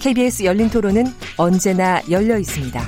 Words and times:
KBS 0.00 0.44
열린 0.44 0.70
토론은 0.70 1.04
언제나 1.36 2.00
열려 2.10 2.38
있습니다. 2.38 2.80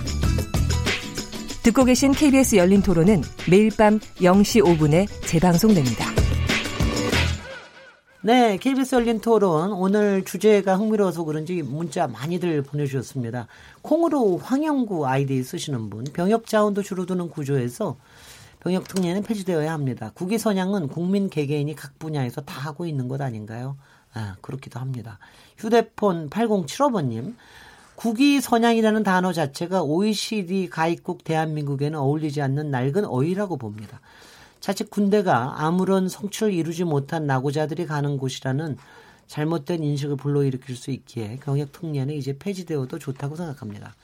듣고 1.63 1.85
계신 1.85 2.13
KBS 2.13 2.57
열린 2.57 2.83
토론은 2.83 3.23
매일 3.51 3.71
밤 3.77 3.99
0시 3.99 4.63
5분에 4.63 5.09
재방송됩니다. 5.27 6.07
네, 8.21 8.57
KBS 8.59 8.97
열린 8.97 9.21
토론 9.21 9.73
오늘 9.73 10.25
주제가 10.25 10.77
흥미로워서 10.77 11.25
그런지 11.25 11.63
문자 11.63 12.07
많이들 12.07 12.63
보내주셨습니다. 12.63 13.47
콩으로 13.83 14.39
황영구 14.39 15.07
아이디 15.07 15.43
쓰시는 15.43 15.89
분, 15.91 16.05
병역 16.13 16.47
자원도 16.47 16.83
줄어드는 16.83 17.31
구조에서 17.31 17.97
병역 18.61 18.89
특례는 18.89 19.23
폐지되어야 19.23 19.73
합니다. 19.73 20.11
국위 20.15 20.37
선양은 20.37 20.89
국민 20.89 21.31
개개인이 21.31 21.75
각 21.75 21.99
분야에서 21.99 22.41
다 22.43 22.61
하고 22.61 22.87
있는 22.87 23.09
것 23.09 23.21
아닌가요? 23.21 23.77
아, 24.15 24.37
그렇기도 24.41 24.81
합니다. 24.81 25.19
휴대폰 25.59 26.31
8075번님, 26.31 27.35
국위 27.97 28.41
선양이라는 28.41 29.03
단어 29.03 29.33
자체가 29.33 29.83
OECD 29.83 30.69
가입국 30.69 31.25
대한민국에는 31.25 31.99
어울리지 31.99 32.41
않는 32.41 32.71
낡은 32.71 33.05
어휘라고 33.05 33.57
봅니다. 33.57 34.01
자칫 34.61 34.89
군대가 34.89 35.65
아무런 35.65 36.09
성취를 36.09 36.53
이루지 36.53 36.85
못한 36.85 37.27
나고자들이 37.27 37.87
가는 37.87 38.19
곳이라는 38.19 38.77
잘못된 39.27 39.83
인식을 39.83 40.17
불러일으킬 40.17 40.77
수 40.77 40.93
있기에 40.93 41.41
경역 41.43 41.73
특례는 41.73 42.15
이제 42.15 42.37
폐지되어도 42.39 43.01
좋다고 43.01 43.35
생각합니다. 43.35 43.95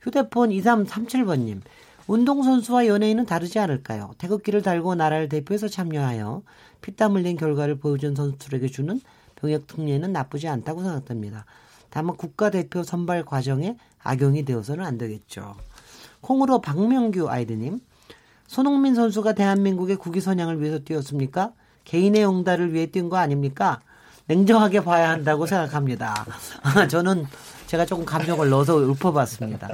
휴대폰 0.00 0.50
2337번님, 0.50 1.60
운동선수와 2.08 2.86
연예인은 2.88 3.24
다르지 3.26 3.60
않을까요? 3.60 4.14
태극기를 4.18 4.62
달고 4.62 4.96
나라를 4.96 5.28
대표해서 5.28 5.68
참여하여 5.68 6.42
피땀 6.80 7.14
흘린 7.14 7.36
결과를 7.36 7.78
보여준 7.78 8.16
선수들에게 8.16 8.66
주는 8.68 9.00
병역 9.40 9.66
특례는 9.66 10.12
나쁘지 10.12 10.48
않다고 10.48 10.82
생각됩니다. 10.82 11.44
다만 11.90 12.16
국가대표 12.16 12.82
선발 12.82 13.24
과정에 13.24 13.76
악용이 14.02 14.44
되어서는 14.44 14.84
안 14.84 14.98
되겠죠. 14.98 15.56
콩으로 16.20 16.60
박명규 16.60 17.28
아이드님, 17.30 17.80
손흥민 18.46 18.94
선수가 18.94 19.34
대한민국의 19.34 19.96
국위 19.96 20.20
선양을 20.20 20.60
위해서 20.60 20.78
뛰었습니까? 20.80 21.52
개인의 21.84 22.22
용달을 22.22 22.72
위해 22.74 22.86
뛴 22.86 23.08
거 23.08 23.16
아닙니까? 23.16 23.80
냉정하게 24.26 24.84
봐야 24.84 25.10
한다고 25.10 25.46
생각합니다. 25.46 26.26
저는 26.90 27.26
제가 27.66 27.86
조금 27.86 28.04
감정을 28.04 28.50
넣어서 28.50 28.78
읊어봤습니다. 28.90 29.68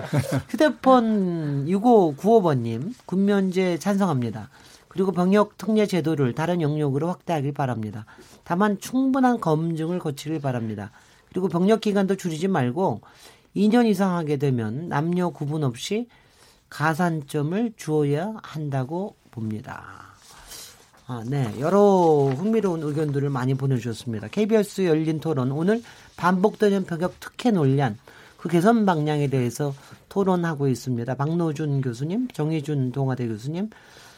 휴대폰 0.49 1.67
6595번님, 1.67 2.93
군면제 3.07 3.79
찬성합니다. 3.79 4.49
그리고 4.95 5.11
병역 5.11 5.59
특례 5.59 5.87
제도를 5.87 6.35
다른 6.35 6.63
영역으로 6.63 7.09
확대하길 7.09 7.53
바랍니다. 7.53 8.07
다만 8.45 8.79
충분한 8.79 9.41
검증을 9.41 9.99
거치길 9.99 10.41
바랍니다. 10.41 10.93
그리고 11.31 11.49
병역 11.49 11.81
기간도 11.81 12.15
줄이지 12.15 12.47
말고 12.47 13.01
2년 13.57 13.87
이상 13.87 14.17
하게 14.17 14.37
되면 14.37 14.89
남녀 14.89 15.31
구분 15.31 15.65
없이 15.65 16.09
가산점을 16.71 17.73
주어야 17.77 18.35
한다고 18.41 19.17
봅니다. 19.33 20.15
아, 21.09 21.25
네. 21.27 21.53
여러 21.59 22.33
흥미로운 22.37 22.83
의견들을 22.85 23.29
많이 23.31 23.55
보내주셨습니다. 23.55 24.29
KBS 24.29 24.87
열린 24.87 25.19
토론. 25.19 25.51
오늘 25.51 25.83
반복되는 26.17 26.85
병역 26.85 27.19
특혜 27.19 27.51
논란, 27.51 27.99
그 28.37 28.49
개선 28.49 28.87
방향에 28.87 29.27
대해서 29.27 29.75
토론하고 30.09 30.69
있습니다. 30.69 31.15
박노준 31.17 31.81
교수님, 31.81 32.29
정희준 32.29 32.93
동아대 32.93 33.27
교수님, 33.27 33.71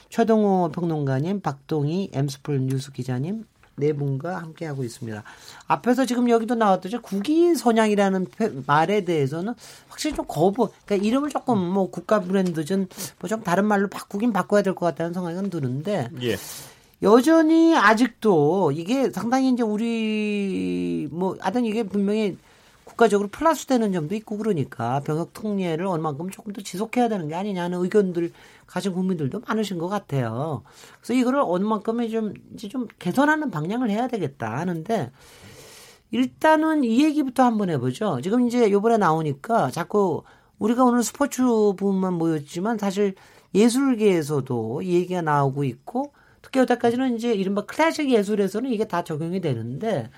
최동호 0.08 0.70
평론가님, 0.72 1.40
박동희 1.40 2.10
엠스플 2.12 2.60
뉴스 2.62 2.92
기자님, 2.92 3.44
네 3.78 3.92
분과 3.92 4.38
함께하고 4.38 4.84
있습니다. 4.84 5.22
앞에서 5.66 6.06
지금 6.06 6.30
여기도 6.30 6.54
나왔듯이 6.54 6.96
국위 6.98 7.54
선양이라는 7.54 8.26
말에 8.66 9.04
대해서는 9.04 9.54
확실히 9.88 10.16
좀 10.16 10.24
거부, 10.26 10.70
그러니까 10.86 11.06
이름을 11.06 11.28
조금 11.30 11.58
뭐 11.58 11.90
국가 11.90 12.20
브랜드든 12.20 12.88
뭐 13.20 13.28
좀 13.28 13.42
다른 13.42 13.66
말로 13.66 13.88
바꾸긴 13.88 14.32
바꿔야 14.32 14.62
될 14.62 14.74
것 14.74 14.86
같다는 14.86 15.12
생각은 15.12 15.50
드는데. 15.50 16.08
예. 16.22 16.36
여전히 17.02 17.76
아직도 17.76 18.72
이게 18.72 19.10
상당히 19.10 19.50
이제 19.50 19.62
우리 19.62 21.06
뭐 21.10 21.36
하여튼 21.40 21.66
이게 21.66 21.82
분명히 21.82 22.38
국가적으로 22.84 23.28
플러스 23.28 23.66
되는 23.66 23.92
점도 23.92 24.14
있고 24.14 24.38
그러니까 24.38 25.00
병역 25.00 25.34
특례를 25.34 25.86
얼마큼 25.86 26.30
조금 26.30 26.54
더 26.54 26.62
지속해야 26.62 27.10
되는 27.10 27.28
게 27.28 27.34
아니냐는 27.34 27.82
의견들 27.82 28.32
가진 28.66 28.92
국민들도 28.92 29.40
많으신 29.46 29.78
것 29.78 29.88
같아요. 29.88 30.62
그래서 31.00 31.14
이거를 31.14 31.40
얼마큼의 31.40 32.10
좀 32.10 32.34
이제 32.54 32.68
좀 32.68 32.86
개선하는 32.98 33.50
방향을 33.50 33.90
해야 33.90 34.08
되겠다 34.08 34.58
하는데 34.58 35.12
일단은 36.10 36.84
이 36.84 37.04
얘기부터 37.04 37.44
한번 37.44 37.70
해보죠. 37.70 38.20
지금 38.22 38.46
이제 38.46 38.70
요번에 38.70 38.96
나오니까 38.96 39.70
자꾸 39.70 40.22
우리가 40.58 40.84
오늘 40.84 41.02
스포츠 41.02 41.42
부분만 41.42 42.14
모였지만 42.14 42.78
사실 42.78 43.14
예술계에서도 43.54 44.82
이 44.82 44.94
얘기가 44.94 45.22
나오고 45.22 45.64
있고 45.64 46.12
특히 46.42 46.60
여태까지는 46.60 47.16
이제 47.16 47.32
이른바 47.34 47.64
클래식 47.66 48.10
예술에서는 48.10 48.70
이게 48.70 48.86
다 48.86 49.02
적용이 49.02 49.40
되는데 49.40 50.10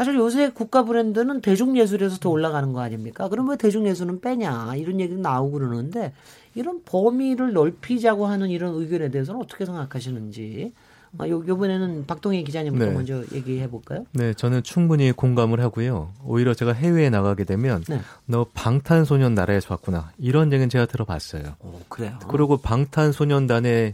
사실 0.00 0.14
요새 0.14 0.48
국가 0.48 0.82
브랜드는 0.82 1.42
대중예술에서 1.42 2.16
더 2.20 2.30
올라가는 2.30 2.72
거 2.72 2.80
아닙니까? 2.80 3.28
그럼 3.28 3.50
왜 3.50 3.58
대중예술은 3.58 4.22
빼냐 4.22 4.76
이런 4.76 4.98
얘기도 4.98 5.20
나오고 5.20 5.58
그러는데 5.58 6.14
이런 6.54 6.80
범위를 6.86 7.52
넓히자고 7.52 8.24
하는 8.24 8.48
이런 8.48 8.72
의견에 8.76 9.10
대해서는 9.10 9.42
어떻게 9.42 9.66
생각하시는지 9.66 10.72
아, 11.18 11.28
요, 11.28 11.44
요번에는 11.46 12.06
박동희 12.06 12.44
기자님부터 12.44 12.86
네. 12.86 12.92
먼저 12.92 13.22
얘기해 13.30 13.68
볼까요? 13.68 14.06
네, 14.12 14.32
저는 14.32 14.62
충분히 14.62 15.12
공감을 15.12 15.60
하고요. 15.60 16.14
오히려 16.24 16.54
제가 16.54 16.72
해외에 16.72 17.10
나가게 17.10 17.44
되면 17.44 17.84
네. 17.86 18.00
너 18.24 18.46
방탄소년 18.54 19.34
나라에서 19.34 19.74
왔구나. 19.74 20.12
이런 20.16 20.50
얘기는 20.50 20.70
제가 20.70 20.86
들어봤어요. 20.86 21.56
오, 21.60 21.78
그래요? 21.90 22.18
그리고 22.26 22.56
방탄소년단의 22.56 23.92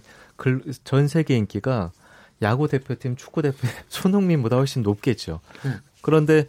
전 0.84 1.08
세계 1.08 1.36
인기가 1.36 1.90
야구 2.42 2.68
대표팀, 2.68 3.16
축구 3.16 3.42
대표 3.42 3.56
손흥민보다 3.88 4.56
훨씬 4.56 4.82
높겠죠. 4.82 5.40
네. 5.64 5.70
그런데 6.06 6.46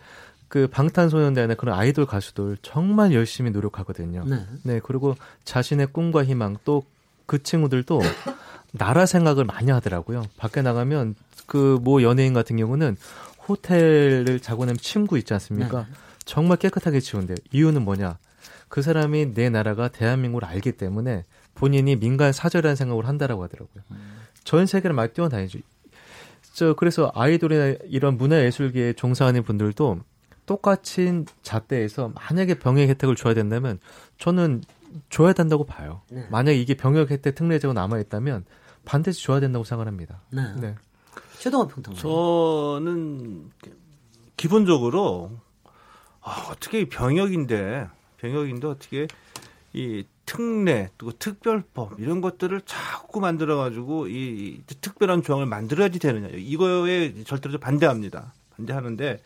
그 0.47 0.67
방탄소년단의 0.67 1.57
그런 1.57 1.77
아이돌 1.77 2.05
가수들 2.05 2.57
정말 2.61 3.13
열심히 3.13 3.51
노력하거든요. 3.51 4.23
네. 4.25 4.45
네 4.63 4.79
그리고 4.83 5.15
자신의 5.43 5.87
꿈과 5.87 6.23
희망 6.23 6.57
또 6.63 6.83
그 7.27 7.43
친구들도 7.43 8.01
나라 8.71 9.05
생각을 9.05 9.45
많이 9.45 9.69
하더라고요. 9.69 10.23
밖에 10.37 10.63
나가면 10.63 11.13
그 11.45 11.77
뭐 11.81 12.01
연예인 12.01 12.33
같은 12.33 12.57
경우는 12.57 12.97
호텔을 13.47 14.39
자고 14.39 14.65
나면 14.65 14.77
침구 14.77 15.17
있지 15.19 15.33
않습니까? 15.33 15.81
네. 15.81 15.85
정말 16.25 16.57
깨끗하게 16.57 16.99
치운대요. 16.99 17.37
이유는 17.51 17.83
뭐냐? 17.83 18.17
그 18.67 18.81
사람이 18.81 19.33
내 19.33 19.49
나라가 19.49 19.87
대한민국을 19.87 20.45
알기 20.45 20.73
때문에 20.73 21.23
본인이 21.55 21.95
민간 21.95 22.33
사절이라는 22.33 22.75
생각을 22.75 23.07
한다라고 23.07 23.43
하더라고요. 23.43 23.83
음. 23.91 24.17
전 24.43 24.65
세계를 24.65 24.93
막 24.93 25.13
뛰어다니죠. 25.13 25.59
저 26.57 26.73
그래서 26.73 27.11
아이돌이나 27.13 27.75
이런 27.85 28.17
문화예술계에 28.17 28.93
종사하는 28.93 29.43
분들도 29.43 29.99
똑같은 30.47 31.27
잣대에서 31.43 32.11
만약에 32.15 32.57
병역 32.57 32.89
혜택을 32.89 33.15
줘야 33.15 33.35
된다면 33.35 33.79
저는 34.17 34.63
줘야 35.11 35.33
된다고 35.33 35.65
봐요. 35.65 36.01
네. 36.09 36.27
만약에 36.31 36.57
이게 36.59 36.73
병역 36.73 37.11
혜택 37.11 37.35
특례제가 37.35 37.75
남아 37.75 37.99
있다면 37.99 38.45
반드시 38.85 39.23
줘야 39.23 39.39
된다고 39.39 39.65
생각합니다. 39.65 40.21
네. 40.31 40.41
네. 40.59 40.75
최동호 41.37 41.67
평론 41.67 41.95
저는 41.95 43.51
기본적으로 44.35 45.37
아, 46.21 46.47
어떻게 46.49 46.89
병역인데 46.89 47.87
병역인데 48.17 48.65
어떻게 48.65 49.05
이 49.73 50.03
특례 50.27 50.89
또 50.99 51.11
특별법 51.13 51.99
이런 51.99 52.21
것들을 52.21 52.61
자꾸 52.65 53.19
만들어 53.19 53.55
가지고 53.57 54.07
이, 54.07 54.61
특별한 54.81 55.23
조항을 55.23 55.47
만들어야지 55.47 55.97
되느냐 55.97 56.27
이거에 56.33 57.23
절대로 57.23 57.57
반대합니다. 57.57 58.33
반대하는데 58.55 59.21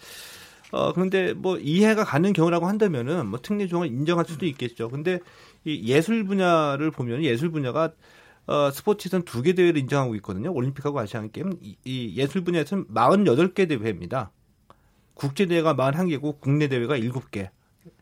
어 0.71 0.93
그런데 0.93 1.33
뭐 1.33 1.57
이해가 1.57 2.05
가는 2.05 2.31
경우라고 2.31 2.67
한다면은 2.67 3.27
뭐 3.27 3.39
특례 3.41 3.67
조항을 3.67 3.87
인정할 3.87 4.25
수도 4.25 4.45
있겠죠. 4.45 4.87
근데 4.89 5.19
이 5.65 5.91
예술 5.91 6.23
분야를 6.23 6.91
보면 6.91 7.23
예술 7.23 7.49
분야가 7.49 7.91
어, 8.47 8.71
스포츠에서는 8.71 9.25
두 9.25 9.41
개 9.41 9.53
대회를 9.53 9.79
인정하고 9.81 10.15
있거든요. 10.15 10.53
올림픽하고 10.53 10.99
아시안 10.99 11.31
게임. 11.31 11.57
이, 11.61 11.75
이 11.83 12.15
예술 12.15 12.43
분야에서는 12.43 12.85
48개 12.87 13.67
대회입니다. 13.67 14.31
국제 15.13 15.45
대회가 15.47 15.75
41개고 15.75 16.39
국내 16.39 16.67
대회가 16.67 16.97
7개. 16.97 17.49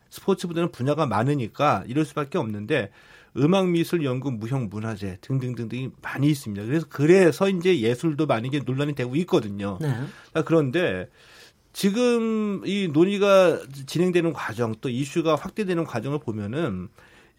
스포츠보다는 0.09 0.71
분야가 0.71 1.05
많으니까 1.05 1.83
이럴 1.87 2.05
수밖에 2.05 2.37
없는데 2.37 2.91
음악 3.37 3.69
미술 3.69 4.03
연구 4.03 4.31
무형 4.31 4.69
문화재 4.69 5.17
등등등등이 5.21 5.91
많이 6.01 6.27
있습니다. 6.29 6.65
그래서 6.65 6.85
그래서 6.89 7.49
이제 7.49 7.79
예술도 7.79 8.25
많이 8.25 8.49
게 8.49 8.59
논란이 8.59 8.95
되고 8.95 9.15
있거든요. 9.17 9.77
네. 9.81 9.93
그런데 10.45 11.07
지금 11.73 12.61
이 12.65 12.89
논의가 12.91 13.61
진행되는 13.85 14.33
과정 14.33 14.75
또 14.81 14.89
이슈가 14.89 15.35
확대되는 15.35 15.83
과정을 15.83 16.19
보면은 16.19 16.89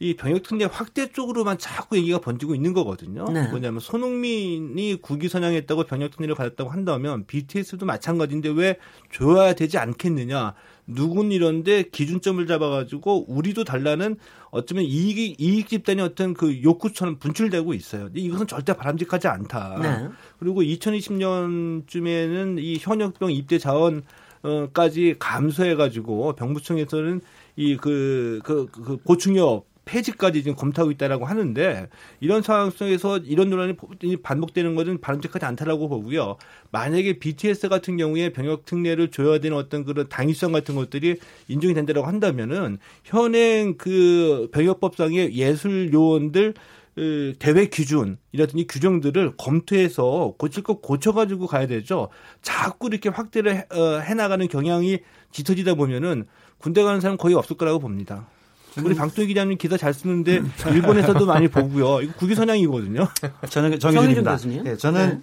이 0.03 0.15
병역 0.17 0.43
특례 0.45 0.65
확대 0.65 1.13
쪽으로만 1.13 1.59
자꾸 1.59 1.99
얘기가 1.99 2.21
번지고 2.21 2.55
있는 2.55 2.73
거거든요. 2.73 3.25
네. 3.25 3.49
뭐냐면 3.49 3.81
손흥민이 3.81 4.99
국위 5.03 5.29
선양했다고 5.29 5.85
병역 5.85 6.13
특례를 6.13 6.35
받았다고 6.35 6.71
한다면 6.71 7.27
BTS도 7.27 7.85
마찬가지인데 7.85 8.49
왜 8.49 8.79
줘야 9.13 9.53
되지 9.53 9.77
않겠느냐? 9.77 10.55
누군 10.95 11.33
이런데 11.33 11.83
기준점을 11.83 12.47
잡아가지고 12.47 13.27
우리도 13.29 13.65
달라는 13.65 14.17
어쩌면 14.51 14.85
이익 14.85 15.41
이익 15.41 15.69
집단의 15.69 16.05
어떤 16.05 16.35
그 16.35 16.63
욕구처럼 16.63 17.19
분출되고 17.19 17.73
있어요. 17.75 18.05
근데 18.05 18.21
이것은 18.21 18.47
절대 18.47 18.73
바람직하지 18.73 19.29
않다. 19.29 19.79
네. 19.81 20.09
그리고 20.39 20.63
2020년쯤에는 20.63 22.59
이 22.61 22.79
현역병 22.81 23.33
입대 23.33 23.59
자원 23.59 24.03
어까지 24.43 25.17
감소해가지고 25.19 26.35
병무청에서는 26.35 27.21
이그그 27.57 28.41
그, 28.43 28.67
그 28.71 28.97
보충역 28.99 29.70
폐지까지 29.91 30.45
지금 30.45 30.57
검토하고 30.57 30.93
있다라고 30.93 31.27
하는데 31.27 31.89
이런 32.21 32.43
상황 32.43 32.71
속에서 32.71 33.19
이런 33.19 33.51
논란이 33.51 33.75
반복되는 34.23 34.77
것은 34.77 35.01
바람직하지 35.01 35.45
않다라고 35.45 35.89
보고요. 35.89 36.37
만약에 36.71 37.19
BTS 37.19 37.69
같은 37.69 37.97
경우에 37.97 38.33
병역 38.33 38.65
특례를 38.65 39.11
줘야 39.11 39.39
되는 39.41 39.57
어떤 39.57 39.85
그런 39.85 40.09
당위성 40.09 40.53
같은 40.53 40.77
것들이 40.77 41.17
인정이 41.49 41.75
된다라고 41.75 42.07
한다면은 42.07 42.79
현행 43.05 43.77
그 43.77 44.49
병역법상의 44.53 45.35
예술 45.35 45.93
요원들 45.93 46.55
그 46.95 47.35
대외 47.39 47.67
기준 47.67 48.19
이라든지 48.33 48.67
규정들을 48.67 49.37
검토해서 49.37 50.35
고칠 50.39 50.63
것 50.63 50.83
고쳐가지고 50.83 51.47
가야 51.47 51.67
되죠. 51.67 52.09
자꾸 52.43 52.89
이렇게 52.89 53.09
확대를 53.09 53.57
해, 53.57 53.67
어, 53.73 53.99
해나가는 54.01 54.47
경향이 54.47 54.99
짙어지다 55.33 55.75
보면은 55.75 56.27
군대 56.59 56.83
가는 56.83 57.01
사람 57.01 57.17
거의 57.17 57.35
없을 57.35 57.57
거라고 57.57 57.79
봅니다. 57.79 58.29
우리 58.85 58.95
방토희 58.95 59.27
기자님 59.27 59.59
기사 59.59 59.77
잘 59.77 59.93
쓰는데 59.93 60.43
일본에서도 60.71 61.27
많이 61.27 61.49
보고요. 61.49 62.03
이거 62.03 62.13
국위 62.17 62.35
선양이거든요. 62.35 63.09
저는 63.51 63.79
정의준입니다. 63.79 64.37
네, 64.63 64.77
저는 64.77 65.09
네. 65.09 65.21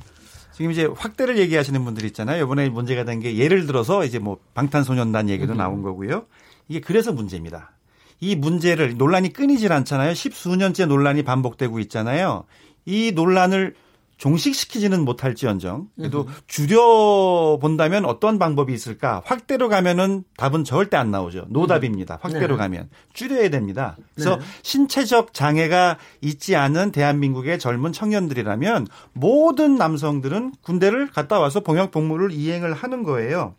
지금 0.54 0.72
이제 0.72 0.86
확대를 0.86 1.38
얘기하시는 1.38 1.84
분들 1.86 2.04
있잖아요. 2.06 2.44
이번에 2.44 2.70
문제가 2.70 3.04
된 3.04 3.20
게 3.22 3.38
예를 3.38 3.66
들어서 3.68 4.04
이제 4.06 4.20
뭐 4.20 4.38
방탄소년단 4.54 5.30
얘기도 5.30 5.54
음. 5.54 5.58
나온 5.58 5.82
거고요. 5.82 6.26
이게 6.68 6.80
그래서 6.82 7.14
문제입니다. 7.14 7.72
이 8.20 8.36
문제를 8.36 8.98
논란이 8.98 9.32
끊이질 9.34 9.72
않잖아요. 9.72 10.14
십수년째 10.14 10.88
논란이 10.88 11.24
반복되고 11.24 11.80
있잖아요. 11.82 12.44
이 12.86 13.12
논란을 13.14 13.76
종식시키지는 14.18 15.06
못할지언정 15.06 15.90
그래도 15.96 16.28
줄여 16.48 17.60
본다면 17.62 18.06
어떤 18.06 18.40
방법이 18.40 18.74
있을까? 18.74 19.22
확대로 19.26 19.70
가면은 19.70 20.24
답은 20.38 20.64
절대 20.64 20.98
안 20.98 21.12
나오죠. 21.12 21.46
노답입니다. 21.50 22.16
음. 22.16 22.20
확대로 22.22 22.56
네. 22.56 22.58
가면 22.58 22.90
줄여야 23.14 23.50
됩니다. 23.50 23.96
그래서 24.16 24.38
네. 24.38 24.46
신체적 24.64 25.34
장애가 25.34 25.98
있지 26.22 26.56
않은 26.56 26.92
대한민국의 26.92 27.60
젊은 27.60 27.94
청년들이라면 27.94 28.88
모든 29.14 29.76
남성들은 29.76 30.54
군대를 30.62 31.12
갔다 31.12 31.40
와서 31.40 31.60
병역 31.62 31.92
복무를 31.92 32.32
이행을 32.32 32.74
하는 32.74 33.04
거예요. 33.04 33.56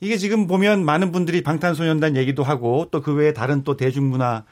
이게 0.00 0.16
지금 0.18 0.46
보면 0.46 0.84
많은 0.84 1.10
분들이 1.12 1.42
방탄소년단 1.42 2.16
얘기도 2.16 2.42
하고 2.42 2.88
또 2.90 3.00
그 3.00 3.14
외에 3.14 3.32
다른 3.32 3.62
또 3.62 3.76
대중문화 3.76 4.42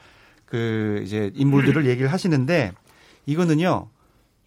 그 0.45 1.01
이제 1.03 1.31
인물들을 1.35 1.85
얘기를 1.91 2.11
하시는데 2.11 2.71
이거는요 3.25 3.89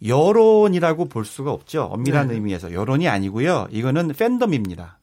여론이라고 0.06 1.06
볼 1.06 1.24
수가 1.24 1.52
없죠. 1.52 1.84
엄밀한 1.84 2.28
네. 2.28 2.34
의미에서 2.34 2.72
여론이 2.72 3.08
아니고요. 3.08 3.68
이거는 3.70 4.08
팬덤입니다. 4.08 4.98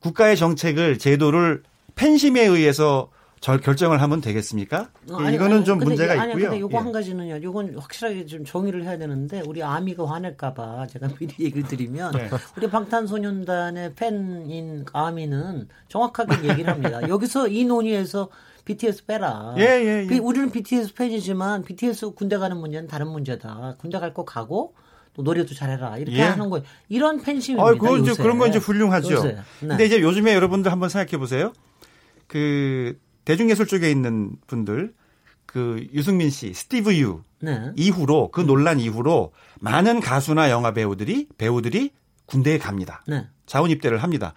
국가의 0.00 0.36
정책을 0.36 0.98
제도를 0.98 1.62
팬심에 1.94 2.42
의해서 2.42 3.10
절 3.40 3.60
결정을 3.60 4.02
하면 4.02 4.20
되겠습니까? 4.20 4.90
어, 5.10 5.16
아니, 5.16 5.36
이거는 5.36 5.58
아니, 5.58 5.64
좀 5.64 5.78
문제가 5.78 6.20
아니, 6.20 6.32
있고요. 6.32 6.50
근데 6.50 6.60
요거 6.60 6.76
예. 6.76 6.82
한 6.82 6.92
가지는요. 6.92 7.42
요건 7.42 7.74
확실하게 7.76 8.26
좀 8.26 8.44
정의를 8.44 8.82
해야 8.84 8.98
되는데 8.98 9.42
우리 9.46 9.62
아미가 9.62 10.08
화낼까 10.10 10.54
봐 10.54 10.86
제가 10.88 11.08
미리 11.18 11.32
얘기를 11.38 11.62
드리면 11.68 12.12
네. 12.12 12.30
우리 12.56 12.68
방탄소년단의 12.68 13.94
팬인 13.94 14.84
아미는 14.92 15.68
정확하게 15.88 16.48
얘기를 16.48 16.72
합니다. 16.72 17.08
여기서 17.08 17.48
이 17.48 17.64
논의에서 17.64 18.28
BTS 18.68 19.06
빼라. 19.06 19.54
예, 19.56 19.62
예, 19.62 20.06
예. 20.10 20.18
우리는 20.18 20.50
BTS 20.50 20.92
팬이지만 20.92 21.64
BTS 21.64 22.10
군대 22.10 22.36
가는 22.36 22.54
문제는 22.58 22.86
다른 22.86 23.08
문제다. 23.08 23.76
군대 23.78 23.98
갈 23.98 24.12
거 24.12 24.24
가고 24.26 24.74
또 25.14 25.22
노래도 25.22 25.54
잘해라. 25.54 25.96
이렇게 25.96 26.18
예. 26.18 26.22
하는 26.22 26.50
거예요. 26.50 26.64
이런 26.90 27.22
팬심입니다. 27.22 27.66
아, 27.66 27.72
그건 27.72 28.02
이제 28.02 28.14
그런 28.14 28.36
건 28.38 28.50
이제 28.50 28.58
훌륭하죠. 28.58 29.14
요새. 29.14 29.28
네. 29.60 29.68
근데 29.68 29.86
이제 29.86 30.02
요즘에 30.02 30.34
여러분들 30.34 30.70
한번 30.70 30.90
생각해 30.90 31.16
보세요. 31.18 31.52
그 32.26 32.98
대중예술 33.24 33.66
쪽에 33.66 33.90
있는 33.90 34.32
분들 34.46 34.92
그 35.46 35.86
유승민 35.94 36.28
씨, 36.28 36.52
스티브 36.52 36.94
유 36.98 37.22
네. 37.40 37.72
이후로 37.74 38.30
그 38.32 38.42
논란 38.42 38.80
이후로 38.80 39.32
많은 39.60 40.00
가수나 40.00 40.50
영화 40.50 40.72
배우들이 40.72 41.28
배우들이 41.38 41.92
군대에 42.26 42.58
갑니다. 42.58 43.02
네. 43.06 43.26
자원 43.46 43.70
입대를 43.70 44.02
합니다. 44.02 44.34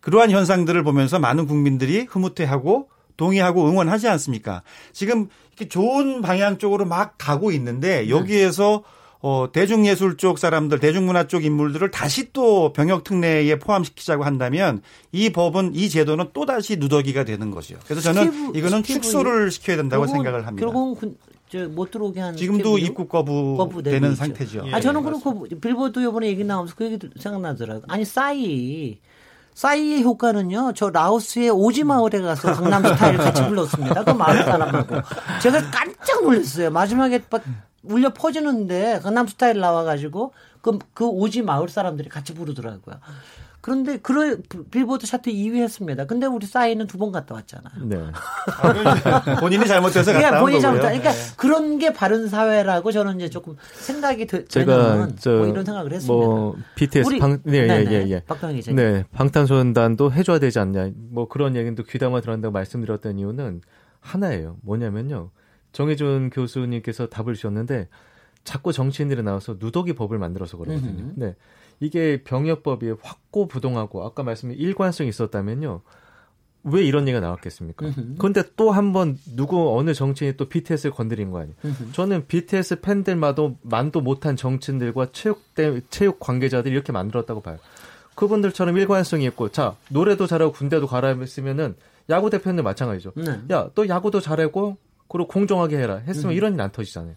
그러한 0.00 0.30
현상들을 0.30 0.82
보면서 0.82 1.18
많은 1.18 1.46
국민들이 1.46 2.06
흐뭇해하고 2.08 2.88
동의하고 3.16 3.68
응원하지 3.68 4.08
않습니까? 4.08 4.62
지금 4.92 5.28
이렇게 5.50 5.68
좋은 5.68 6.22
방향 6.22 6.58
쪽으로 6.58 6.84
막 6.84 7.14
가고 7.18 7.50
있는데 7.52 8.02
네. 8.02 8.08
여기에서 8.10 8.82
어, 9.20 9.48
대중예술 9.50 10.18
쪽 10.18 10.38
사람들, 10.38 10.78
대중문화 10.78 11.26
쪽 11.26 11.44
인물들을 11.44 11.90
다시 11.90 12.32
또 12.32 12.72
병역 12.72 13.02
특례에 13.02 13.58
포함시키자고 13.58 14.24
한다면 14.24 14.82
이 15.10 15.30
법은 15.30 15.74
이 15.74 15.88
제도는 15.88 16.26
또 16.32 16.46
다시 16.46 16.76
누더기가 16.76 17.24
되는 17.24 17.50
것이요. 17.50 17.78
그래서 17.86 18.02
저는 18.02 18.30
스티브, 18.30 18.58
이거는 18.58 18.78
스티브 18.82 19.00
축소를 19.00 19.50
시켜야 19.50 19.76
된다고 19.76 20.06
생각을 20.06 20.46
합니다. 20.46 20.64
결국은 20.64 21.16
못 21.74 21.90
들어오게 21.90 22.20
한 22.20 22.36
지금도 22.36 22.78
입국 22.78 23.08
거부 23.08 23.82
되는 23.82 24.14
상태죠. 24.14 24.66
아 24.72 24.80
저는 24.80 25.00
예, 25.00 25.04
그렇고 25.04 25.46
빌보드 25.60 26.02
요번에 26.02 26.26
얘기 26.26 26.44
나오면서 26.44 26.74
그 26.76 26.84
얘기 26.84 26.98
생각나더라고요. 27.18 27.84
아니 27.88 28.04
싸이 28.04 28.98
싸이의 29.56 30.02
효과는요, 30.04 30.72
저 30.74 30.90
라오스의 30.90 31.48
오지 31.48 31.84
마을에 31.84 32.20
가서 32.20 32.52
강남 32.52 32.84
스타일 32.84 33.16
같이 33.16 33.42
불렀습니다. 33.46 34.04
그 34.04 34.10
마을 34.10 34.44
사람하고. 34.44 34.96
제가 35.40 35.70
깜짝 35.70 36.22
놀랐어요. 36.22 36.70
마지막에 36.70 37.22
막 37.30 37.42
울려 37.82 38.12
퍼지는데 38.12 39.00
강남 39.02 39.26
스타일 39.26 39.58
나와가지고 39.58 40.34
그, 40.60 40.78
그 40.92 41.06
오지 41.06 41.40
마을 41.40 41.70
사람들이 41.70 42.10
같이 42.10 42.34
부르더라고요. 42.34 42.96
그런데 43.66 43.96
그런 43.96 44.44
빌보드 44.70 45.08
차트 45.08 45.28
2위 45.32 45.56
했습니다. 45.56 46.04
근데 46.06 46.26
우리 46.26 46.46
싸이는 46.46 46.86
두 46.86 46.98
번 46.98 47.10
갔다 47.10 47.34
왔잖아요. 47.34 47.84
네. 47.84 47.96
아, 48.62 49.40
본인이 49.40 49.66
잘못해서 49.66 50.12
갔다 50.12 50.18
그러니까 50.18 50.40
본인이 50.40 50.60
잘못 50.60 50.78
그러니까 50.78 51.10
네. 51.10 51.18
그런 51.36 51.78
게 51.80 51.92
바른 51.92 52.28
사회라고 52.28 52.92
저는 52.92 53.16
이제 53.16 53.28
조금 53.28 53.56
생각이 53.72 54.28
드, 54.28 54.46
제가 54.46 55.08
뭐 55.24 55.46
이런 55.48 55.64
생각을 55.64 55.92
했습니다. 55.92 56.26
뭐 56.26 56.54
BTS 56.76 57.08
우리, 57.08 57.18
방, 57.18 57.40
네, 57.42 57.66
네, 57.66 57.86
예, 57.90 58.08
예. 58.08 58.20
박당희 58.20 58.60
기자. 58.60 58.72
네, 58.72 59.04
방탄소년단도 59.12 60.12
해 60.12 60.22
줘야 60.22 60.38
되지 60.38 60.60
않냐. 60.60 60.90
뭐 61.10 61.26
그런 61.26 61.56
얘기도 61.56 61.82
귀담아 61.82 62.20
들었다고 62.20 62.52
말씀드렸던 62.52 63.18
이유는 63.18 63.62
하나예요. 63.98 64.58
뭐냐면요. 64.62 65.30
정혜준 65.72 66.30
교수님께서 66.30 67.08
답을 67.08 67.34
주셨는데 67.34 67.88
자꾸 68.44 68.72
정치인들이 68.72 69.24
나와서 69.24 69.56
누더기 69.58 69.94
법을 69.94 70.18
만들어서 70.18 70.56
그러거든요. 70.56 71.10
네. 71.16 71.34
이게 71.80 72.22
병역법이 72.24 72.94
확고부동하고 73.02 74.04
아까 74.04 74.22
말씀드린 74.22 74.60
일관성이 74.62 75.08
있었다면요. 75.10 75.82
왜 76.68 76.82
이런 76.82 77.02
얘기가 77.06 77.20
나왔겠습니까? 77.20 77.86
그런데 78.18 78.42
또 78.56 78.72
한 78.72 78.92
번 78.92 79.18
누구 79.36 79.78
어느 79.78 79.94
정치인이 79.94 80.36
또 80.36 80.48
BTS를 80.48 80.90
건드린 80.92 81.30
거 81.30 81.38
아니에요. 81.40 81.54
저는 81.92 82.26
BTS 82.26 82.80
팬들마도 82.80 83.58
만도 83.62 84.00
못한 84.00 84.34
정치인들과 84.34 85.08
체육 85.12 85.42
체육 85.90 86.18
관계자들이 86.18 86.74
이렇게 86.74 86.92
만들었다고 86.92 87.40
봐요. 87.42 87.58
그분들처럼 88.16 88.76
일관성이 88.78 89.26
있고 89.26 89.50
자 89.50 89.76
노래도 89.90 90.26
잘하고 90.26 90.52
군대도 90.52 90.86
가라 90.88 91.08
했으면은 91.16 91.76
야구 92.10 92.30
대표는 92.30 92.64
마찬가지죠. 92.64 93.12
네. 93.14 93.40
야또 93.50 93.88
야구도 93.88 94.20
잘하고 94.20 94.76
그리고 95.08 95.28
공정하게 95.28 95.76
해라 95.78 95.96
했으면 96.06 96.32
음. 96.32 96.36
이런 96.36 96.54
일 96.54 96.60
안 96.60 96.72
터지잖아요. 96.72 97.14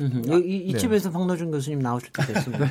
이, 0.00 0.56
이 0.68 0.72
네. 0.72 0.78
집에서 0.78 1.10
박노준 1.10 1.50
교수님 1.50 1.80
나오실 1.80 2.10
때 2.12 2.32
됐습니다. 2.32 2.66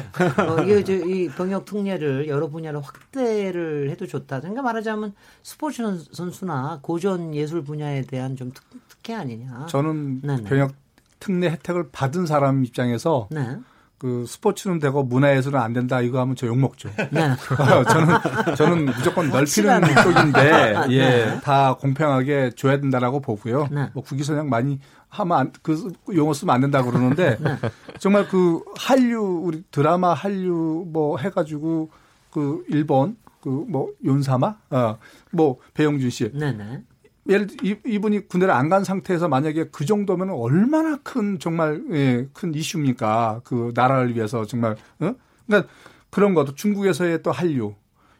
어, 0.47 0.63
이, 0.63 0.79
이 1.25 1.27
병역 1.29 1.65
특례를 1.65 2.27
여러 2.27 2.47
분야로 2.47 2.79
확대를 2.81 3.89
해도 3.89 4.07
좋다. 4.07 4.39
그러니까 4.39 4.61
말하자면 4.61 5.13
스포츠 5.43 5.83
선수나 6.13 6.79
고전 6.81 7.33
예술 7.35 7.63
분야에 7.63 8.03
대한 8.03 8.35
좀 8.35 8.51
특, 8.53 8.63
특혜 8.87 9.13
아니냐. 9.13 9.65
저는 9.69 10.21
네네. 10.21 10.43
병역 10.43 10.73
특례 11.19 11.49
혜택을 11.49 11.89
받은 11.91 12.25
사람 12.25 12.63
입장에서 12.63 13.27
네. 13.31 13.57
그 13.97 14.25
스포츠는 14.27 14.77
되고 14.77 15.01
문화예술은 15.03 15.59
안 15.59 15.73
된다 15.73 16.01
이거 16.01 16.19
하면 16.19 16.35
저 16.35 16.45
욕 16.45 16.55
먹죠. 16.59 16.87
네. 17.09 17.31
저는 17.91 18.55
저는 18.55 18.85
무조건 18.85 19.29
넓히는 19.29 19.81
쪽인데 20.03 20.75
예, 20.93 20.99
네. 21.25 21.41
다 21.41 21.73
공평하게 21.73 22.51
줘야 22.55 22.79
된다라고 22.79 23.21
보고요. 23.21 23.67
네. 23.71 23.89
뭐 23.93 24.03
국기선양 24.03 24.49
많이 24.49 24.79
하면 25.09 25.37
안, 25.37 25.51
그 25.61 25.91
용어 26.13 26.33
쓰면 26.33 26.53
안 26.53 26.61
된다 26.61 26.83
고 26.83 26.91
그러는데 26.91 27.37
네. 27.41 27.57
정말 27.99 28.27
그 28.27 28.61
한류 28.75 29.41
우리 29.43 29.63
드라마 29.71 30.13
한류 30.13 30.85
뭐 30.87 31.17
해가지고 31.17 31.89
그 32.31 32.63
일본 32.67 33.17
그 33.41 33.49
뭐 33.49 33.89
윤사마 34.03 34.55
어뭐 34.69 35.57
배용준 35.73 36.09
씨 36.09 36.31
네네. 36.33 36.83
예를 37.29 37.47
이, 37.63 37.75
이분이 37.85 38.27
군대를 38.27 38.53
안 38.53 38.69
간 38.69 38.83
상태에서 38.83 39.27
만약에 39.29 39.69
그 39.71 39.85
정도면 39.85 40.29
얼마나 40.31 40.97
큰 41.03 41.39
정말 41.39 41.83
예, 41.91 42.27
큰 42.33 42.53
이슈입니까? 42.53 43.41
그 43.43 43.71
나라를 43.75 44.15
위해서 44.15 44.45
정말 44.45 44.73
어? 44.99 45.13
그러니까 45.45 45.71
그런 46.09 46.33
것도 46.33 46.55
중국에서의 46.55 47.21
또 47.23 47.31
한류 47.31 47.75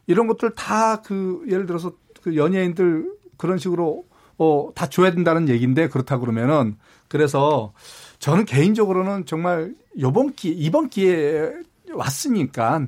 이런 0.06 0.26
것들 0.26 0.50
다 0.54 1.02
그 1.04 1.44
예를 1.50 1.66
들어서 1.66 1.92
그 2.22 2.36
연예인들 2.36 3.12
그런 3.36 3.58
식으로 3.58 4.04
어, 4.38 4.70
다 4.74 4.88
줘야 4.88 5.10
된다는 5.10 5.48
얘기인데 5.48 5.88
그렇다 5.88 6.18
그러면은 6.18 6.76
그래서 7.08 7.72
저는 8.18 8.44
개인적으로는 8.44 9.26
정말 9.26 9.74
요번 10.00 10.32
기회, 10.34 10.54
이번 10.54 10.88
기회에 10.90 11.50
왔으니까 11.92 12.86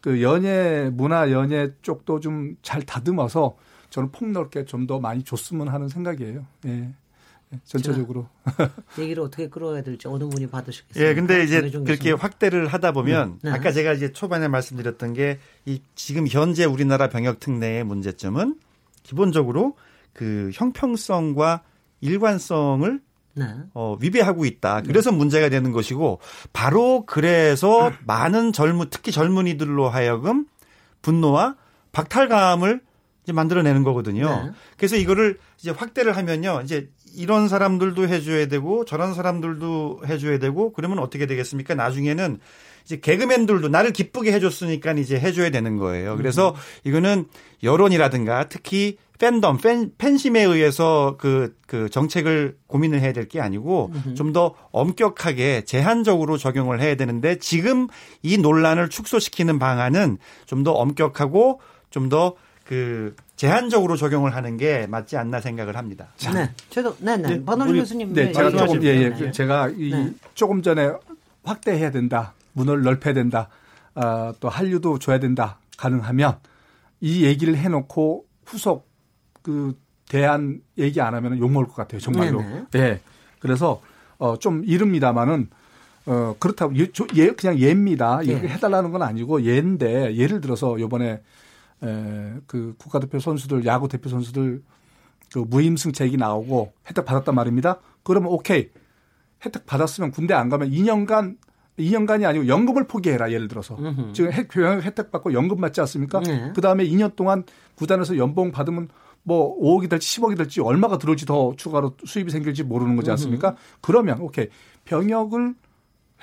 그 0.00 0.22
연예, 0.22 0.90
문화 0.92 1.30
연예 1.30 1.72
쪽도 1.82 2.20
좀 2.20 2.56
잘 2.62 2.82
다듬어서 2.82 3.56
저는 3.90 4.10
폭넓게 4.12 4.64
좀 4.64 4.86
더 4.86 4.98
많이 5.00 5.22
줬으면 5.22 5.68
하는 5.68 5.88
생각이에요. 5.88 6.44
예. 6.66 6.70
예 7.52 7.58
전체적으로. 7.64 8.26
얘기를 8.98 9.22
어떻게 9.22 9.48
끌어야 9.48 9.82
될지 9.82 10.08
어느 10.08 10.24
분이 10.24 10.48
받으시겠어요? 10.48 11.04
예, 11.04 11.14
근데 11.14 11.44
이제 11.44 11.60
그렇게 11.70 12.12
확대를 12.12 12.66
하다 12.68 12.92
보면 12.92 13.38
네. 13.42 13.50
네. 13.50 13.56
아까 13.56 13.70
제가 13.72 13.92
이제 13.92 14.12
초반에 14.12 14.48
말씀드렸던 14.48 15.12
게 15.14 15.38
이 15.66 15.80
지금 15.94 16.26
현재 16.26 16.64
우리나라 16.64 17.08
병역 17.08 17.38
특례의 17.40 17.84
문제점은 17.84 18.56
기본적으로 19.02 19.76
그 20.12 20.50
형평성과 20.52 21.62
일관성을 22.00 23.00
네. 23.34 23.46
어, 23.74 23.96
위배하고 24.00 24.44
있다. 24.44 24.82
그래서 24.82 25.10
네. 25.10 25.16
문제가 25.16 25.48
되는 25.48 25.72
것이고 25.72 26.20
바로 26.52 27.04
그래서 27.06 27.92
많은 28.04 28.52
젊은 28.52 28.86
특히 28.90 29.10
젊은이들로 29.10 29.88
하여금 29.88 30.46
분노와 31.00 31.56
박탈감을 31.92 32.80
이제 33.22 33.32
만들어내는 33.32 33.84
거거든요. 33.84 34.28
네. 34.28 34.50
그래서 34.76 34.96
이거를 34.96 35.38
이제 35.58 35.70
확대를 35.70 36.16
하면요. 36.16 36.60
이제 36.64 36.90
이런 37.14 37.48
사람들도 37.48 38.08
해줘야 38.08 38.46
되고 38.46 38.84
저런 38.84 39.14
사람들도 39.14 40.02
해줘야 40.06 40.38
되고 40.38 40.72
그러면 40.72 40.98
어떻게 40.98 41.26
되겠습니까? 41.26 41.74
나중에는 41.74 42.38
이제 42.84 42.98
개그맨들도 43.00 43.68
나를 43.68 43.92
기쁘게 43.92 44.32
해줬으니까 44.32 44.92
이제 44.92 45.18
해줘야 45.18 45.50
되는 45.50 45.76
거예요. 45.76 46.16
그래서 46.16 46.50
음. 46.50 46.54
이거는 46.84 47.26
여론이라든가 47.62 48.48
특히 48.48 48.96
팬덤, 49.18 49.58
팬, 49.58 49.92
팬심에 49.98 50.42
의해서 50.42 51.16
그, 51.16 51.54
그 51.68 51.88
정책을 51.88 52.56
고민을 52.66 53.00
해야 53.00 53.12
될 53.12 53.28
게 53.28 53.40
아니고 53.40 53.92
좀 54.16 54.32
더 54.32 54.54
엄격하게 54.72 55.64
제한적으로 55.64 56.38
적용을 56.38 56.80
해야 56.80 56.96
되는데 56.96 57.38
지금 57.38 57.86
이 58.22 58.36
논란을 58.38 58.88
축소시키는 58.88 59.60
방안은 59.60 60.18
좀 60.46 60.64
더 60.64 60.72
엄격하고 60.72 61.60
좀더그 61.90 63.14
제한적으로 63.36 63.96
적용을 63.96 64.34
하는 64.34 64.56
게 64.56 64.86
맞지 64.88 65.16
않나 65.16 65.40
생각을 65.40 65.76
합니다. 65.76 66.08
자, 66.16 66.32
네, 66.32 66.50
저도 66.70 66.96
네네 66.98 67.28
네. 67.28 67.44
박원순 67.44 67.76
교수님 67.76 68.12
네, 68.14 68.32
제가 68.32 68.50
조금 68.50 68.82
예, 68.84 69.12
예, 69.20 69.30
제가 69.32 69.68
이 69.76 69.90
네. 69.90 70.10
조금 70.34 70.62
전에 70.62 70.90
확대해야 71.44 71.90
된다, 71.90 72.34
문을 72.52 72.82
넓혀야 72.82 73.14
된다, 73.14 73.48
어, 73.94 74.32
또 74.40 74.48
한류도 74.48 74.98
줘야 74.98 75.18
된다 75.18 75.58
가능하면 75.76 76.38
이 77.00 77.24
얘기를 77.24 77.56
해놓고 77.56 78.26
후속 78.46 78.88
그 79.42 79.76
대안 80.08 80.60
얘기 80.78 81.00
안 81.00 81.14
하면 81.14 81.38
욕 81.38 81.50
먹을 81.50 81.66
것 81.66 81.74
같아요. 81.74 82.00
정말로. 82.00 82.40
네네. 82.40 82.66
네. 82.70 83.00
그래서 83.38 83.80
어, 84.18 84.38
좀 84.38 84.62
이릅니다만은 84.64 85.48
어, 86.06 86.36
그렇다고 86.38 86.76
예, 86.78 86.86
예 87.14 87.30
그냥 87.30 87.58
예입니다. 87.58 88.18
네. 88.18 88.26
이렇게 88.26 88.48
해달라는 88.48 88.92
건 88.92 89.02
아니고 89.02 89.42
예인데 89.42 90.16
예를 90.16 90.40
들어서 90.40 90.78
요번에 90.78 91.22
에, 91.82 92.34
그 92.46 92.74
국가대표 92.78 93.18
선수들 93.18 93.64
야구 93.66 93.88
대표 93.88 94.08
선수들 94.08 94.62
그 95.32 95.38
무임승책이 95.38 96.16
나오고 96.16 96.72
혜택 96.88 97.04
받았단 97.04 97.34
말입니다. 97.34 97.80
그러면 98.02 98.30
오케이 98.32 98.70
혜택 99.44 99.66
받았으면 99.66 100.10
군대 100.10 100.34
안 100.34 100.48
가면 100.48 100.70
2년간 100.70 101.36
2년간이 101.82 102.24
아니고 102.26 102.46
연금을 102.46 102.86
포기해라 102.86 103.32
예를 103.32 103.48
들어서 103.48 103.76
음흠. 103.76 104.12
지금 104.12 104.30
교육 104.50 104.82
혜택 104.82 105.10
받고 105.10 105.32
연금 105.32 105.60
받지 105.60 105.80
않습니까? 105.80 106.20
네. 106.20 106.52
그 106.54 106.60
다음에 106.60 106.84
2년 106.84 107.16
동안 107.16 107.44
구단에서 107.74 108.16
연봉 108.16 108.52
받으면 108.52 108.88
뭐 109.22 109.58
5억이 109.60 109.88
될지 109.88 110.20
10억이 110.20 110.36
될지 110.36 110.60
얼마가 110.60 110.98
들어올지 110.98 111.26
더 111.26 111.54
추가로 111.56 111.96
수입이 112.04 112.30
생길지 112.30 112.64
모르는 112.64 112.96
거지 112.96 113.10
않습니까? 113.10 113.50
음흠. 113.50 113.58
그러면 113.80 114.20
오케이 114.20 114.48
병역을 114.84 115.54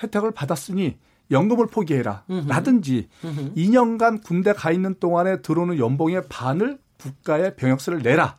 혜택을 0.02 0.32
받았으니 0.32 0.96
연금을 1.30 1.66
포기해라 1.68 2.24
음흠. 2.28 2.48
라든지 2.48 3.08
음흠. 3.24 3.54
2년간 3.54 4.22
군대 4.24 4.52
가 4.52 4.70
있는 4.70 4.94
동안에 4.98 5.42
들어오는 5.42 5.78
연봉의 5.78 6.22
반을 6.28 6.78
국가에 6.98 7.54
병역세를 7.54 8.02
내라 8.02 8.36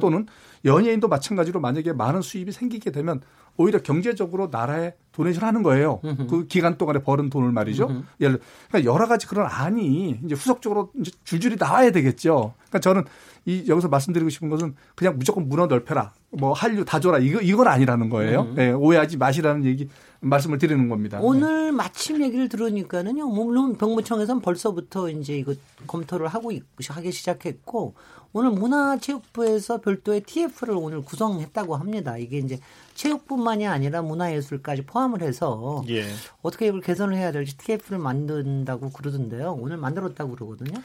또는 0.00 0.26
연예인도 0.64 1.08
마찬가지로 1.08 1.60
만약에 1.60 1.92
많은 1.92 2.20
수입이 2.22 2.52
생기게 2.52 2.90
되면 2.90 3.20
오히려 3.56 3.80
경제적으로 3.80 4.48
나라에 4.50 4.94
도네이션 5.12 5.44
하는 5.44 5.62
거예요. 5.62 6.00
으흠. 6.04 6.26
그 6.26 6.46
기간 6.46 6.78
동안에 6.78 7.00
벌은 7.00 7.28
돈을 7.30 7.52
말이죠. 7.52 7.84
으흠. 7.84 8.06
예를 8.20 8.40
그러니까 8.68 8.92
여러 8.92 9.06
가지 9.06 9.26
그런 9.26 9.46
안이 9.46 10.20
이제 10.24 10.34
후속적으로 10.34 10.90
이제 10.98 11.10
줄줄이 11.24 11.56
나와야 11.58 11.90
되겠죠. 11.90 12.54
그러니까 12.56 12.78
저는 12.80 13.04
이 13.44 13.64
여기서 13.68 13.88
말씀드리고 13.88 14.30
싶은 14.30 14.48
것은 14.48 14.74
그냥 14.94 15.18
무조건 15.18 15.48
문어 15.48 15.66
넓혀라. 15.66 16.12
뭐 16.30 16.52
한류 16.52 16.84
다 16.84 16.98
줘라. 16.98 17.18
이거 17.18 17.40
이건 17.40 17.68
아니라는 17.68 18.08
거예요. 18.08 18.52
네, 18.54 18.70
오해하지 18.72 19.18
마시라는 19.18 19.64
얘기 19.64 19.88
말씀을 20.20 20.58
드리는 20.58 20.88
겁니다. 20.88 21.18
오늘 21.20 21.66
네. 21.66 21.70
마침 21.72 22.22
얘기를 22.22 22.48
들으니까는요. 22.48 23.26
물론 23.26 23.76
병무청에서는 23.76 24.40
벌써부터 24.40 25.10
이제 25.10 25.36
이거 25.36 25.54
검토를 25.86 26.28
하고 26.28 26.52
하기 26.88 27.12
시작했고 27.12 27.94
오늘 28.34 28.50
문화체육부에서 28.50 29.82
별도의 29.82 30.22
TF를 30.22 30.74
오늘 30.74 31.02
구성했다고 31.02 31.76
합니다. 31.76 32.16
이게 32.16 32.38
이제 32.38 32.58
체육뿐만이 32.94 33.66
아니라 33.66 34.00
문화예술까지 34.02 34.82
포함을 34.86 35.22
해서 35.22 35.84
예. 35.88 36.04
어떻게 36.40 36.66
이걸 36.68 36.80
개선을 36.80 37.16
해야 37.16 37.30
될지 37.30 37.56
TF를 37.58 37.98
만든다고 37.98 38.90
그러던데요. 38.90 39.52
오늘 39.52 39.76
만들었다고 39.76 40.34
그러거든요. 40.34 40.80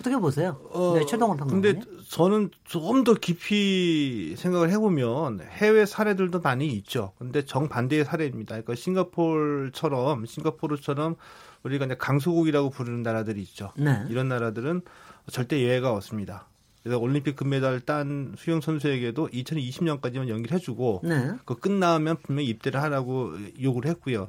어떻게 0.00 0.16
보세요? 0.16 0.60
어, 0.70 0.94
네, 0.98 1.06
최동원 1.06 1.38
평론가. 1.38 1.60
근데 1.62 1.80
저는 2.08 2.50
조금 2.64 3.04
더 3.04 3.14
깊이 3.14 4.34
생각을 4.36 4.70
해보면 4.70 5.40
해외 5.50 5.86
사례들도 5.86 6.40
많이 6.40 6.66
있죠. 6.68 7.12
근데 7.18 7.44
정반대의 7.44 8.04
사례입니다. 8.04 8.60
그러니까 8.60 8.74
싱가폴처럼 8.74 10.26
싱가포르처럼 10.26 11.16
우리가 11.62 11.86
이제 11.86 11.94
강소국이라고 11.96 12.70
부르는 12.70 13.02
나라들이 13.02 13.40
있죠. 13.42 13.72
네. 13.76 14.02
이런 14.08 14.28
나라들은 14.28 14.82
절대 15.30 15.60
예외가 15.60 15.92
없습니다. 15.92 16.48
그래서 16.82 16.98
올림픽 16.98 17.36
금메달 17.36 17.80
딴 17.80 18.34
수영 18.36 18.60
선수에게도 18.60 19.28
2020년까지만 19.28 20.28
연기를 20.28 20.56
해주고 20.56 21.02
네. 21.04 21.32
그 21.44 21.54
끝나면 21.56 22.16
분명히 22.22 22.48
입대를 22.48 22.82
하라고 22.82 23.34
요구를 23.60 23.90
했고요. 23.90 24.28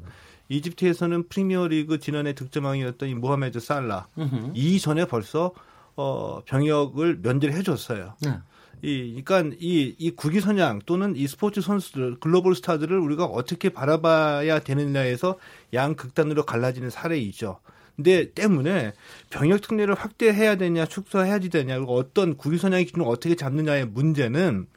이집트에서는 0.50 1.30
프리미어리그 1.30 2.00
지난해 2.00 2.34
득점왕이었던 2.34 3.10
이 3.10 3.16
모하메드 3.16 3.60
살라 3.60 4.08
이전에 4.54 5.06
벌써 5.06 5.52
어 5.96 6.42
병역을 6.46 7.20
면제를 7.22 7.56
해줬어요. 7.56 8.16
네. 8.22 8.38
이, 8.84 9.22
그러니까 9.24 9.56
이, 9.60 9.96
이 9.98 10.12
국위 10.12 10.42
선양 10.42 10.82
또는 10.86 11.16
이 11.16 11.26
스포츠 11.26 11.62
선수들, 11.62 12.20
글로벌 12.20 12.54
스타들을 12.54 13.00
우리가 13.00 13.24
어떻게 13.24 13.70
바라봐야 13.70 14.60
되느냐에서 14.60 15.38
양 15.74 15.96
극단으로 15.96 16.44
갈라지는 16.44 16.90
사례이죠. 16.90 17.60
근데 17.96 18.32
때문에 18.32 18.94
병역 19.30 19.62
특례를 19.62 19.94
확대해야 19.94 20.56
되냐 20.56 20.86
축소해야 20.86 21.40
되냐 21.40 21.78
그리고 21.78 21.96
어떤 21.96 22.36
국위선양의 22.36 22.86
기준을 22.86 23.06
어떻게 23.08 23.36
잡느냐의 23.36 23.86
문제는 23.86 24.68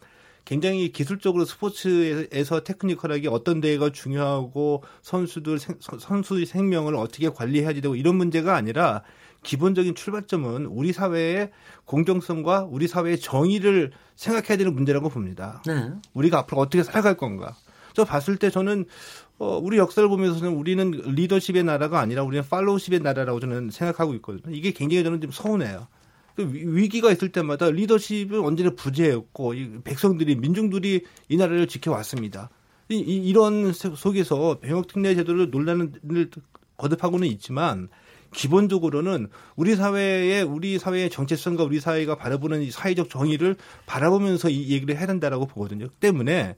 굉장히 0.44 0.92
기술적으로 0.92 1.44
스포츠에서 1.44 2.60
테크니컬하게 2.60 3.28
어떤 3.28 3.60
대회가 3.60 3.90
중요하고 3.90 4.84
선수들 5.02 5.58
선수의 5.98 6.46
생명을 6.46 6.94
어떻게 6.94 7.28
관리해야 7.28 7.72
되고 7.72 7.96
이런 7.96 8.14
문제가 8.14 8.54
아니라 8.54 9.02
기본적인 9.42 9.94
출발점은 9.94 10.66
우리 10.66 10.92
사회의 10.92 11.50
공정성과 11.84 12.68
우리 12.70 12.86
사회의 12.86 13.18
정의를 13.18 13.92
생각해야 14.14 14.56
되는 14.56 14.74
문제라고 14.74 15.08
봅니다. 15.08 15.62
네. 15.66 15.90
우리가 16.14 16.38
앞으로 16.38 16.60
어떻게 16.60 16.82
살아갈 16.82 17.16
건가. 17.16 17.54
저 17.94 18.04
봤을 18.04 18.36
때 18.36 18.50
저는 18.50 18.84
어, 19.38 19.58
우리 19.58 19.76
역사를 19.76 20.08
보면서는 20.08 20.54
우리는 20.54 20.90
리더십의 20.90 21.64
나라가 21.64 22.00
아니라 22.00 22.22
우리는 22.22 22.42
팔로우십의 22.48 23.00
나라라고 23.00 23.40
저는 23.40 23.70
생각하고 23.70 24.14
있거든요. 24.14 24.54
이게 24.54 24.72
굉장히 24.72 25.04
저는 25.04 25.20
좀 25.20 25.30
서운해요. 25.30 25.88
그 26.34 26.50
위기가 26.52 27.10
있을 27.10 27.32
때마다 27.32 27.70
리더십은 27.70 28.40
언제나 28.40 28.70
부재였고 28.70 29.54
백성들이 29.84 30.36
민중들이 30.36 31.02
이 31.28 31.36
나라를 31.36 31.66
지켜왔습니다. 31.66 32.50
이, 32.88 32.98
이, 32.98 33.32
런 33.32 33.72
속에서 33.72 34.58
병역 34.60 34.86
특례 34.86 35.14
제도를 35.14 35.50
논란을 35.50 35.90
거듭하고는 36.76 37.26
있지만 37.28 37.88
기본적으로는 38.32 39.28
우리 39.56 39.76
사회의 39.76 40.42
우리 40.42 40.78
사회의 40.78 41.10
정체성과 41.10 41.64
우리 41.64 41.80
사회가 41.80 42.16
바라보는 42.16 42.62
이 42.62 42.70
사회적 42.70 43.08
정의를 43.08 43.56
바라보면서 43.86 44.50
이 44.50 44.70
얘기를 44.70 44.96
해야 44.96 45.06
된다라고 45.06 45.46
보거든요. 45.46 45.88
때문에 46.00 46.54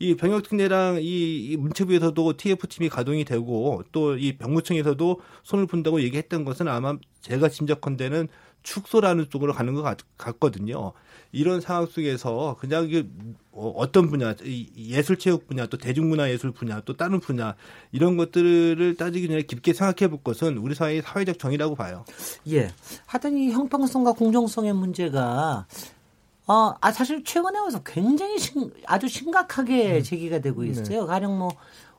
이 0.00 0.16
병역특례랑 0.16 0.98
이, 1.02 1.56
문체부에서도 1.58 2.36
TF팀이 2.36 2.88
가동이 2.88 3.24
되고 3.24 3.84
또 3.92 4.10
이 4.20 4.36
병무청에서도 4.36 5.20
손을 5.42 5.66
푼다고 5.66 6.02
얘기했던 6.02 6.44
것은 6.44 6.68
아마 6.68 6.96
제가 7.20 7.48
짐작컨대는 7.48 8.28
축소라는 8.62 9.30
쪽으로 9.30 9.54
가는 9.54 9.72
것 9.74 9.82
같, 9.82 9.98
같거든요. 10.18 10.92
이런 11.32 11.62
상황 11.62 11.86
속에서 11.86 12.56
그냥 12.60 12.84
이게 12.84 13.06
어, 13.52 13.72
어떤 13.76 14.08
분야, 14.10 14.34
예술체육 14.76 15.46
분야, 15.46 15.66
또 15.66 15.78
대중문화예술 15.78 16.50
분야, 16.52 16.82
또 16.84 16.94
다른 16.96 17.20
분야 17.20 17.54
이런 17.90 18.18
것들을 18.18 18.96
따지기 18.96 19.28
전에 19.28 19.42
깊게 19.42 19.72
생각해 19.72 20.10
볼 20.10 20.22
것은 20.22 20.58
우리 20.58 20.74
사회의 20.74 21.00
사회적 21.00 21.38
정의라고 21.38 21.74
봐요. 21.74 22.04
예. 22.48 22.70
하여튼 23.06 23.38
이 23.38 23.50
형평성과 23.50 24.12
공정성의 24.12 24.74
문제가 24.74 25.66
어, 26.50 26.74
아, 26.80 26.90
사실 26.90 27.22
최근에 27.22 27.60
와서 27.60 27.80
굉장히 27.84 28.36
심, 28.36 28.72
아주 28.84 29.06
심각하게 29.06 29.98
음. 29.98 30.02
제기가 30.02 30.40
되고 30.40 30.62
네. 30.62 30.70
있어요. 30.70 31.02
네. 31.02 31.06
가령 31.06 31.38
뭐 31.38 31.52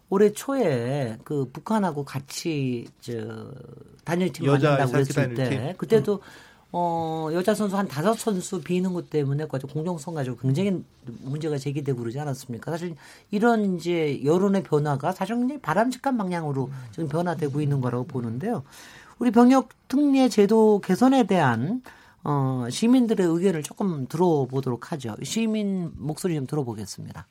올해 0.10 0.34
초에 0.34 1.17
그 1.24 1.50
북한하고 1.53 2.03
같이 2.03 2.86
저 3.00 3.13
단일팀 4.03 4.46
만든다고 4.46 4.98
했을 4.98 5.34
때 5.36 5.74
그때도 5.77 6.15
음. 6.15 6.20
어, 6.74 7.29
여자 7.31 7.53
선수 7.53 7.77
한 7.77 7.88
다섯 7.88 8.13
선수 8.15 8.60
비는 8.62 8.91
것 8.91 9.10
때문에 9.10 9.48
가지고 9.48 9.72
공정성 9.72 10.15
가지고 10.15 10.36
굉장히 10.36 10.84
문제가 11.22 11.58
제기되고 11.58 12.00
그러지 12.00 12.20
않았습니까? 12.20 12.72
사실 12.72 12.98
이런 13.29 13.77
이제 13.77 14.22
여론의 14.22 14.63
변화가 14.63 15.13
사실 15.13 15.38
굉장히 15.38 15.62
바람직한 15.62 16.17
방향으로 16.17 16.70
지금 16.91 17.08
변화되고 17.08 17.62
있는 17.62 17.79
거라고 17.79 18.03
보는데요. 18.03 18.63
우리 19.17 19.31
병역 19.31 19.70
특례 19.88 20.27
제도 20.27 20.81
개선에 20.84 21.24
대한 21.24 21.81
어, 22.24 22.68
시민들의 22.70 23.25
의견을 23.25 23.63
조금 23.63 24.08
들어보도록 24.08 24.92
하죠. 24.92 25.16
시민 25.24 25.92
목소리 25.96 26.36
좀 26.36 26.46
들어보겠습니다. 26.46 27.28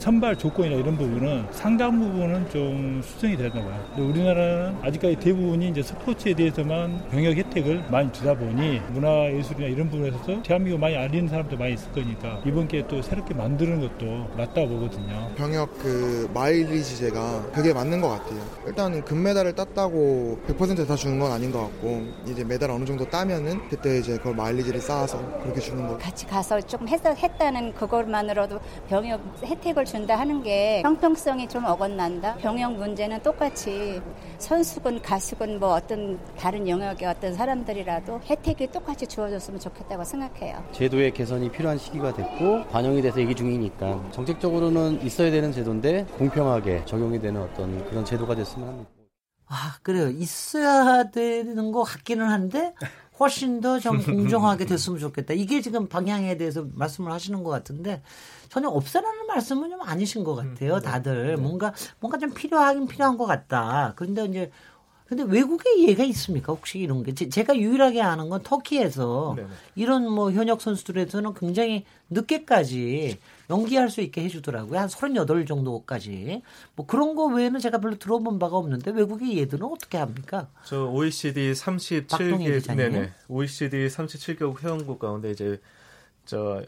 선발 0.00 0.36
조건이나 0.36 0.76
이런 0.76 0.96
부분은 0.96 1.48
상당 1.50 2.00
부분은 2.00 2.48
좀 2.48 3.02
수정이 3.04 3.36
되나 3.36 3.52
봐요. 3.52 3.84
우리나라는 3.98 4.78
아직까지 4.80 5.16
대부분이 5.16 5.68
이제 5.68 5.82
스포츠에 5.82 6.32
대해서만 6.32 7.06
병역 7.10 7.36
혜택을 7.36 7.84
많이 7.90 8.10
주다 8.10 8.32
보니 8.34 8.80
문화예술이나 8.92 9.68
이런 9.68 9.90
부분에서도 9.90 10.42
대한민국 10.42 10.80
많이 10.80 10.96
알리는 10.96 11.28
사람도 11.28 11.54
많이 11.58 11.74
있을 11.74 11.92
거니까 11.92 12.40
이번 12.46 12.66
기회에 12.66 12.86
또 12.88 13.02
새롭게 13.02 13.34
만드는 13.34 13.78
것도 13.78 14.26
맞다고 14.38 14.68
보거든요. 14.68 15.30
병역 15.36 15.78
그 15.78 16.30
마일리지제가 16.32 17.50
그게 17.52 17.74
맞는 17.74 18.00
것 18.00 18.08
같아요. 18.08 18.40
일단 18.66 19.04
금메달을 19.04 19.52
땄다고 19.54 20.40
100%다 20.48 20.96
주는 20.96 21.18
건 21.18 21.30
아닌 21.30 21.52
것 21.52 21.60
같고 21.60 22.06
이제 22.26 22.42
메달 22.42 22.70
어느 22.70 22.86
정도 22.86 23.04
따면은 23.04 23.68
그때 23.68 23.98
이제 23.98 24.16
그걸 24.16 24.34
마일리지를 24.34 24.80
쌓아서 24.80 25.20
그렇게 25.42 25.60
주는 25.60 25.86
거. 25.86 25.98
같이 25.98 26.26
가서 26.26 26.58
조금 26.62 26.88
해석했다는 26.88 27.74
그것만으로도 27.74 28.58
병역 28.88 29.20
혜택을 29.44 29.89
준다 29.90 30.16
하는 30.16 30.40
게 30.40 30.82
형평성이 30.82 31.48
좀 31.48 31.64
어긋난다. 31.64 32.36
병역 32.36 32.74
문제는 32.74 33.20
똑같이 33.24 34.00
선수군, 34.38 35.02
가수군 35.02 35.58
뭐 35.58 35.70
어떤 35.74 36.16
다른 36.38 36.68
영역의 36.68 37.08
어떤 37.08 37.34
사람들이라도 37.34 38.20
혜택이 38.24 38.68
똑같이 38.68 39.08
주어졌으면 39.08 39.58
좋겠다고 39.58 40.04
생각해요. 40.04 40.64
제도의 40.70 41.12
개선이 41.12 41.50
필요한 41.50 41.76
시기가 41.76 42.14
됐고 42.14 42.66
반영이 42.68 43.02
돼서 43.02 43.20
얘기 43.20 43.34
중이니까 43.34 44.10
정책적으로는 44.12 45.02
있어야 45.02 45.32
되는 45.32 45.50
제도인데 45.50 46.04
공평하게 46.16 46.84
적용이 46.84 47.20
되는 47.20 47.42
어떤 47.42 47.84
그런 47.86 48.04
제도가 48.04 48.36
됐으면 48.36 48.68
합니다. 48.68 48.90
아, 49.48 49.74
그래요. 49.82 50.08
있어야 50.08 51.10
되는 51.10 51.72
것 51.72 51.82
같기는 51.82 52.24
한데 52.24 52.74
훨씬 53.20 53.60
더 53.60 53.78
좀 53.78 53.98
공정하게 54.02 54.64
됐으면 54.66 54.98
좋겠다. 54.98 55.34
이게 55.34 55.60
지금 55.60 55.86
방향에 55.88 56.36
대해서 56.36 56.66
말씀을 56.74 57.12
하시는 57.12 57.42
것 57.44 57.50
같은데 57.50 58.02
전혀 58.48 58.68
없애라는 58.68 59.26
말씀은 59.26 59.70
좀 59.70 59.80
아니신 59.82 60.24
것 60.24 60.34
같아요. 60.34 60.74
음, 60.74 60.80
네. 60.80 60.82
다들 60.82 61.26
네. 61.28 61.36
뭔가 61.36 61.72
뭔가 62.00 62.18
좀 62.18 62.32
필요하긴 62.32 62.88
필요한 62.88 63.16
것 63.16 63.26
같다. 63.26 63.92
그런데 63.96 64.24
이제 64.24 64.50
근데 65.06 65.24
외국에 65.24 65.74
이해가 65.76 66.04
있습니까? 66.04 66.52
혹시 66.52 66.78
이런 66.78 67.02
게 67.02 67.12
제가 67.12 67.56
유일하게 67.56 68.00
아는 68.00 68.28
건 68.28 68.42
터키에서 68.44 69.34
네네. 69.36 69.48
이런 69.74 70.08
뭐 70.10 70.30
현역 70.30 70.60
선수들에서는 70.62 71.34
굉장히 71.34 71.84
늦게까지 72.10 73.18
연기할 73.50 73.90
수 73.90 74.00
있게 74.00 74.22
해주더라고요. 74.24 74.78
한 74.78 74.88
38 74.88 75.44
정도까지. 75.44 76.42
뭐 76.76 76.86
그런 76.86 77.14
거 77.14 77.26
외에는 77.26 77.60
제가 77.60 77.78
별로 77.78 77.98
들어본 77.98 78.38
바가 78.38 78.56
없는데 78.56 78.92
외국의 78.92 79.36
예들은 79.36 79.66
어떻게 79.66 79.98
합니까? 79.98 80.48
저 80.64 80.86
OECD 80.86 81.52
37개 81.52 82.76
네네. 82.76 83.12
OECD 83.28 83.88
37개국 83.88 84.62
회원국 84.62 84.98
가운데 84.98 85.30
이제 85.30 85.60
저 86.24 86.62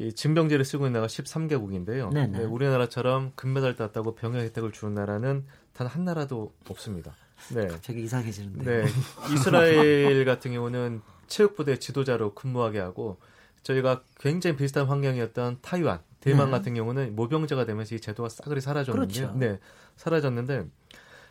이 0.00 0.14
징병제를 0.14 0.64
쓰고 0.64 0.86
있는 0.86 0.94
나라가 0.94 1.08
13개국인데요. 1.08 2.10
네, 2.10 2.42
우리나라처럼 2.44 3.32
금메달 3.34 3.76
땄다고 3.76 4.14
병역 4.14 4.40
혜택을 4.40 4.72
주는 4.72 4.94
나라는 4.94 5.44
단 5.74 5.86
한 5.86 6.04
나라도 6.04 6.54
없습니다. 6.70 7.14
네. 7.54 7.66
갑자기 7.66 8.04
이상해지는데. 8.04 8.64
네. 8.64 8.88
이스라엘 9.34 10.24
같은 10.24 10.52
경우는 10.52 11.02
체육부대 11.26 11.78
지도자로 11.78 12.32
근무하게 12.34 12.78
하고 12.78 13.18
저희가 13.62 14.02
굉장히 14.18 14.56
비슷한 14.56 14.86
환경이었던 14.86 15.58
타이완, 15.60 16.00
대만 16.20 16.46
네. 16.46 16.52
같은 16.52 16.74
경우는 16.74 17.16
모병제가 17.16 17.64
되면서 17.64 17.94
이 17.94 18.00
제도가 18.00 18.28
싸그리 18.28 18.60
사라졌는데, 18.60 19.14
그렇죠. 19.14 19.38
네, 19.38 19.58
사라졌는데 19.96 20.66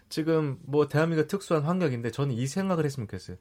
지금 0.10 0.58
뭐 0.66 0.88
대한민국 0.88 1.28
특수한 1.28 1.64
환경인데 1.64 2.12
저는 2.12 2.34
이 2.34 2.48
생각을 2.48 2.86
했으면 2.86 3.08
좋겠어요. 3.08 3.38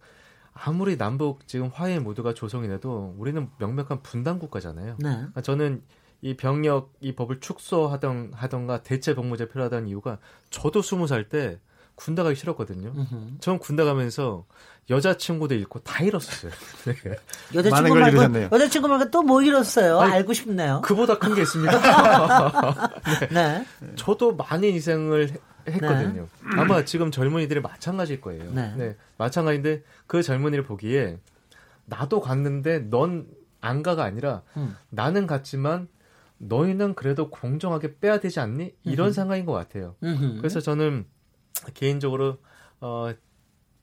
아무리 0.53 0.99
남북 0.99 1.47
지금 1.47 1.69
화해 1.73 1.99
모두가 1.99 2.35
조성이 2.35 2.69
돼도 2.69 3.15
우리는 3.17 3.49
명백한 3.59 4.03
분단 4.03 4.39
국가잖아요. 4.39 4.97
네. 4.99 5.09
그러니까 5.11 5.41
저는 5.41 5.83
이 6.21 6.37
병력 6.37 6.93
이 7.01 7.15
법을 7.15 7.41
축소하던 7.41 8.33
하던가 8.35 8.83
대체 8.83 9.15
복무제 9.15 9.49
필요하다는 9.49 9.89
이유가 9.89 10.19
저도 10.51 10.83
스무 10.83 11.07
살 11.07 11.29
때 11.29 11.61
군대 11.99 12.23
가기 12.23 12.37
싫었거든요. 12.37 12.93
전 13.41 13.59
군대 13.59 13.83
가면서 13.83 14.47
여자친구도 14.89 15.55
잃고 15.57 15.81
다 15.81 16.03
잃었어요. 16.05 16.53
네. 16.85 16.95
여자친구 17.55 17.95
말고 17.97 18.55
여자친구 18.55 18.87
말고 18.89 19.11
또 19.11 19.23
뭐 19.23 19.43
잃었어요? 19.43 19.99
아니, 20.01 20.13
알고 20.15 20.33
싶네요. 20.33 20.81
그보다 20.85 21.19
큰 21.19 21.35
게 21.35 21.43
있습니다. 21.43 21.73
네. 23.33 23.67
네. 23.81 23.93
저도 23.97 24.37
많은 24.37 24.69
희생을 24.73 25.31
했거든요. 25.69 26.23
네. 26.23 26.61
아마 26.61 26.85
지금 26.85 27.11
젊은이들이 27.11 27.61
마찬가지일 27.61 28.21
거예요. 28.21 28.51
네. 28.53 28.73
네. 28.77 28.97
마찬가지인데 29.19 29.83
그 30.07 30.23
젊은이를 30.23 30.65
보기에 30.65 31.19
나도 31.87 32.21
갔는데 32.21 32.79
넌 32.91 33.27
안 33.61 33.83
가가 33.83 34.05
아니라 34.05 34.43
음. 34.57 34.77
나는 34.89 35.27
갔지만 35.27 35.89
너희는 36.39 36.95
그래도 36.95 37.29
공정하게 37.29 37.99
빼야 37.99 38.21
되지 38.21 38.39
않니? 38.39 38.73
이런 38.85 39.09
음흠. 39.09 39.15
생각인 39.15 39.45
것 39.47 39.53
같아요. 39.53 39.97
음흠. 40.05 40.37
그래서 40.39 40.61
저는 40.61 41.07
개인적으로 41.75 42.39
어, 42.81 43.13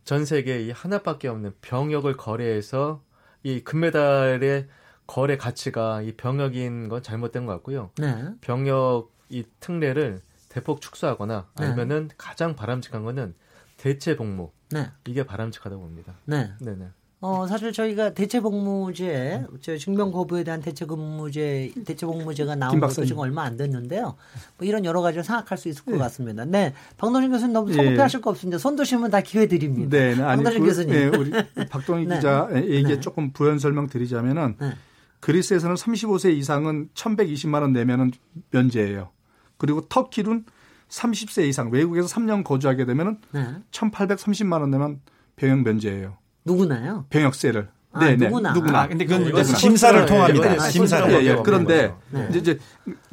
전 0.04 0.26
세계 0.26 0.62
이 0.62 0.72
하나밖에 0.72 1.28
없는 1.28 1.54
병역을 1.62 2.18
거래해서 2.18 3.04
이 3.44 3.62
금메달의 3.64 4.68
거래 5.08 5.38
가치가 5.38 6.02
이 6.02 6.14
병역인 6.14 6.90
건 6.90 7.04
잘못된 7.04 7.46
것 7.46 7.54
같고요. 7.54 7.92
네. 7.98 8.34
병역 8.42 9.12
이 9.30 9.44
특례를 9.60 10.22
대폭 10.50 10.82
축소하거나 10.82 11.50
네. 11.60 11.66
아니면은 11.66 12.10
가장 12.18 12.56
바람직한 12.56 13.04
거는 13.04 13.36
대체 13.78 14.16
복무. 14.16 14.52
네. 14.72 14.92
이게 15.06 15.26
바람직하다고 15.26 15.82
봅니다. 15.82 16.16
네. 16.26 16.54
네네. 16.60 16.90
어, 17.26 17.48
사실 17.48 17.74
저희가 17.74 18.14
대체복무제, 18.14 19.46
저 19.60 19.78
증명 19.78 20.12
거부에 20.12 20.44
대한 20.44 20.62
대체근무제, 20.62 21.72
대체복무제가 21.84 22.54
나온 22.54 22.80
것도 22.80 23.04
지금 23.04 23.18
얼마 23.18 23.42
안 23.42 23.58
됐는데요. 23.58 24.16
뭐 24.60 24.68
이런 24.68 24.86
여러 24.86 25.02
가지를 25.02 25.24
생각할 25.24 25.58
수 25.58 25.68
있을 25.68 25.84
것 25.86 25.94
네. 25.94 25.98
같습니다. 25.98 26.46
네. 26.46 26.76
박노진 26.98 27.32
교수님 27.32 27.54
너무 27.54 27.74
성급해하실 27.74 28.20
예. 28.20 28.22
거 28.22 28.30
없습니다. 28.30 28.60
손 28.60 28.76
드시면 28.76 29.10
다 29.10 29.22
기회 29.22 29.48
드립니다. 29.48 29.98
네. 29.98 30.14
네. 30.14 30.22
박노진 30.22 30.60
그, 30.60 30.68
교수님. 30.68 30.94
네, 30.94 31.18
우리 31.18 31.32
박동희 31.68 32.06
네. 32.06 32.16
기자 32.18 32.48
얘기에 32.54 32.96
네. 32.96 33.00
조금 33.00 33.32
부연 33.32 33.58
설명 33.58 33.88
드리자면은 33.88 34.58
네. 34.60 34.74
그리스에서는 35.20 35.76
35세 35.78 36.32
이상은 36.38 36.90
1,120만 36.94 37.64
원 37.64 37.74
내면은 37.74 38.12
면제예요. 38.52 39.10
그리고 39.58 39.82
터키는 39.90 40.46
30세 40.90 41.48
이상 41.48 41.72
외국에서 41.72 42.08
3년 42.08 42.44
거주하게 42.44 42.86
되면은 42.86 43.18
네. 43.32 43.48
1,830만 43.72 44.62
원 44.62 44.70
내면 44.70 45.02
병역 45.38 45.64
면제예요. 45.64 46.18
누구나요? 46.45 47.05
병역세를. 47.10 47.67
아, 47.91 47.99
네, 47.99 48.17
네. 48.17 48.25
누구나. 48.27 48.53
누구나. 48.53 48.81
아, 48.81 48.88
근데 48.88 49.05
그건 49.05 49.43
심사를 49.43 49.97
네, 49.99 50.05
통합니다. 50.05 50.60
심사를. 50.69 51.12
예, 51.13 51.25
예. 51.25 51.38
그런데 51.43 51.93
네. 52.12 52.29
이제 52.36 52.60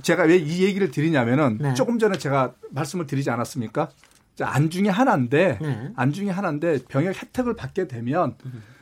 제가 0.03 0.25
왜 0.25 0.37
이 0.39 0.65
얘기를 0.65 0.91
드리냐면은 0.91 1.59
네. 1.61 1.75
조금 1.75 1.99
전에 1.99 2.19
제가 2.19 2.53
말씀을 2.71 3.07
드리지 3.07 3.31
않았습니까? 3.31 3.91
안 4.41 4.71
중에 4.71 4.89
하나인데 4.89 5.59
네. 5.63 5.93
안 5.95 6.13
중에 6.13 6.31
하나인데 6.31 6.81
병역 6.89 7.21
혜택을 7.23 7.55
받게 7.55 7.87
되면 7.87 8.35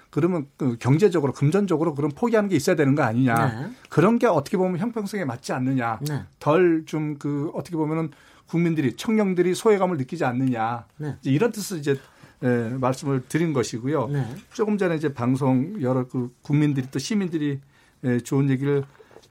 그러면 0.08 0.46
그 0.56 0.76
경제적으로 0.78 1.32
금전적으로 1.34 1.94
그런 1.94 2.10
포기하는 2.10 2.48
게 2.48 2.56
있어야 2.56 2.76
되는 2.76 2.94
거 2.94 3.02
아니냐. 3.02 3.60
네. 3.60 3.70
그런 3.90 4.18
게 4.18 4.26
어떻게 4.26 4.56
보면 4.56 4.78
형평성에 4.78 5.24
맞지 5.26 5.52
않느냐. 5.52 6.00
네. 6.08 6.22
덜좀 6.38 7.18
그 7.18 7.50
어떻게 7.54 7.76
보면은 7.76 8.10
국민들이 8.46 8.96
청년들이 8.96 9.54
소외감을 9.54 9.98
느끼지 9.98 10.24
않느냐. 10.24 10.86
네. 10.96 11.14
이제 11.20 11.30
이런 11.30 11.52
뜻을 11.52 11.78
이제 11.78 12.00
예, 12.42 12.48
말씀을 12.78 13.22
드린 13.28 13.52
것이고요. 13.52 14.08
네. 14.08 14.34
조금 14.52 14.78
전에 14.78 14.96
이제 14.96 15.12
방송 15.12 15.80
여러 15.82 16.06
그 16.08 16.34
국민들이 16.42 16.86
또 16.90 16.98
시민들이 16.98 17.60
예, 18.04 18.18
좋은 18.20 18.48
얘기를 18.50 18.84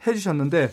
해 0.06 0.13
주셨는데 0.13 0.72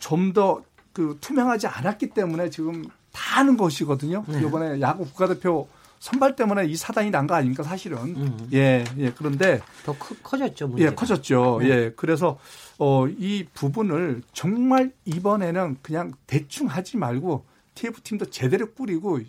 좀 0.00 0.32
더 0.32 0.62
그 0.92 1.16
투명하지 1.20 1.66
않았기 1.66 2.10
때문에 2.10 2.50
지금 2.50 2.84
다 3.12 3.38
하는 3.38 3.56
것이거든요. 3.56 4.24
네. 4.26 4.40
이번에 4.40 4.80
야구 4.80 5.04
국가대표 5.04 5.68
선발 6.00 6.34
때문에 6.34 6.66
이 6.66 6.76
사단이 6.76 7.10
난 7.10 7.26
거 7.26 7.34
아닙니까 7.34 7.62
사실은. 7.62 7.98
음. 8.16 8.48
예, 8.52 8.84
예. 8.98 9.12
그런데 9.12 9.60
더 9.84 9.92
커, 9.96 10.14
커졌죠. 10.22 10.68
문제가. 10.68 10.90
예, 10.90 10.94
커졌죠. 10.94 11.58
네. 11.62 11.68
예. 11.68 11.92
그래서 11.94 12.38
어, 12.78 13.06
이 13.06 13.46
부분을 13.54 14.22
정말 14.32 14.92
이번에는 15.04 15.76
그냥 15.82 16.12
대충 16.26 16.66
하지 16.66 16.96
말고 16.96 17.44
TF팀도 17.74 18.26
제대로 18.30 18.70
꾸리고 18.72 19.20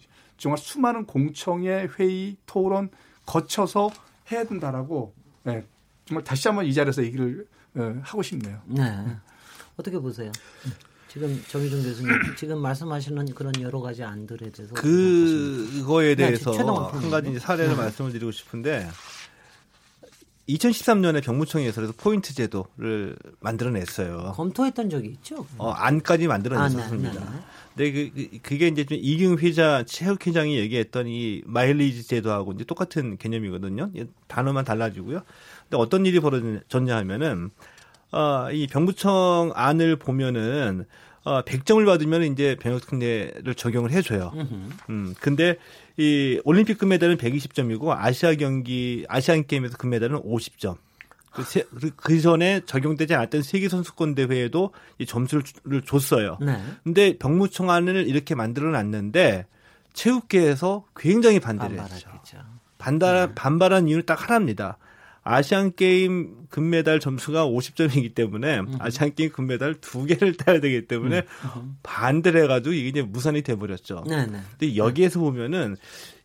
정말 0.41 0.57
수많은 0.57 1.05
공청회 1.05 1.89
회의 1.99 2.35
토론 2.47 2.89
거쳐서 3.27 3.91
해야 4.31 4.43
된다라고 4.43 5.13
예, 5.45 5.63
정말 6.05 6.23
다시 6.23 6.47
한번 6.47 6.65
이 6.65 6.73
자리에서 6.73 7.03
얘기를 7.03 7.45
예, 7.77 7.81
하고 8.01 8.23
싶네요. 8.23 8.59
네. 8.65 8.81
어떻게 9.77 9.99
보세요? 9.99 10.31
지금 11.07 11.43
정희준 11.47 11.83
교수님 11.83 12.09
지금 12.37 12.57
말씀하시는 12.57 13.35
그런 13.35 13.53
여러 13.61 13.81
가지 13.81 14.03
안들에 14.03 14.49
대해서 14.49 14.73
그거에 14.73 16.15
네, 16.15 16.25
대해서 16.25 16.51
네, 16.51 16.57
한 16.57 17.11
가지 17.11 17.37
사례를 17.37 17.75
네. 17.75 17.75
말씀을 17.75 18.11
드리고 18.11 18.31
싶은데 18.31 18.89
2013년에 20.55 21.23
병무청에서 21.23 21.75
그래서 21.75 21.93
포인트 21.97 22.33
제도를 22.33 23.15
만들어냈어요. 23.39 24.33
검토했던 24.35 24.89
적이 24.89 25.09
있죠? 25.09 25.45
어, 25.57 25.71
안까지 25.71 26.27
만들어냈었습니다. 26.27 27.09
아, 27.09 27.13
네, 27.13 27.19
네, 27.19 27.31
네. 27.31 27.41
근데 27.75 27.91
그, 27.91 28.39
그, 28.41 28.57
게 28.57 28.67
이제 28.67 28.83
좀 28.85 28.97
이경 29.01 29.37
회장, 29.37 29.85
최욱 29.85 30.25
회장이 30.25 30.57
얘기했던 30.57 31.07
이 31.07 31.41
마일리지 31.45 32.03
제도하고 32.07 32.51
이제 32.53 32.63
똑같은 32.65 33.17
개념이거든요. 33.17 33.91
단어만 34.27 34.65
달라지고요. 34.65 35.21
근데 35.69 35.77
어떤 35.77 36.05
일이 36.05 36.19
벌어졌냐 36.19 36.97
하면은 36.97 37.51
어, 38.11 38.51
이 38.51 38.67
병무청 38.67 39.51
안을 39.55 39.95
보면은 39.95 40.85
어, 41.23 41.43
100점을 41.43 41.85
받으면 41.85 42.23
이제 42.23 42.55
병역 42.59 42.87
특례를 42.87 43.53
적용을 43.55 43.91
해줘요. 43.91 44.31
음, 44.89 45.13
근데 45.19 45.57
이 45.97 46.39
올림픽 46.43 46.77
금메달은 46.77 47.17
120점이고 47.17 47.89
아시아 47.89 48.33
경기, 48.35 49.05
아시안 49.07 49.45
게임에서 49.45 49.77
금메달은 49.77 50.23
50점. 50.23 50.77
그, 51.31 51.43
세, 51.43 51.63
그, 51.79 51.91
그 51.95 52.19
전에 52.19 52.61
적용되지 52.65 53.13
않았던 53.15 53.43
세계 53.43 53.69
선수권 53.69 54.15
대회에도 54.15 54.73
이 54.97 55.05
점수를 55.05 55.81
줬어요. 55.85 56.37
네. 56.41 56.61
근데 56.83 57.17
병무청안을 57.17 58.07
이렇게 58.07 58.35
만들어 58.35 58.69
놨는데 58.71 59.45
체육계에서 59.93 60.85
굉장히 60.95 61.39
반대를 61.39 61.79
했죠. 61.79 62.09
반발, 62.77 63.27
네. 63.27 63.35
반발한 63.35 63.87
이유는 63.87 64.05
딱 64.05 64.21
하나입니다. 64.21 64.77
아시안 65.23 65.73
게임 65.75 66.40
금메달 66.51 66.99
점수가 66.99 67.47
50점이기 67.47 68.13
때문에 68.13 68.59
음. 68.59 68.75
아시안 68.79 69.15
게임 69.15 69.31
금메달 69.31 69.75
두 69.81 70.05
개를 70.05 70.35
따야 70.35 70.59
되기 70.59 70.85
때문에 70.85 71.19
음. 71.19 71.49
음. 71.55 71.77
반대를 71.81 72.43
해가지고 72.43 72.73
이게 72.75 72.89
이제 72.89 73.01
무산이 73.01 73.41
돼버렸죠. 73.41 74.03
네, 74.07 74.27
네. 74.27 74.39
근데 74.59 74.75
여기에서 74.75 75.19
보면은 75.19 75.77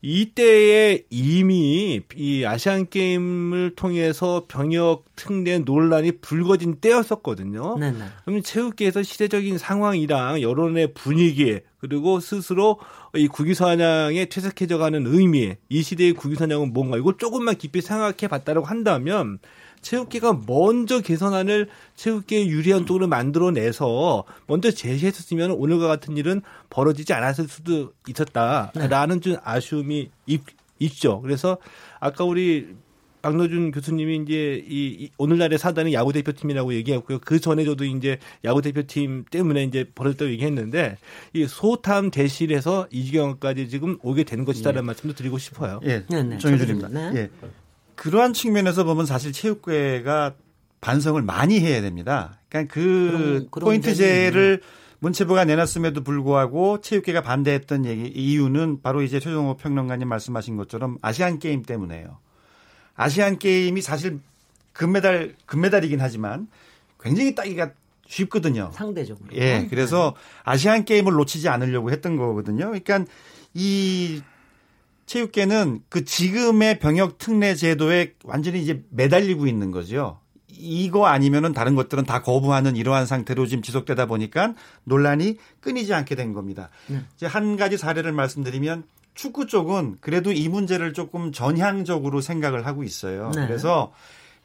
이때에 0.02 1.04
이미 1.10 2.00
이 2.14 2.44
아시안 2.44 2.88
게임을 2.88 3.74
통해서 3.76 4.44
병역 4.46 5.04
특례 5.16 5.58
논란이 5.58 6.20
불거진 6.20 6.80
때였었거든요. 6.80 7.78
네네. 7.78 7.98
그러면 8.24 8.42
체육계에서 8.42 9.02
시대적인 9.02 9.58
상황이랑 9.58 10.42
여론의 10.42 10.92
분위기 10.92 11.60
그리고 11.78 12.20
스스로 12.20 12.78
이 13.14 13.28
국위선양에 13.28 14.26
퇴색해져가는 14.26 15.06
의미, 15.06 15.54
이 15.68 15.82
시대의 15.82 16.12
국위선양은 16.12 16.72
뭔가 16.72 16.98
이걸 16.98 17.16
조금만 17.16 17.56
깊이 17.56 17.80
생각해 17.80 18.28
봤다라고 18.28 18.66
한다면 18.66 19.38
체육계가 19.86 20.40
먼저 20.46 21.00
개선안을 21.00 21.68
체육계에 21.94 22.46
유리한 22.48 22.86
쪽으로 22.86 23.06
만들어내서 23.06 24.24
먼저 24.48 24.72
제시했었으면 24.72 25.52
오늘과 25.52 25.86
같은 25.86 26.16
일은 26.16 26.42
벌어지지 26.70 27.12
않았을 27.12 27.46
수도 27.46 27.92
있었다라는 28.08 29.20
네. 29.20 29.20
좀 29.20 29.36
아쉬움이 29.44 30.10
있, 30.26 30.40
있죠. 30.80 31.20
그래서 31.20 31.58
아까 32.00 32.24
우리 32.24 32.74
박노준 33.22 33.70
교수님이 33.70 34.22
이제 34.24 34.64
이, 34.68 35.04
이 35.04 35.10
오늘날의 35.18 35.58
사단이 35.58 35.94
야구 35.94 36.12
대표팀이라고 36.12 36.74
얘기했고요. 36.74 37.20
그 37.20 37.38
전에 37.38 37.64
저도 37.64 37.84
이제 37.84 38.18
야구 38.44 38.62
대표팀 38.62 39.26
때문에 39.30 39.62
이제 39.64 39.84
벌어졌다고 39.94 40.30
얘기했는데 40.32 40.96
이 41.32 41.46
소탐 41.46 42.10
대실에서 42.10 42.88
이 42.90 43.04
지경까지 43.04 43.68
지금 43.68 43.98
오게 44.02 44.24
된 44.24 44.44
것이다라는 44.44 44.82
예. 44.82 44.86
말씀도 44.86 45.14
드리고 45.14 45.38
싶어요. 45.38 45.80
예, 45.84 46.04
네, 46.08 46.22
네. 46.24 46.38
정해준입니다. 46.38 46.88
네. 46.88 47.12
예. 47.14 47.30
그러한 47.96 48.32
측면에서 48.32 48.84
보면 48.84 49.06
사실 49.06 49.32
체육계가 49.32 50.34
반성을 50.80 51.20
많이 51.22 51.60
해야 51.60 51.80
됩니다. 51.80 52.40
그러니까 52.48 52.72
그 52.72 53.48
그런, 53.50 53.66
포인트제를 53.66 54.60
문체부가 55.00 55.44
내놨음에도 55.44 56.02
불구하고 56.04 56.80
체육계가 56.80 57.22
반대했던 57.22 57.84
얘기 57.86 58.08
이유는 58.08 58.82
바로 58.82 59.02
이제 59.02 59.18
최종호 59.18 59.56
평론가님 59.56 60.08
말씀하신 60.08 60.56
것처럼 60.56 60.98
아시안 61.02 61.38
게임 61.38 61.62
때문에요. 61.62 62.18
아시안 62.94 63.38
게임이 63.38 63.82
사실 63.82 64.20
금메달 64.72 65.34
금메달이긴 65.46 66.00
하지만 66.00 66.48
굉장히 67.00 67.34
따기가 67.34 67.72
쉽거든요. 68.06 68.70
상대적으로. 68.72 69.34
예. 69.34 69.66
그래서 69.68 70.14
아시안 70.44 70.84
게임을 70.84 71.12
놓치지 71.12 71.48
않으려고 71.48 71.90
했던 71.90 72.16
거거든요. 72.16 72.66
그러니까 72.66 73.04
이 73.54 74.22
체육계는 75.06 75.80
그 75.88 76.04
지금의 76.04 76.78
병역 76.78 77.18
특례 77.18 77.54
제도에 77.54 78.14
완전히 78.24 78.60
이제 78.60 78.84
매달리고 78.90 79.46
있는 79.46 79.70
거죠. 79.70 80.20
이거 80.48 81.06
아니면은 81.06 81.52
다른 81.52 81.74
것들은 81.74 82.04
다 82.04 82.22
거부하는 82.22 82.76
이러한 82.76 83.06
상태로 83.06 83.46
지금 83.46 83.62
지속되다 83.62 84.06
보니까 84.06 84.54
논란이 84.84 85.36
끊이지 85.60 85.92
않게 85.94 86.14
된 86.14 86.32
겁니다. 86.32 86.70
네. 86.88 87.02
이제 87.14 87.26
한 87.26 87.56
가지 87.56 87.76
사례를 87.76 88.12
말씀드리면 88.12 88.84
축구 89.14 89.46
쪽은 89.46 89.98
그래도 90.00 90.32
이 90.32 90.48
문제를 90.48 90.92
조금 90.92 91.32
전향적으로 91.32 92.20
생각을 92.20 92.66
하고 92.66 92.84
있어요. 92.84 93.30
네. 93.34 93.46
그래서 93.46 93.92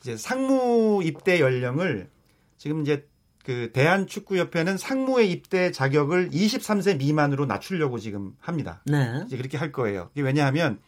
이제 0.01 0.17
상무 0.17 1.01
입대 1.03 1.39
연령을 1.39 2.09
지금 2.57 2.81
이제 2.81 3.05
그 3.45 3.71
대한축구협회는 3.73 4.77
상무의 4.77 5.31
입대 5.31 5.71
자격을 5.71 6.29
23세 6.29 6.97
미만으로 6.97 7.45
낮추려고 7.45 7.97
지금 7.99 8.33
합니다. 8.39 8.81
네. 8.85 9.23
이제 9.25 9.37
그렇게 9.37 9.57
할 9.57 9.71
거예요. 9.71 10.09
이게 10.13 10.21
왜냐하면 10.21 10.79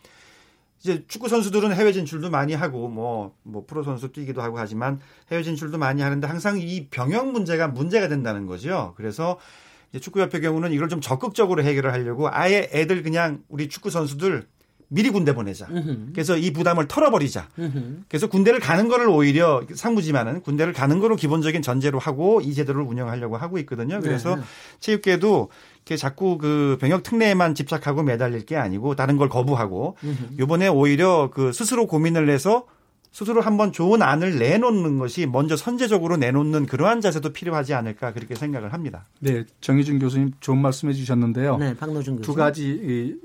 이제 0.79 1.05
축구 1.07 1.29
선수들은 1.29 1.73
해외 1.73 1.93
진출도 1.93 2.29
많이 2.29 2.53
하고 2.53 2.89
뭐뭐 2.89 3.35
뭐 3.43 3.65
프로 3.65 3.83
선수 3.83 4.11
뛰기도 4.11 4.41
하고 4.41 4.59
하지만 4.59 4.99
해외 5.31 5.41
진출도 5.41 5.77
많이 5.77 6.01
하는데 6.01 6.27
항상 6.27 6.59
이 6.59 6.87
병역 6.89 7.31
문제가 7.31 7.69
문제가 7.69 8.09
된다는 8.09 8.45
거죠. 8.45 8.93
그래서 8.97 9.39
축구협회 9.99 10.39
경우는 10.41 10.73
이걸 10.73 10.89
좀 10.89 11.01
적극적으로 11.01 11.63
해결을 11.63 11.93
하려고 11.93 12.27
아예 12.29 12.69
애들 12.73 13.03
그냥 13.03 13.43
우리 13.47 13.69
축구 13.69 13.89
선수들 13.89 14.47
미리 14.93 15.09
군대 15.09 15.33
보내자. 15.33 15.67
그래서 16.13 16.37
이 16.37 16.53
부담을 16.53 16.87
털어버리자. 16.87 17.49
그래서 18.07 18.27
군대를 18.27 18.59
가는 18.59 18.87
거를 18.87 19.07
오히려 19.07 19.63
상무지만은 19.73 20.41
군대를 20.41 20.71
가는 20.73 20.99
거로 20.99 21.15
기본적인 21.15 21.61
전제로 21.61 21.97
하고 21.99 22.41
이 22.41 22.53
제도를 22.53 22.81
운영하려고 22.83 23.37
하고 23.37 23.57
있거든요. 23.59 23.99
그래서 24.01 24.35
네. 24.35 24.41
체육계도 24.79 25.49
이렇게 25.77 25.97
자꾸 25.97 26.37
그 26.37 26.77
병역 26.79 27.03
특례에만 27.03 27.55
집착하고 27.55 28.03
매달릴 28.03 28.45
게 28.45 28.55
아니고 28.55 28.95
다른 28.95 29.17
걸 29.17 29.29
거부하고 29.29 29.97
요번에 30.37 30.67
오히려 30.67 31.31
그 31.33 31.51
스스로 31.51 31.87
고민을 31.87 32.29
해서 32.29 32.65
스스로 33.11 33.41
한번 33.41 33.71
좋은 33.71 34.01
안을 34.01 34.39
내놓는 34.39 34.97
것이 34.97 35.27
먼저 35.27 35.55
선제적으로 35.55 36.17
내놓는 36.17 36.65
그러한 36.65 36.99
자세도 36.99 37.31
필요하지 37.31 37.75
않을까 37.75 38.11
그렇게 38.11 38.33
생각을 38.33 38.73
합니다. 38.73 39.05
네, 39.19 39.45
정희준 39.61 39.99
교수님 39.99 40.31
좋은 40.39 40.57
말씀해 40.57 40.93
주셨는데요. 40.93 41.57
네, 41.57 41.75
박노준 41.75 42.15
교수. 42.17 42.25
두 42.25 42.33
가지 42.33 43.15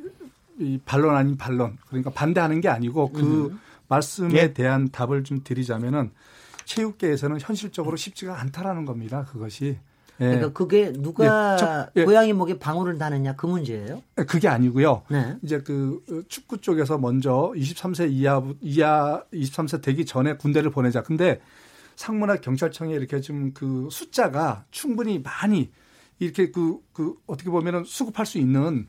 이 0.58 0.78
반론 0.84 1.14
아닌 1.16 1.36
반론 1.36 1.78
그러니까 1.86 2.10
반대하는 2.10 2.60
게 2.60 2.68
아니고 2.68 3.12
그 3.12 3.46
음. 3.46 3.60
말씀에 3.88 4.34
예. 4.34 4.52
대한 4.52 4.90
답을 4.90 5.24
좀 5.24 5.42
드리자면은 5.42 6.10
체육계에서는 6.64 7.40
현실적으로 7.40 7.96
쉽지가 7.96 8.40
않다라는 8.40 8.84
겁니다. 8.84 9.24
그것이. 9.30 9.78
예. 10.20 10.24
그러니까 10.24 10.52
그게 10.52 10.92
누가 10.92 11.54
예. 11.54 11.58
저, 11.58 11.88
예. 11.96 12.04
고양이 12.04 12.32
목에 12.32 12.58
방울을 12.58 12.98
다느냐 12.98 13.36
그 13.36 13.46
문제예요? 13.46 14.02
예, 14.18 14.24
그게 14.24 14.48
아니고요. 14.48 15.02
네. 15.08 15.36
이제 15.42 15.60
그 15.60 16.02
축구 16.28 16.60
쪽에서 16.60 16.98
먼저 16.98 17.52
23세 17.56 18.10
이하 18.10 18.42
이하 18.60 19.22
23세 19.32 19.80
되기 19.80 20.04
전에 20.04 20.36
군대를 20.36 20.70
보내자. 20.70 21.02
근데 21.02 21.40
상무나 21.96 22.36
경찰청에 22.36 22.94
이렇게 22.94 23.20
좀 23.20 23.52
그 23.54 23.88
숫자가 23.90 24.64
충분히 24.70 25.18
많이 25.20 25.70
이렇게 26.18 26.50
그, 26.50 26.78
그 26.92 27.14
어떻게 27.26 27.50
보면은 27.50 27.84
수급할 27.84 28.26
수 28.26 28.38
있는 28.38 28.88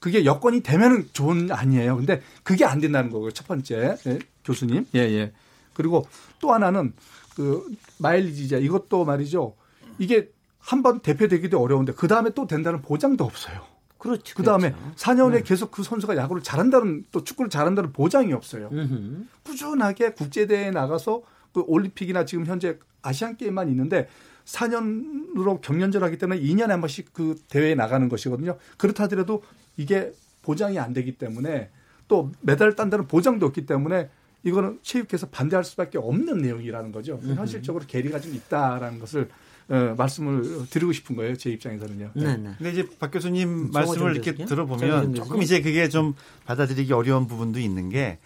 그게 0.00 0.24
여건이 0.24 0.62
되면은 0.62 1.10
좋은 1.12 1.52
아니에요. 1.52 1.96
근데 1.96 2.22
그게 2.42 2.64
안 2.64 2.80
된다는 2.80 3.10
거고요. 3.10 3.30
첫 3.30 3.46
번째 3.46 3.96
예, 4.06 4.18
교수님. 4.44 4.86
예, 4.94 5.00
예. 5.00 5.32
그리고 5.74 6.06
또 6.40 6.52
하나는 6.52 6.94
그 7.36 7.64
마일리지자 7.98 8.56
이것도 8.58 9.04
말이죠. 9.04 9.54
이게 9.98 10.30
한 10.58 10.82
번 10.82 11.00
대표되기도 11.00 11.60
어려운데 11.60 11.92
그 11.92 12.06
다음에 12.08 12.30
또 12.30 12.46
된다는 12.46 12.82
보장도 12.82 13.24
없어요. 13.24 13.62
그렇죠. 13.98 14.34
그 14.34 14.42
다음에 14.42 14.72
그렇죠. 14.72 14.94
4년에 14.96 15.32
네. 15.32 15.42
계속 15.42 15.70
그 15.70 15.82
선수가 15.82 16.16
야구를 16.16 16.42
잘한다는 16.42 17.04
또 17.12 17.22
축구를 17.22 17.50
잘한다는 17.50 17.92
보장이 17.92 18.32
없어요. 18.32 18.70
음흠. 18.72 19.24
꾸준하게 19.44 20.12
국제대회에 20.12 20.70
나가서 20.70 21.22
그 21.52 21.64
올림픽이나 21.66 22.24
지금 22.24 22.46
현재 22.46 22.78
아시안 23.02 23.36
게임만 23.36 23.68
있는데 23.70 24.08
4년으로 24.44 25.60
경연절하기 25.60 26.18
때문에 26.18 26.40
2년에 26.40 26.68
한 26.68 26.80
번씩 26.80 27.12
그 27.12 27.34
대회에 27.48 27.74
나가는 27.74 28.08
것이거든요. 28.08 28.56
그렇다 28.78 29.04
하더라도 29.04 29.42
이게 29.76 30.12
보장이 30.42 30.78
안 30.78 30.92
되기 30.92 31.12
때문에 31.12 31.70
또 32.08 32.30
메달을 32.40 32.76
딴다는 32.76 33.06
보장도 33.06 33.46
없기 33.46 33.66
때문에 33.66 34.08
이거는 34.42 34.78
체육회에서 34.82 35.28
반대할 35.28 35.64
수밖에 35.64 35.98
없는 35.98 36.38
내용이라는 36.38 36.92
거죠. 36.92 37.20
현실적으로 37.22 37.84
괴리가 37.86 38.20
좀 38.20 38.34
있다라는 38.34 38.98
것을 38.98 39.28
어, 39.68 39.94
말씀을 39.96 40.66
드리고 40.68 40.92
싶은 40.92 41.14
거예요. 41.14 41.36
제 41.36 41.50
입장에서는요. 41.50 42.10
네, 42.14 42.36
네. 42.36 42.50
근데 42.58 42.72
이제 42.72 42.88
박 42.98 43.12
교수님 43.12 43.70
말씀을 43.70 44.14
이렇게 44.14 44.32
교수님? 44.32 44.48
들어보면 44.48 45.14
조금? 45.14 45.40
이제 45.42 45.60
그게 45.60 45.88
좀 45.88 46.14
받아들이기 46.44 46.92
어려운 46.92 47.28
부분도 47.28 47.60
있는 47.60 47.88
게 47.88 48.18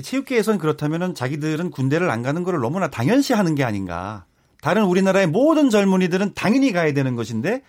체육계에서는 0.00 0.60
그렇다면은 0.60 1.16
자기들은 1.16 1.70
군대를 1.70 2.08
안 2.08 2.22
가는 2.22 2.44
거를 2.44 2.60
너무나 2.60 2.88
당연시 2.88 3.32
하는 3.32 3.56
게 3.56 3.64
아닌가. 3.64 4.24
다른 4.62 4.84
우리나라의 4.84 5.26
모든 5.26 5.70
젊은이들은 5.70 6.34
당연히 6.34 6.70
가야 6.70 6.92
되는 6.92 7.16
것인데 7.16 7.62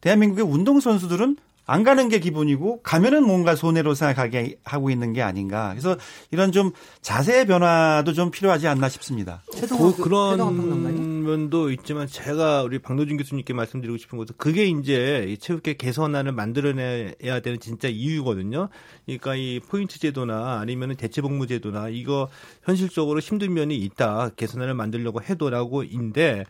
대한민국의 0.00 0.44
운동선수들은 0.44 1.36
안 1.66 1.82
가는 1.82 2.08
게 2.08 2.20
기본이고 2.20 2.82
가면은 2.82 3.26
뭔가 3.26 3.56
손해로 3.56 3.94
생각하게 3.94 4.58
하고 4.64 4.90
있는 4.90 5.12
게 5.12 5.20
아닌가. 5.20 5.70
그래서 5.70 5.96
이런 6.30 6.52
좀 6.52 6.70
자세의 7.02 7.46
변화도 7.46 8.12
좀 8.12 8.30
필요하지 8.30 8.68
않나 8.68 8.88
싶습니다. 8.88 9.42
그, 9.68 9.96
그런 9.96 11.24
면도 11.24 11.72
있지만 11.72 12.06
제가 12.06 12.62
우리 12.62 12.78
박노준 12.78 13.16
교수님께 13.16 13.52
말씀드리고 13.52 13.98
싶은 13.98 14.16
것은 14.16 14.36
그게 14.38 14.66
이제 14.66 15.26
이 15.28 15.38
체육계 15.38 15.74
개선안을 15.74 16.30
만들어내야 16.30 17.40
되는 17.42 17.58
진짜 17.58 17.88
이유거든요. 17.88 18.68
그러니까 19.04 19.34
이 19.34 19.60
포인트 19.60 19.98
제도나 19.98 20.60
아니면 20.60 20.94
대체복무 20.96 21.48
제도나 21.48 21.88
이거 21.88 22.28
현실적으로 22.62 23.18
힘든 23.18 23.54
면이 23.54 23.76
있다. 23.76 24.30
개선안을 24.36 24.74
만들려고 24.74 25.20
해도라고인데 25.20 26.44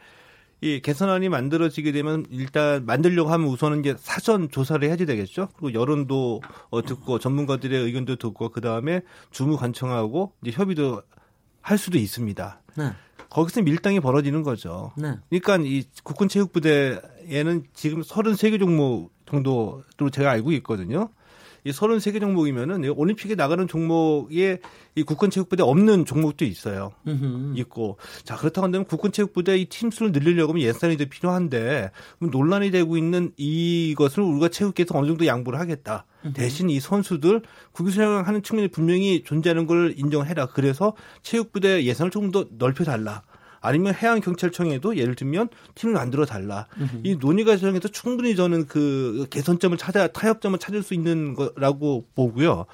이 0.60 0.80
개선안이 0.80 1.28
만들어지게 1.28 1.92
되면 1.92 2.24
일단 2.30 2.86
만들려고 2.86 3.30
하면 3.30 3.48
우선은 3.48 3.80
이제 3.80 3.94
사전 3.98 4.48
조사를 4.50 4.86
해야 4.86 4.96
되겠죠. 4.96 5.48
그리고 5.56 5.78
여론도 5.78 6.40
어, 6.70 6.82
듣고 6.82 7.18
전문가들의 7.18 7.78
의견도 7.84 8.16
듣고 8.16 8.48
그 8.48 8.60
다음에 8.60 9.02
주무 9.30 9.56
관청하고 9.56 10.32
이제 10.42 10.50
협의도 10.52 11.02
할 11.60 11.78
수도 11.78 11.98
있습니다. 11.98 12.62
네. 12.76 12.92
거기서 13.28 13.62
밀당이 13.62 14.00
벌어지는 14.00 14.42
거죠. 14.42 14.92
네. 14.96 15.18
그러니까 15.28 15.58
이 15.58 15.84
국군 16.04 16.28
체육부대에는 16.28 17.64
지금 17.74 18.00
33개 18.00 18.58
종목 18.58 19.12
정도로 19.26 20.10
제가 20.12 20.30
알고 20.30 20.52
있거든요. 20.52 21.10
이 21.66 21.72
33개 21.72 22.20
종목이면은 22.20 22.84
이 22.84 22.88
올림픽에 22.88 23.34
나가는 23.34 23.66
종목에 23.66 24.60
이 24.94 25.02
국군 25.02 25.30
체육부대 25.30 25.64
없는 25.64 26.04
종목도 26.04 26.44
있어요. 26.44 26.92
음흠. 27.08 27.58
있고. 27.58 27.98
자, 28.22 28.36
그렇다고 28.36 28.66
한다면 28.66 28.86
국군 28.86 29.10
체육부대 29.10 29.58
이 29.58 29.64
팀수를 29.64 30.12
늘리려고 30.12 30.52
하면 30.52 30.62
예산이 30.62 30.96
더 30.96 31.06
필요한데 31.06 31.90
논란이 32.20 32.70
되고 32.70 32.96
있는 32.96 33.32
이것을 33.36 34.22
우리가 34.22 34.48
체육계에서 34.48 34.96
어느 34.96 35.08
정도 35.08 35.26
양보를 35.26 35.58
하겠다. 35.58 36.06
대신 36.34 36.70
이 36.70 36.78
선수들 36.78 37.42
국유수행하는 37.72 38.42
측면이 38.44 38.68
분명히 38.68 39.24
존재하는 39.24 39.66
걸 39.66 39.94
인정해라. 39.96 40.46
그래서 40.46 40.94
체육부대 41.22 41.84
예산을 41.84 42.12
조금 42.12 42.30
더 42.30 42.46
넓혀달라. 42.56 43.22
아니면 43.66 43.94
해양경찰청에도 43.94 44.96
예를 44.96 45.14
들면 45.14 45.48
팀을 45.74 45.94
만들어 45.94 46.24
달라. 46.24 46.66
이 47.04 47.16
논의 47.16 47.44
과정에서 47.44 47.88
충분히 47.88 48.36
저는 48.36 48.66
그 48.66 49.26
개선점을 49.30 49.76
찾아 49.78 50.06
타협점을 50.08 50.58
찾을 50.58 50.82
수 50.82 50.94
있는 50.94 51.34
거라고 51.34 52.06
보고요. 52.14 52.66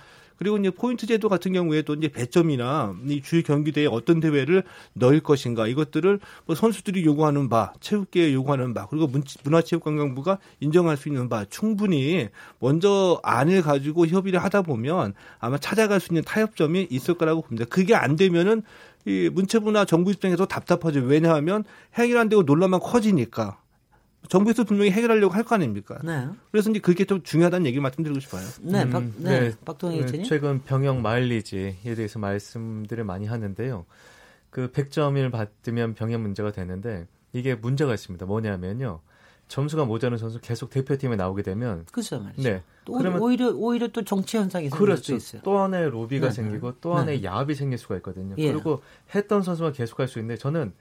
그리고 0.42 0.57
이제 0.57 0.70
포인트 0.70 1.07
제도 1.07 1.28
같은 1.28 1.52
경우에도 1.52 1.94
이제 1.94 2.09
배점이나 2.09 2.96
이 3.07 3.22
주요 3.22 3.42
경기대에 3.42 3.87
어떤 3.87 4.18
대회를 4.18 4.64
넣을 4.94 5.20
것인가 5.20 5.68
이것들을 5.68 6.18
뭐 6.46 6.57
선수들이 6.57 7.05
요구하는 7.05 7.48
바, 7.48 7.72
체육계에 7.78 8.33
요구하는 8.35 8.74
바, 8.74 8.87
그리고 8.87 9.07
문- 9.07 9.22
문화체육관광부가 9.44 10.38
인정할 10.59 10.96
수 10.96 11.09
있는 11.09 11.28
바 11.28 11.44
충분히 11.44 12.28
먼저 12.59 13.20
안을 13.22 13.62
가지고 13.62 14.09
협의를 14.09 14.42
하다 14.42 14.62
보면 14.62 15.14
아마 15.38 15.59
찾아갈 15.59 16.00
수 16.00 16.12
있는 16.12 16.24
타협점이 16.24 16.88
있을 16.90 17.14
거라고 17.14 17.42
봅니다. 17.42 17.64
그게 17.70 17.94
안 17.94 18.16
되면은 18.16 18.62
이 19.05 19.31
문체부나 19.33 19.85
정부 19.85 20.11
입장에서 20.11 20.46
답답하죠. 20.46 21.00
왜냐하면 21.00 21.62
해결 21.94 22.18
안 22.18 22.28
되고 22.28 22.42
논란만 22.42 22.81
커지니까. 22.81 23.62
정부에서 24.28 24.64
분명히 24.64 24.90
해결하려고 24.92 25.35
할 25.35 25.42
거 25.44 25.54
아닙니까? 25.56 25.98
네. 26.04 26.28
그래서 26.50 26.70
이제 26.70 26.78
그게 26.78 27.04
좀 27.04 27.22
중요하다는 27.22 27.66
얘기 27.66 27.80
말씀드리고 27.80 28.20
싶어요. 28.20 28.42
네, 28.61 28.88
박, 28.88 28.98
음, 28.98 29.14
네, 29.18 29.40
네. 29.50 29.52
박동희 29.64 29.96
네, 29.96 30.00
의원님. 30.02 30.24
최근 30.24 30.62
병역 30.62 31.00
마일리지에 31.00 31.76
대해서 31.96 32.18
말씀들을 32.18 33.02
많이 33.04 33.26
하는데요. 33.26 33.85
그 34.50 34.70
100점을 34.70 35.30
받으면 35.32 35.94
병역 35.94 36.20
문제가 36.20 36.52
되는데 36.52 37.06
이게 37.32 37.54
문제가 37.54 37.92
있습니다. 37.94 38.24
뭐냐면요. 38.26 39.00
점수가 39.48 39.85
모자른 39.85 40.16
선수 40.16 40.40
계속 40.40 40.70
대표팀에 40.70 41.16
나오게 41.16 41.42
되면 41.42 41.85
그죠 41.92 42.20
말이죠. 42.20 42.42
네. 42.42 42.62
또 42.85 42.94
그러면 42.94 43.20
오히려 43.20 43.50
오히려 43.50 43.88
또 43.88 44.02
정치 44.02 44.37
현상이 44.38 44.70
생길 44.70 44.78
그렇죠. 44.78 45.02
수 45.02 45.14
있어요. 45.14 45.42
또 45.44 45.58
하나의 45.58 45.90
로비가 45.90 46.28
네. 46.28 46.32
생기고 46.32 46.74
또 46.80 46.90
네. 46.90 46.96
하나의 47.00 47.24
야합이 47.24 47.54
생길 47.54 47.76
수가 47.76 47.96
있거든요. 47.96 48.35
예. 48.38 48.50
그리고 48.52 48.82
했던 49.14 49.42
선수만 49.42 49.72
계속할 49.72 50.08
수 50.08 50.20
있는데 50.20 50.38
저는 50.38 50.72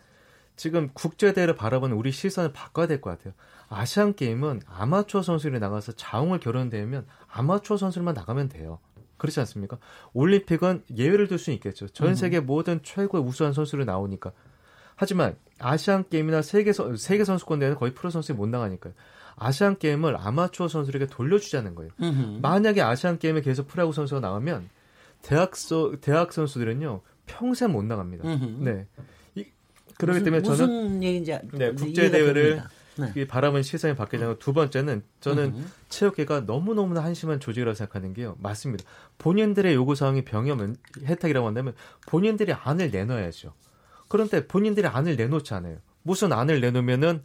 지금 0.62 0.91
국제대회를 0.93 1.56
바라보는 1.56 1.97
우리 1.97 2.12
시선을 2.12 2.54
바꿔야 2.54 2.86
될 2.86 3.02
것 3.02 3.10
같아요. 3.10 3.34
아시안 3.67 4.13
게임은 4.13 4.62
아마추어 4.67 5.24
선수들이 5.24 5.60
나가서 5.60 5.93
자웅을 5.93 6.39
겨뤄내면 6.39 7.08
아마추어 7.28 7.78
선수들만 7.78 8.13
나가면 8.13 8.47
돼요. 8.50 8.78
그렇지 9.17 9.39
않습니까? 9.39 9.80
올림픽은 10.13 10.84
예외를 10.95 11.28
둘 11.28 11.39
수는 11.39 11.56
있겠죠. 11.56 11.88
전 11.88 12.13
세계 12.13 12.39
모든 12.41 12.84
최고의 12.84 13.24
우수한 13.24 13.54
선수를 13.54 13.86
나오니까. 13.86 14.34
하지만 14.95 15.36
아시안 15.58 16.08
게임이나 16.08 16.43
세계 16.43 16.74
선 16.74 16.95
세계 16.95 17.24
선수권 17.24 17.58
대회는 17.58 17.76
거의 17.76 17.95
프로 17.95 18.12
선수들이 18.12 18.38
못 18.38 18.47
나가니까요. 18.47 18.93
아시안 19.38 19.80
게임을 19.80 20.15
아마추어 20.15 20.67
선수들에게 20.67 21.08
돌려주자는 21.08 21.74
거예요. 21.74 21.91
음흠. 22.00 22.39
만약에 22.43 22.84
아시안 22.84 23.17
게임에 23.17 23.41
계속 23.41 23.67
프로야구 23.67 23.93
선수가 23.93 24.21
나가면 24.21 24.69
대학 25.24 25.56
서 25.56 25.93
대학 26.02 26.32
선수들은요 26.32 27.02
평생 27.26 27.71
못 27.71 27.82
나갑니다. 27.84 28.28
음흠. 28.32 28.63
네. 28.63 28.86
이, 30.02 30.06
그렇기 30.06 30.20
무슨, 30.20 30.24
때문에 30.26 30.42
저는 30.44 30.84
무슨 30.84 31.04
얘기인지 31.04 31.32
네, 31.32 31.40
이제 31.54 31.72
국제 31.78 32.12
대회를. 32.12 32.64
네. 32.98 33.14
이 33.16 33.26
바라보는 33.26 33.64
시선이 33.64 33.96
바뀌자고 33.96 34.38
두 34.38 34.52
번째는 34.52 35.02
저는 35.22 35.46
음흠. 35.56 35.66
체육계가 35.90 36.46
너무 36.46 36.74
너무나 36.74 37.02
한심한 37.04 37.40
조직이라고 37.40 37.74
생각하는 37.74 38.14
게요. 38.14 38.36
맞습니다. 38.40 38.84
본인들의 39.18 39.74
요구 39.76 39.96
사항이 39.96 40.26
병역 40.26 40.58
면- 40.58 40.76
혜택이라고 41.04 41.48
한다면 41.48 41.74
본인들이 42.08 42.52
안을 42.54 42.92
내놔야죠. 42.92 43.54
그런데 44.10 44.46
본인들이 44.46 44.88
안을 44.88 45.16
내놓지 45.16 45.54
않아요. 45.54 45.78
무슨 46.04 46.34
안을 46.34 46.60
내놓으면은 46.60 47.24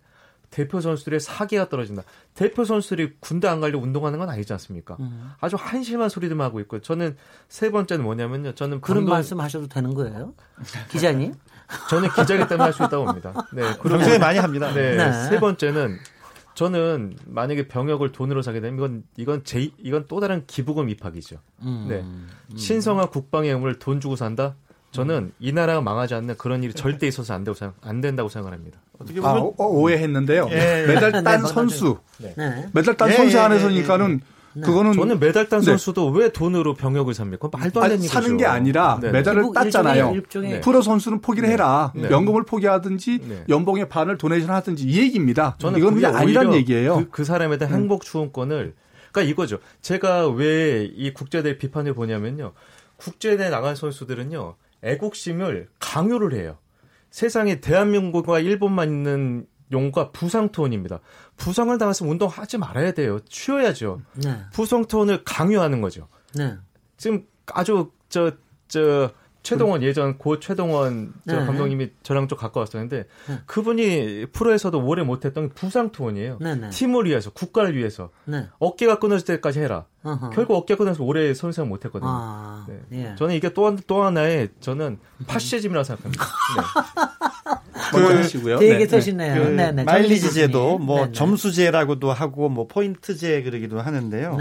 대표 0.50 0.80
선수들의 0.80 1.18
사기가 1.18 1.68
떨어진다. 1.68 2.04
대표 2.34 2.64
선수들이 2.64 3.14
군대 3.18 3.48
안 3.48 3.60
가려고 3.60 3.82
운동하는 3.84 4.20
건 4.20 4.30
아니지 4.30 4.52
않습니까? 4.52 4.96
음. 5.00 5.32
아주 5.40 5.56
한심한 5.58 6.08
소리들만 6.08 6.44
하고 6.46 6.60
있고 6.60 6.80
저는 6.80 7.16
세 7.48 7.72
번째는 7.72 8.04
뭐냐면요. 8.04 8.54
저는 8.54 8.80
그런 8.80 8.98
방금- 8.98 9.10
말씀 9.10 9.40
하셔도 9.40 9.66
되는 9.66 9.92
거예요, 9.94 10.34
기자님? 10.92 11.34
저는 11.90 12.08
기자이기 12.10 12.46
때문에 12.48 12.64
할 12.64 12.72
수 12.72 12.82
있다고 12.84 13.04
봅니다. 13.06 13.32
네. 13.52 13.62
평소에 13.78 14.18
많이 14.18 14.38
합니다. 14.38 14.72
네, 14.72 14.96
네. 14.96 15.28
세 15.28 15.40
번째는 15.40 15.98
저는 16.54 17.16
만약에 17.26 17.68
병역을 17.68 18.12
돈으로 18.12 18.40
사게 18.42 18.60
되면 18.60 18.76
이건 18.78 19.02
이건 19.16 19.44
제 19.44 19.70
이건 19.78 20.06
또 20.08 20.20
다른 20.20 20.44
기부금 20.46 20.88
입학이죠. 20.88 21.36
음. 21.62 21.86
네. 21.88 22.56
신성한 22.56 23.08
국방의 23.10 23.50
의무를 23.50 23.78
돈 23.78 24.00
주고 24.00 24.16
산다. 24.16 24.54
저는 24.92 25.32
이 25.38 25.52
나라가 25.52 25.82
망하지 25.82 26.14
않는 26.14 26.36
그런 26.38 26.62
일이 26.62 26.72
절대 26.72 27.06
있어서 27.06 27.34
안, 27.34 27.44
되고 27.44 27.54
생각, 27.54 27.76
안 27.82 28.00
된다고 28.00 28.30
생각을 28.30 28.56
합니다. 28.56 28.78
어떻게 28.98 29.18
아, 29.20 29.34
보면 29.34 29.42
오- 29.42 29.54
어, 29.58 29.66
오해했는데요. 29.66 30.48
예, 30.52 30.84
예. 30.84 30.86
메달 30.86 31.12
네, 31.12 31.22
딴. 31.22 31.40
선수, 31.44 31.98
네. 32.16 32.34
메달 32.72 32.96
딴 32.96 33.10
예, 33.10 33.14
선수 33.14 33.36
예, 33.36 33.40
안에서니까는 33.40 34.22
그거는 34.62 34.92
저는 34.94 35.20
메달 35.20 35.48
딴 35.48 35.60
네. 35.60 35.66
선수도 35.66 36.08
왜 36.08 36.30
돈으로 36.30 36.74
병역을 36.74 37.12
삽니까? 37.14 37.48
말도 37.52 37.82
안 37.82 37.88
되는 37.90 38.02
얘기죠. 38.04 38.12
사는 38.20 38.36
게 38.36 38.46
아니라 38.46 38.98
네. 39.02 39.10
메달을 39.10 39.42
일부- 39.42 39.52
땄잖아요. 39.52 40.06
일종의- 40.10 40.14
일종의 40.14 40.50
네. 40.52 40.60
프로 40.60 40.80
선수는 40.82 41.20
포기를 41.20 41.48
해라. 41.48 41.92
네. 41.94 42.10
연금을 42.10 42.44
포기하든지 42.44 43.18
네. 43.28 43.44
연봉의 43.48 43.88
반을 43.88 44.16
도네이션 44.18 44.50
하든지 44.50 44.84
이 44.86 44.98
얘기입니다. 44.98 45.56
저는 45.58 45.78
이건 45.78 45.94
그게 45.94 46.06
그게 46.06 46.16
아니란 46.18 46.54
얘기예요. 46.54 46.96
그, 46.96 47.08
그 47.10 47.24
사람에 47.24 47.58
대한 47.58 47.74
행복 47.74 48.02
추원권을 48.04 48.74
그러니까 49.12 49.30
이거죠. 49.32 49.58
제가 49.82 50.28
왜 50.28 50.90
이 50.94 51.12
국제대회 51.12 51.58
비판을 51.58 51.94
보냐면요. 51.94 52.52
국제대회 52.96 53.50
나간 53.50 53.74
선수들은요. 53.76 54.54
애국심을 54.82 55.68
강요를 55.80 56.34
해요. 56.34 56.56
세상에 57.10 57.60
대한민국과 57.60 58.40
일본만 58.40 58.88
있는 58.88 59.46
용과 59.72 60.12
부상투혼입니다. 60.12 61.00
부상을 61.36 61.76
당했으면 61.78 62.12
운동하지 62.12 62.58
말아야 62.58 62.92
돼요. 62.92 63.18
쉬어야죠. 63.28 64.00
네. 64.14 64.38
부상투혼을 64.52 65.24
강요하는 65.24 65.80
거죠. 65.80 66.08
네. 66.34 66.56
지금 66.96 67.26
아주 67.46 67.90
저 68.08 68.32
저 68.68 69.10
최동원 69.42 69.80
예전 69.84 70.18
고 70.18 70.40
최동원 70.40 71.14
네. 71.22 71.36
감독님이 71.36 71.92
저랑 72.02 72.26
좀 72.26 72.36
가까웠었는데 72.36 73.06
네. 73.28 73.38
그분이 73.46 74.26
프로에서도 74.32 74.84
오래 74.84 75.04
못했던 75.04 75.50
부상 75.50 75.92
투혼이에요. 75.92 76.38
네, 76.40 76.56
네. 76.56 76.68
팀을 76.70 77.04
위해서 77.04 77.30
국가를 77.30 77.76
위해서 77.76 78.10
네. 78.24 78.48
어깨가 78.58 78.98
끊어질 78.98 79.24
때까지 79.36 79.60
해라. 79.60 79.84
어허. 80.02 80.30
결국 80.30 80.56
어깨 80.56 80.74
끊어서 80.74 81.04
오래 81.04 81.32
선수생 81.32 81.68
못했거든요. 81.68 82.10
아, 82.10 82.66
네. 82.68 82.80
예. 82.92 83.14
저는 83.16 83.36
이게 83.36 83.54
또, 83.54 83.76
또 83.86 84.02
하나의 84.02 84.48
저는 84.58 84.98
파시즘이라고 85.28 85.84
생각합니다. 85.84 86.24
그, 88.00 88.14
하시고요. 88.14 88.58
되게 88.58 88.86
터시네요. 88.86 89.42
그 89.42 89.48
네, 89.48 89.72
네. 89.72 89.84
마일리지 89.84 90.32
제도, 90.32 90.78
뭐 90.78 91.12
점수제라고도 91.12 92.12
하고 92.12 92.48
뭐 92.48 92.66
포인트제 92.66 93.42
그러기도 93.42 93.80
하는데요. 93.80 94.38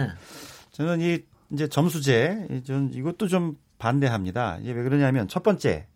저는 0.72 1.02
이 1.02 1.20
이제 1.52 1.68
점수제, 1.68 2.62
전 2.66 2.92
이것도 2.94 3.28
좀 3.28 3.58
반대합니다. 3.78 4.60
이게 4.62 4.72
왜 4.72 4.84
그러냐면 4.84 5.28
첫 5.28 5.44
번째 5.44 5.88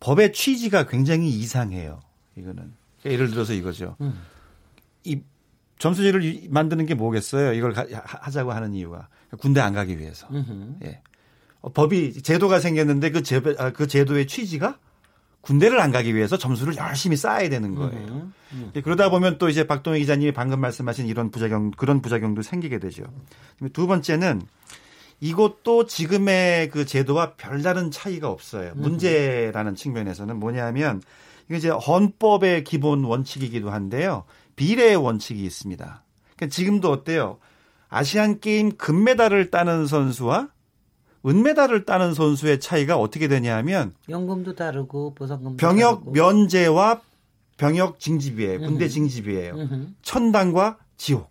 법의 0.00 0.32
취지가 0.32 0.86
굉장히 0.86 1.30
이상해요. 1.30 2.00
이거는 2.36 2.72
그러니까 3.00 3.10
예를 3.10 3.30
들어서 3.30 3.52
이거죠. 3.52 3.96
음. 4.00 4.20
이 5.04 5.20
점수제를 5.78 6.48
만드는 6.48 6.86
게 6.86 6.94
뭐겠어요? 6.94 7.52
이걸 7.52 7.74
하자고 7.74 8.52
하는 8.52 8.74
이유가 8.74 9.08
군대 9.38 9.60
안 9.60 9.74
가기 9.74 9.98
위해서. 9.98 10.26
예. 10.84 11.00
어, 11.60 11.72
법이 11.72 12.22
제도가 12.22 12.60
생겼는데 12.60 13.10
그, 13.10 13.22
제, 13.22 13.40
아, 13.58 13.70
그 13.70 13.86
제도의 13.86 14.26
취지가 14.26 14.78
군대를 15.44 15.80
안 15.80 15.92
가기 15.92 16.14
위해서 16.14 16.36
점수를 16.38 16.76
열심히 16.76 17.16
쌓아야 17.16 17.48
되는 17.48 17.74
거예요. 17.74 18.30
음. 18.52 18.72
그러다 18.82 19.10
보면 19.10 19.38
또 19.38 19.48
이제 19.48 19.66
박동희 19.66 20.00
기자님이 20.00 20.32
방금 20.32 20.60
말씀하신 20.60 21.06
이런 21.06 21.30
부작용 21.30 21.70
그런 21.70 22.00
부작용도 22.00 22.42
생기게 22.42 22.78
되죠. 22.78 23.04
두 23.72 23.86
번째는 23.86 24.42
이것도 25.20 25.86
지금의 25.86 26.70
그 26.70 26.84
제도와 26.84 27.34
별다른 27.34 27.90
차이가 27.90 28.28
없어요. 28.28 28.72
음. 28.76 28.82
문제라는 28.82 29.74
측면에서는 29.74 30.36
뭐냐면 30.38 31.02
이게 31.46 31.58
이제 31.58 31.68
헌법의 31.68 32.64
기본 32.64 33.04
원칙이기도 33.04 33.70
한데요. 33.70 34.24
비례의 34.56 34.96
원칙이 34.96 35.42
있습니다. 35.44 36.02
그러니까 36.36 36.54
지금도 36.54 36.90
어때요? 36.90 37.38
아시안 37.88 38.40
게임 38.40 38.76
금메달을 38.76 39.50
따는 39.50 39.86
선수와 39.86 40.48
은메달을 41.26 41.84
따는 41.84 42.14
선수의 42.14 42.60
차이가 42.60 42.98
어떻게 42.98 43.28
되냐면 43.28 43.94
연금도 44.08 44.54
다르고 44.54 45.14
보상금도 45.14 45.56
병역 45.56 46.04
다르고. 46.04 46.10
면제와 46.12 47.00
병역 47.56 48.00
징집이에요. 48.00 48.60
군대 48.60 48.88
징집이에요. 48.88 49.54
천당과 50.02 50.78
지옥. 50.96 51.30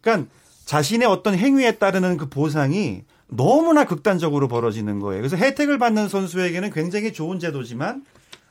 그러니까 0.00 0.30
자신의 0.64 1.06
어떤 1.08 1.34
행위에 1.34 1.72
따르는 1.72 2.16
그 2.16 2.28
보상이 2.28 3.02
너무나 3.26 3.84
극단적으로 3.84 4.48
벌어지는 4.48 5.00
거예요. 5.00 5.20
그래서 5.20 5.36
혜택을 5.36 5.78
받는 5.78 6.08
선수에게는 6.08 6.70
굉장히 6.70 7.12
좋은 7.12 7.38
제도지만 7.38 8.04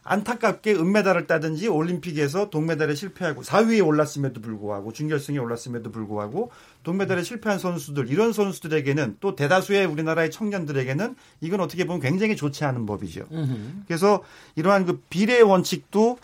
안타깝게 0.03 0.73
은메달을 0.73 1.27
따든지 1.27 1.67
올림픽에서 1.67 2.49
동메달에 2.49 2.93
실패하고 2.95 3.41
4위에 3.41 3.85
올랐음에도 3.85 4.41
불구하고 4.41 4.91
준결승에 4.91 5.37
올랐음에도 5.37 5.91
불구하고 5.91 6.51
동메달에 6.83 7.23
실패한 7.23 7.57
선수들 7.59 8.09
이런 8.09 8.33
선수들에게는 8.33 9.17
또 9.21 9.35
대다수의 9.35 9.85
우리나라의 9.85 10.29
청년들에게는 10.31 11.15
이건 11.41 11.61
어떻게 11.61 11.85
보면 11.85 12.01
굉장히 12.01 12.35
좋지 12.35 12.65
않은 12.65 12.85
법이죠. 12.85 13.27
그래서 13.87 14.23
이러한 14.55 14.85
그 14.85 15.01
비례 15.09 15.39
원칙도 15.39 16.17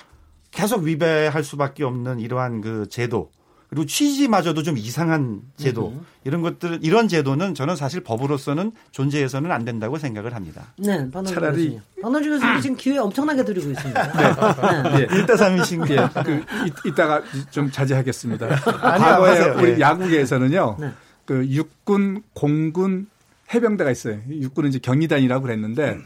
계속 0.52 0.84
위배할 0.84 1.44
수밖에 1.44 1.84
없는 1.84 2.20
이러한 2.20 2.62
그 2.62 2.89
제도 2.89 3.32
그리고 3.70 3.86
취지마저도 3.86 4.64
좀 4.64 4.78
이상한 4.78 5.42
제도 5.56 5.90
음. 5.90 6.02
이런 6.24 6.42
것들 6.42 6.80
이런 6.82 7.08
제도는 7.08 7.54
저는 7.54 7.76
사실 7.76 8.02
법으로서는 8.02 8.72
존재해서는 8.92 9.52
안 9.52 9.64
된다고 9.64 10.00
생각을 10.00 10.34
합니다. 10.34 10.74
네, 10.78 11.08
차라리 11.28 11.80
박노주 12.02 12.30
교수님 12.30 12.62
지금 12.62 12.76
기회 12.76 12.98
엄청나게 12.98 13.46
드리고 13.46 13.70
있습니다. 13.70 14.12
네, 14.14 14.98
네. 14.98 15.08
1대 15.08 15.36
3이신 15.36 15.88
게그 15.88 16.46
이, 16.66 16.90
이따가 16.90 17.22
좀 17.52 17.70
자제하겠습니다. 17.70 18.48
아니, 18.82 19.04
과거에 19.04 19.50
우리 19.52 19.74
네. 19.74 19.80
야구계에서는요. 19.80 20.78
네. 20.80 20.92
그 21.26 21.48
육군, 21.48 22.24
공군, 22.34 23.08
해병대가 23.54 23.92
있어요. 23.92 24.20
육군은 24.28 24.70
이제 24.70 24.80
경리단이라고 24.80 25.44
그랬는데 25.44 26.00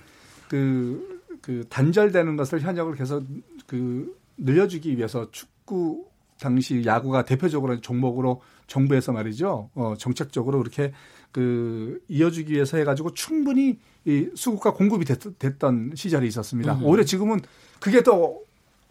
그, 0.49 1.21
그 1.41 1.65
단절되는 1.69 2.35
것을 2.35 2.59
현역을 2.59 2.95
계속 2.95 3.23
그 3.67 4.13
늘려주기 4.35 4.97
위해서 4.97 5.29
축구 5.31 6.05
당시 6.39 6.83
야구가 6.85 7.25
대표적으로 7.25 7.79
종목으로 7.81 8.41
정부에서 8.67 9.11
말이죠. 9.11 9.69
어, 9.75 9.93
정책적으로 9.97 10.59
그렇게 10.59 10.93
그 11.31 11.99
이어주기 12.07 12.53
위해서 12.53 12.77
해가지고 12.77 13.13
충분히 13.13 13.79
이 14.05 14.29
수급과 14.35 14.73
공급이 14.73 15.05
됐, 15.05 15.59
던 15.59 15.91
시절이 15.95 16.27
있었습니다. 16.27 16.73
으흠. 16.73 16.85
오히려 16.85 17.03
지금은 17.03 17.41
그게 17.79 18.03
더 18.03 18.35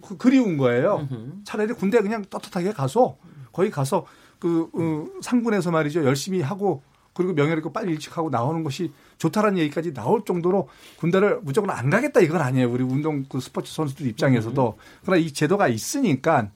그, 0.02 0.16
그리운 0.16 0.56
거예요. 0.56 1.06
으흠. 1.10 1.42
차라리 1.44 1.72
군대 1.74 2.00
그냥 2.00 2.24
떳떳하게 2.28 2.72
가서 2.72 3.16
거기 3.52 3.70
가서 3.70 4.06
그 4.38 4.68
어, 4.74 5.20
상군에서 5.20 5.70
말이죠 5.70 6.04
열심히 6.04 6.40
하고 6.40 6.82
그리고 7.14 7.34
명예롭고 7.34 7.72
빨리 7.72 7.92
일찍 7.92 8.16
하고 8.16 8.30
나오는 8.30 8.64
것이 8.64 8.90
좋다라는 9.18 9.58
얘기까지 9.58 9.92
나올 9.92 10.24
정도로 10.24 10.68
군대를 10.98 11.40
무조건 11.42 11.70
안 11.70 11.90
가겠다 11.90 12.20
이건 12.20 12.40
아니에요. 12.40 12.70
우리 12.70 12.82
운동 12.82 13.24
그 13.28 13.38
스포츠 13.38 13.72
선수들 13.72 14.06
입장에서도 14.06 14.78
그러나 15.02 15.20
이 15.20 15.30
제도가 15.32 15.68
있으니까 15.68 16.50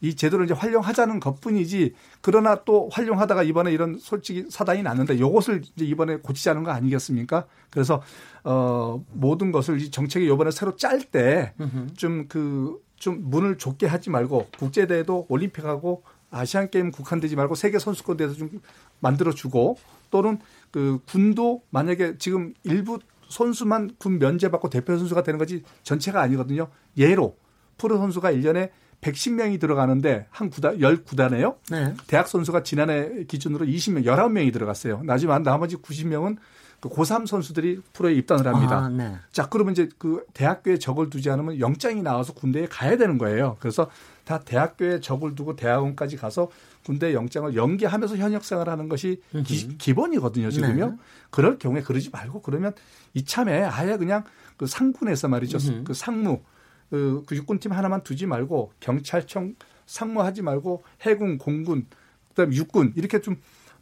이 0.00 0.14
제도를 0.14 0.46
이제 0.46 0.54
활용하자는 0.54 1.20
것뿐이지 1.20 1.94
그러나 2.20 2.62
또 2.64 2.88
활용하다가 2.90 3.42
이번에 3.42 3.72
이런 3.72 3.98
솔직히 3.98 4.46
사단이 4.48 4.82
났는데 4.82 5.14
이것을 5.14 5.62
이제 5.62 5.84
이번에 5.84 6.16
고치자는 6.16 6.62
거 6.64 6.70
아니겠습니까? 6.70 7.46
그래서 7.70 8.02
어 8.44 9.04
모든 9.12 9.52
것을 9.52 9.80
이 9.80 9.90
정책이 9.90 10.26
이번에 10.26 10.50
새로 10.50 10.76
짤 10.76 11.00
때 11.10 11.52
좀 11.96 12.26
그좀 12.28 12.78
좀 12.96 13.30
문을 13.30 13.58
좁게 13.58 13.86
하지 13.86 14.10
말고 14.10 14.48
국제 14.58 14.86
대회도 14.86 15.26
올림픽하고 15.28 16.02
아시안 16.30 16.70
게임 16.70 16.90
국한되지 16.90 17.36
말고 17.36 17.54
세계 17.54 17.78
선수권 17.78 18.16
대회도 18.16 18.34
좀 18.34 18.60
만들어 19.00 19.32
주고 19.32 19.76
또는 20.10 20.38
그 20.70 21.00
군도 21.06 21.62
만약에 21.70 22.18
지금 22.18 22.54
일부 22.64 22.98
선수만 23.28 23.90
군 23.98 24.18
면제받고 24.18 24.70
대표 24.70 24.96
선수가 24.98 25.22
되는 25.22 25.38
거지 25.38 25.62
전체가 25.82 26.20
아니거든요. 26.20 26.68
예로 26.96 27.36
프로 27.78 27.96
선수가 27.98 28.32
1년에 28.32 28.70
110명이 29.00 29.60
들어가는데 29.60 30.26
한 30.30 30.50
구단 30.50 30.78
10구단에요. 30.78 31.56
네. 31.70 31.94
대학 32.06 32.28
선수가 32.28 32.62
지난해 32.62 33.24
기준으로 33.26 33.66
20명, 33.66 34.04
11명이 34.04 34.52
들어갔어요. 34.52 35.02
하지만 35.06 35.42
나머지 35.42 35.76
90명은 35.76 36.36
그 36.80 36.88
고3 36.88 37.26
선수들이 37.26 37.82
프로에 37.92 38.14
입단을 38.14 38.46
합니다. 38.46 38.78
아, 38.78 38.88
네. 38.88 39.14
자, 39.32 39.48
그러면 39.48 39.72
이제 39.72 39.88
그 39.98 40.24
대학교에 40.32 40.78
적을 40.78 41.10
두지 41.10 41.28
않으면 41.30 41.60
영장이 41.60 42.02
나와서 42.02 42.32
군대에 42.32 42.66
가야 42.66 42.96
되는 42.96 43.18
거예요. 43.18 43.58
그래서 43.60 43.90
다 44.24 44.40
대학교에 44.40 45.00
적을 45.00 45.34
두고 45.34 45.56
대학원까지 45.56 46.16
가서 46.16 46.48
군대 46.84 47.12
영장을 47.12 47.54
연기하면서 47.54 48.16
현역 48.16 48.44
생활 48.44 48.70
하는 48.70 48.88
것이 48.88 49.20
기, 49.44 49.92
본이거든요 49.92 50.50
지금요. 50.50 50.90
네. 50.90 50.96
그럴 51.28 51.58
경우에 51.58 51.82
그러지 51.82 52.08
말고 52.10 52.40
그러면 52.40 52.72
이참에 53.12 53.62
아예 53.64 53.98
그냥 53.98 54.24
그 54.56 54.66
상군에서 54.66 55.28
말이죠. 55.28 55.58
그 55.84 55.92
상무 55.92 56.40
그, 56.90 57.22
그 57.26 57.36
육군팀 57.36 57.72
하나만 57.72 58.02
두지 58.02 58.26
말고 58.26 58.72
경찰청 58.80 59.54
상무하지 59.86 60.42
말고 60.42 60.82
해군, 61.02 61.38
공군, 61.38 61.86
그다음에 62.30 62.54
육군 62.56 62.92
이렇게 62.96 63.20
좀 63.20 63.36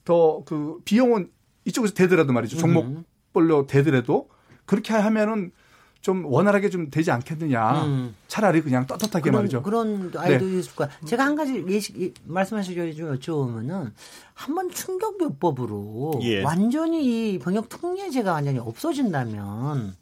더 0.04 0.42
그 0.46 0.80
비용은 0.86 1.30
이쪽에서 1.66 1.92
대더라도 1.92 2.32
말이죠. 2.32 2.56
음. 2.56 2.60
종목별로 3.34 3.66
대더라도 3.66 4.30
그렇게 4.64 4.94
하면은 4.94 5.50
좀 6.00 6.24
원활하게 6.24 6.70
좀 6.70 6.88
되지 6.90 7.10
않겠느냐. 7.10 7.84
음. 7.84 8.14
차라리 8.26 8.62
그냥 8.62 8.86
떳떳하게 8.86 9.24
그런, 9.24 9.34
말이죠. 9.34 9.62
그런 9.62 10.10
아이도 10.16 10.46
네. 10.46 10.58
있을 10.60 10.74
거야. 10.76 10.88
제가 11.04 11.26
한 11.26 11.34
가지 11.34 11.62
예식 11.68 12.14
말씀하시죠 12.24 12.94
좀 12.94 13.14
여쭤보면은 13.18 13.92
한 14.32 14.54
번 14.54 14.70
충격요법으로 14.70 16.20
예. 16.22 16.42
완전히 16.42 17.34
이 17.34 17.38
병역 17.38 17.68
특례제가 17.68 18.32
완전히 18.32 18.58
없어진다면 18.58 19.94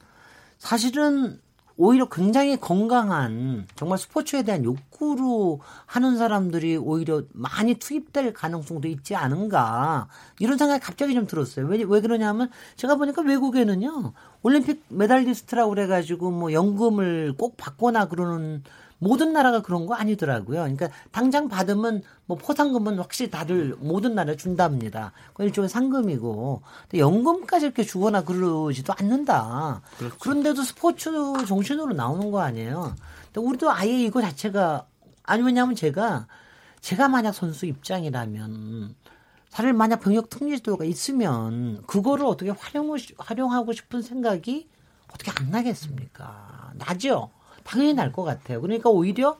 사실은 0.58 1.40
오히려 1.78 2.08
굉장히 2.08 2.58
건강한 2.58 3.66
정말 3.74 3.98
스포츠에 3.98 4.42
대한 4.42 4.64
욕구로 4.64 5.60
하는 5.84 6.16
사람들이 6.16 6.76
오히려 6.76 7.22
많이 7.32 7.74
투입될 7.74 8.32
가능성도 8.32 8.88
있지 8.88 9.14
않은가 9.14 10.08
이런 10.38 10.56
생각이 10.56 10.82
갑자기 10.82 11.14
좀 11.14 11.26
들었어요. 11.26 11.66
왜, 11.66 11.82
왜 11.86 12.00
그러냐면 12.00 12.50
제가 12.76 12.96
보니까 12.96 13.22
외국에는요 13.22 14.12
올림픽 14.42 14.84
메달리스트라고 14.88 15.70
그래가지고 15.70 16.30
뭐 16.30 16.52
연금을 16.52 17.34
꼭 17.36 17.56
받거나 17.56 18.08
그러는 18.08 18.62
모든 18.98 19.32
나라가 19.32 19.60
그런 19.60 19.86
거 19.86 19.94
아니더라고요. 19.94 20.60
그러니까 20.60 20.88
당장 21.10 21.48
받으면 21.48 22.02
뭐 22.24 22.36
포상금은 22.36 22.98
확실히 22.98 23.30
다들 23.30 23.76
모든 23.78 24.14
나라에 24.14 24.36
준답니다. 24.36 25.12
그 25.34 25.44
일종의 25.44 25.68
상금이고 25.68 26.62
연금까지 26.94 27.66
이렇게 27.66 27.82
주거나 27.82 28.24
그러지도 28.24 28.94
않는다. 28.98 29.82
그렇죠. 29.98 30.16
그런데도 30.18 30.62
스포츠 30.62 31.10
정신으로 31.46 31.94
나오는 31.94 32.30
거 32.30 32.40
아니에요. 32.40 32.94
근데 33.32 33.40
우리도 33.40 33.70
아예 33.70 33.92
이거 33.92 34.22
자체가 34.22 34.86
아니 35.24 35.42
왜냐하면 35.42 35.74
제가 35.74 36.26
제가 36.80 37.08
만약 37.08 37.32
선수 37.32 37.66
입장이라면 37.66 38.94
사실 39.48 39.72
만약 39.72 40.00
병역 40.00 40.30
특례제도가 40.30 40.84
있으면 40.84 41.82
그거를 41.86 42.26
어떻게 42.26 42.50
활용 42.50 42.96
활용하고 43.18 43.72
싶은 43.72 44.02
생각이 44.02 44.68
어떻게 45.12 45.30
안 45.30 45.50
나겠습니까? 45.50 46.72
나죠. 46.74 47.30
당연히 47.66 47.94
날 47.94 48.12
것 48.12 48.22
같아요. 48.24 48.60
그러니까 48.60 48.90
오히려 48.90 49.36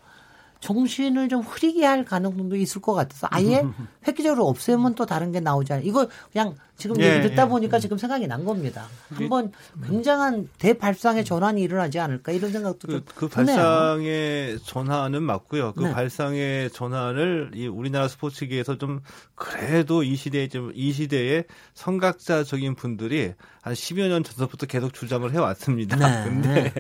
정신을 0.61 1.29
좀 1.29 1.43
흐리게 1.43 1.85
할 1.85 2.05
가능성도 2.05 2.57
있을 2.57 2.81
것 2.81 2.95
같아서 2.95 3.29
아예 3.31 3.63
획기적으로 4.09 4.47
없애면 4.49 4.95
또 4.95 5.07
다른 5.07 5.33
게 5.33 5.41
나오잖아요. 5.41 5.85
이거 5.87 6.09
그냥 6.33 6.55
지금 6.77 7.01
예, 7.01 7.17
얘기 7.17 7.29
듣다 7.29 7.45
예. 7.45 7.49
보니까 7.49 7.79
지금 7.79 7.99
생각이 7.99 8.27
난 8.27 8.45
겁니다. 8.45 8.87
한번 9.09 9.53
굉장한 9.87 10.49
대발상의 10.59 11.25
전환이 11.25 11.63
일어나지 11.63 11.99
않을까 11.99 12.33
이런 12.33 12.53
생각도 12.53 12.89
그, 12.89 13.05
그 13.15 13.29
발상의 13.29 14.59
전환은 14.65 15.23
맞고요. 15.23 15.73
그 15.73 15.85
네. 15.85 15.93
발상의 15.93 16.71
전환을 16.71 17.53
이 17.55 17.67
우리나라 17.67 18.09
스포츠계에서 18.09 18.79
좀 18.79 19.01
그래도 19.35 20.03
이 20.03 20.15
시대에 20.15 20.49
좀 20.49 20.67
이 20.77 20.93
시대에 20.93 21.45
선각자적인 21.75 22.75
분들이 22.75 23.33
한 23.63 23.75
10여 23.75 24.09
년 24.09 24.23
전부터 24.23 24.67
계속 24.67 24.93
주장을 24.93 25.31
해왔습니다. 25.33 25.97
네. 25.97 26.25
근데 26.29 26.55
네. 26.55 26.73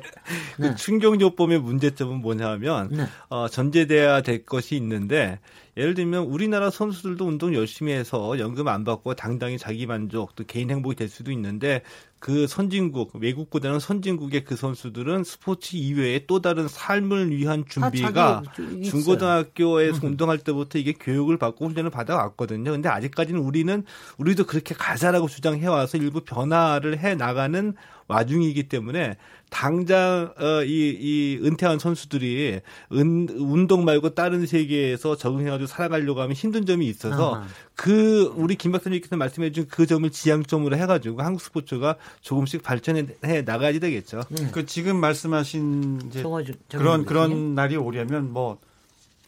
그 0.56 0.62
네. 0.62 0.74
충격요법의 0.74 1.60
문제점은 1.60 2.20
뭐냐면 2.20 2.88
네. 2.90 3.06
어, 3.28 3.48
전제돼야 3.48 4.20
될 4.22 4.44
것이 4.44 4.76
있는데 4.76 5.40
예를 5.76 5.94
들면 5.94 6.24
우리나라 6.24 6.70
선수들도 6.70 7.26
운동 7.26 7.54
열심히 7.54 7.92
해서 7.92 8.38
연금 8.38 8.66
안 8.68 8.84
받고 8.84 9.14
당당히 9.14 9.58
자기 9.58 9.86
만족 9.86 10.34
또 10.34 10.44
개인 10.44 10.70
행복이 10.70 10.96
될 10.96 11.08
수도 11.08 11.30
있는데 11.32 11.82
그 12.18 12.46
선진국 12.46 13.12
외국보다는 13.14 13.78
선진국의 13.78 14.44
그 14.44 14.56
선수들은 14.56 15.24
스포츠 15.24 15.76
이외에 15.76 16.24
또 16.26 16.40
다른 16.40 16.66
삶을 16.66 17.30
위한 17.30 17.64
준비가 17.68 18.42
중고등학교에서 18.54 19.98
음. 19.98 20.04
운동할 20.16 20.38
때부터 20.38 20.78
이게 20.78 20.92
교육을 20.92 21.36
받고 21.36 21.68
훈련을 21.68 21.90
받아왔거든요. 21.90 22.72
근데 22.72 22.88
아직까지는 22.88 23.40
우리는 23.40 23.84
우리도 24.16 24.46
그렇게 24.46 24.74
가자라고 24.74 25.28
주장해 25.28 25.66
와서 25.66 25.98
일부 25.98 26.22
변화를 26.22 26.98
해 26.98 27.14
나가는 27.14 27.74
와중이기 28.08 28.68
때문에 28.68 29.16
당장 29.50 30.32
어, 30.38 30.62
이, 30.64 30.96
이 31.00 31.40
은퇴한 31.42 31.78
선수들이 31.78 32.60
은, 32.92 33.28
운동 33.30 33.84
말고 33.84 34.10
다른 34.14 34.46
세계에서 34.46 35.16
적응해가지고 35.16 35.66
살아가려고 35.66 36.20
하면 36.20 36.32
힘든 36.34 36.66
점이 36.66 36.86
있어서 36.86 37.36
아하. 37.36 37.46
그 37.74 38.32
우리 38.36 38.56
김 38.56 38.72
박사님께서 38.72 39.16
말씀해준 39.16 39.66
그 39.68 39.86
점을 39.86 40.08
지향점으로 40.08 40.76
해가지고 40.76 41.22
한국 41.22 41.40
스포츠가 41.40 41.96
조금씩 42.20 42.62
발전해 42.62 43.06
나가야 43.44 43.78
되겠죠. 43.78 44.22
음. 44.38 44.50
그 44.52 44.66
지금 44.66 44.96
말씀하신 44.96 46.02
이제 46.08 46.22
정화주, 46.22 46.54
그런 46.70 47.04
그런 47.04 47.54
날이 47.54 47.76
오려면 47.76 48.32
뭐 48.32 48.58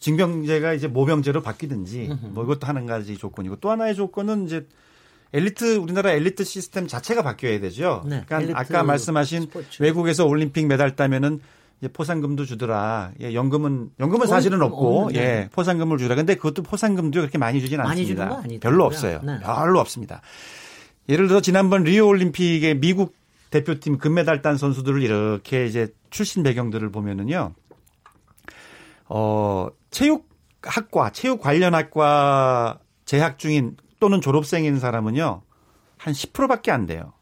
징병제가 0.00 0.74
이제 0.74 0.86
모병제로 0.88 1.42
바뀌든지 1.42 2.10
뭐 2.30 2.44
이것도 2.44 2.66
하는 2.66 2.86
가지 2.86 3.16
조건이고 3.16 3.56
또 3.56 3.70
하나의 3.70 3.94
조건은 3.94 4.46
이제 4.46 4.66
엘리트 5.32 5.76
우리나라 5.76 6.12
엘리트 6.12 6.44
시스템 6.44 6.86
자체가 6.86 7.22
바뀌어야 7.22 7.60
되죠. 7.60 8.02
네, 8.06 8.22
그러니까 8.26 8.58
아까 8.58 8.82
말씀하신 8.82 9.42
스포츠. 9.42 9.82
외국에서 9.82 10.26
올림픽 10.26 10.66
메달 10.66 10.96
따면은 10.96 11.40
이제 11.80 11.88
포상금도 11.88 12.44
주더라. 12.44 13.12
예, 13.20 13.34
연금은 13.34 13.90
연금은 14.00 14.26
사실은 14.26 14.62
없고 14.62 15.10
예, 15.14 15.48
포상금을 15.52 15.98
주더라. 15.98 16.16
근데 16.16 16.34
그것도 16.34 16.62
포상금도 16.62 17.20
그렇게 17.20 17.38
많이 17.38 17.60
주진 17.60 17.78
많이 17.78 18.00
않습니다. 18.00 18.42
별로 18.60 18.84
없어요. 18.84 19.20
네. 19.22 19.38
별로 19.40 19.78
없습니다. 19.78 20.22
예를 21.08 21.28
들어 21.28 21.40
지난번 21.40 21.84
리오 21.84 22.06
올림픽에 22.06 22.74
미국 22.74 23.14
대표팀 23.50 23.98
금메달 23.98 24.42
딴 24.42 24.58
선수들을 24.58 25.02
이렇게 25.02 25.66
이제 25.66 25.88
출신 26.10 26.42
배경들을 26.42 26.90
보면은요. 26.90 27.54
어, 29.08 29.68
체육 29.90 30.28
학과, 30.62 31.10
체육 31.10 31.40
관련 31.40 31.74
학과 31.74 32.78
재학 33.04 33.38
중인 33.38 33.76
또는 34.00 34.20
졸업생인 34.20 34.78
사람은요 34.78 35.42
한 35.96 36.12
10%밖에 36.12 36.70
안 36.70 36.86
돼요. 36.86 37.12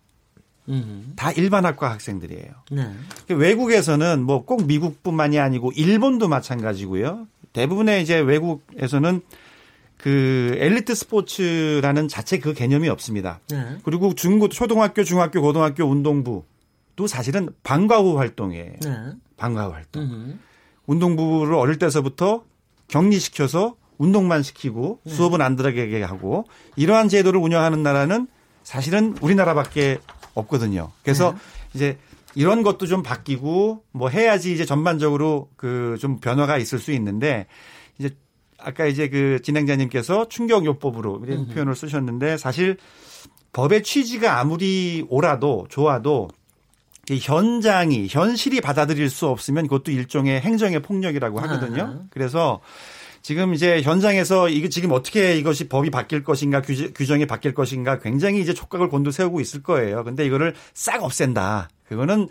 다 1.14 1.30
일반 1.32 1.64
학과 1.64 1.90
학생들이에요. 1.92 2.50
네. 2.72 2.90
외국에서는 3.28 4.22
뭐 4.22 4.44
꼭 4.44 4.66
미국뿐만이 4.66 5.38
아니고 5.38 5.72
일본도 5.72 6.28
마찬가지고요. 6.28 7.28
대부분의 7.52 8.02
이제 8.02 8.18
외국에서는 8.18 9.20
그 9.96 10.56
엘리트 10.58 10.94
스포츠라는 10.94 12.08
자체 12.08 12.38
그 12.38 12.52
개념이 12.52 12.88
없습니다. 12.88 13.40
네. 13.48 13.78
그리고 13.84 14.14
중고 14.14 14.48
초등학교, 14.48 15.04
중학교, 15.04 15.40
고등학교 15.40 15.84
운동부도 15.84 17.06
사실은 17.06 17.48
방과 17.62 17.98
후 18.00 18.18
활동이에요. 18.18 18.72
네. 18.82 18.96
방과 19.36 19.66
후 19.66 19.72
활동. 19.72 20.02
음흠. 20.02 20.38
운동부를 20.86 21.54
어릴 21.54 21.78
때서부터 21.78 22.44
격리시켜서 22.88 23.76
운동만 23.98 24.42
시키고 24.42 25.00
네. 25.04 25.12
수업은 25.12 25.40
안 25.40 25.56
들어가게 25.56 26.02
하고 26.02 26.46
이러한 26.76 27.08
제도를 27.08 27.40
운영하는 27.40 27.82
나라는 27.82 28.26
사실은 28.62 29.16
우리나라밖에 29.20 29.98
없거든요. 30.34 30.90
그래서 31.02 31.32
네. 31.32 31.38
이제 31.74 31.98
이런 32.34 32.62
것도 32.62 32.86
좀 32.86 33.02
바뀌고 33.02 33.84
뭐 33.92 34.08
해야지 34.08 34.52
이제 34.52 34.64
전반적으로 34.64 35.48
그 35.56 35.96
좀 35.98 36.18
변화가 36.18 36.58
있을 36.58 36.78
수 36.78 36.92
있는데 36.92 37.46
이제 37.98 38.10
아까 38.58 38.86
이제 38.86 39.08
그 39.08 39.40
진행자님께서 39.42 40.28
충격요법으로 40.28 41.22
이런 41.26 41.48
표현을 41.48 41.74
쓰셨는데 41.74 42.36
사실 42.36 42.76
법의 43.52 43.82
취지가 43.82 44.38
아무리 44.38 45.04
옳아도 45.08 45.66
좋아도 45.70 46.28
현장이 47.08 48.08
현실이 48.10 48.60
받아들일 48.60 49.08
수 49.10 49.28
없으면 49.28 49.68
그것도 49.68 49.92
일종의 49.92 50.40
행정의 50.40 50.80
폭력이라고 50.82 51.38
하거든요. 51.40 52.04
그래서 52.10 52.60
지금 53.26 53.54
이제 53.54 53.82
현장에서 53.82 54.48
이게 54.48 54.68
지금 54.68 54.92
어떻게 54.92 55.36
이것이 55.36 55.68
법이 55.68 55.90
바뀔 55.90 56.22
것인가 56.22 56.62
규정이 56.62 57.26
바뀔 57.26 57.54
것인가 57.54 57.98
굉장히 57.98 58.40
이제 58.40 58.54
촉각을 58.54 58.88
곤두세우고 58.88 59.40
있을 59.40 59.64
거예요. 59.64 60.04
근데 60.04 60.24
이거를 60.24 60.54
싹 60.74 61.02
없앤다. 61.02 61.68
그거는 61.88 62.28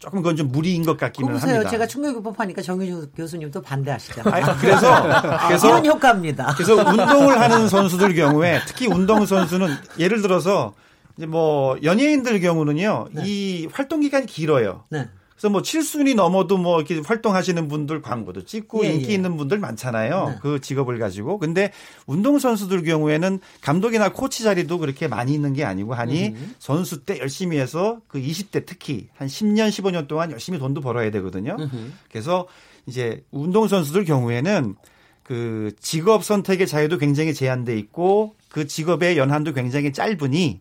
조금 0.00 0.20
그건 0.20 0.34
좀 0.34 0.50
무리인 0.50 0.84
것 0.84 0.96
같기는 0.96 1.32
보세요. 1.32 1.52
합니다. 1.52 1.70
제가 1.70 1.86
충격요법 1.86 2.40
하니까 2.40 2.60
정유주 2.60 3.10
교수님도 3.14 3.62
반대하시잖아요. 3.62 4.34
아니, 4.34 4.58
그래서 4.58 5.46
그래서 5.46 5.68
이런 5.68 5.86
효과입니다. 5.86 6.54
그래서 6.56 6.74
운동을 6.74 7.40
하는 7.40 7.68
선수들 7.68 8.16
경우에 8.16 8.62
특히 8.66 8.88
운동 8.88 9.24
선수는 9.24 9.68
예를 10.00 10.22
들어서 10.22 10.74
이제 11.16 11.24
뭐 11.24 11.76
연예인들 11.84 12.40
경우는요 12.40 13.10
네. 13.12 13.22
이 13.24 13.68
활동 13.70 14.00
기간이 14.00 14.26
길어요. 14.26 14.86
네. 14.90 15.08
그래서 15.32 15.50
뭐 15.50 15.62
7순위 15.62 16.14
넘어도 16.14 16.58
뭐 16.58 16.78
이렇게 16.80 17.00
활동하시는 17.00 17.68
분들 17.68 18.02
광고도 18.02 18.44
찍고 18.44 18.84
예, 18.84 18.92
인기 18.92 19.10
예. 19.10 19.14
있는 19.14 19.36
분들 19.36 19.58
많잖아요. 19.58 20.28
네. 20.28 20.38
그 20.40 20.60
직업을 20.60 20.98
가지고. 20.98 21.38
근데 21.38 21.72
운동선수들 22.06 22.82
경우에는 22.82 23.40
감독이나 23.60 24.10
코치 24.10 24.42
자리도 24.42 24.78
그렇게 24.78 25.08
많이 25.08 25.34
있는 25.34 25.52
게 25.52 25.64
아니고 25.64 25.94
하니 25.94 26.28
음. 26.28 26.54
선수 26.58 27.04
때 27.04 27.18
열심히 27.18 27.58
해서 27.58 28.00
그 28.08 28.20
20대 28.20 28.64
특히 28.66 29.08
한 29.14 29.28
10년, 29.28 29.68
15년 29.68 30.06
동안 30.06 30.30
열심히 30.30 30.58
돈도 30.58 30.80
벌어야 30.80 31.10
되거든요. 31.10 31.56
음. 31.58 31.94
그래서 32.10 32.46
이제 32.86 33.24
운동선수들 33.30 34.04
경우에는 34.04 34.76
그 35.22 35.72
직업 35.80 36.24
선택의 36.24 36.66
자유도 36.66 36.98
굉장히 36.98 37.32
제한돼 37.32 37.78
있고 37.78 38.34
그 38.48 38.66
직업의 38.66 39.16
연한도 39.16 39.52
굉장히 39.52 39.92
짧으니 39.92 40.60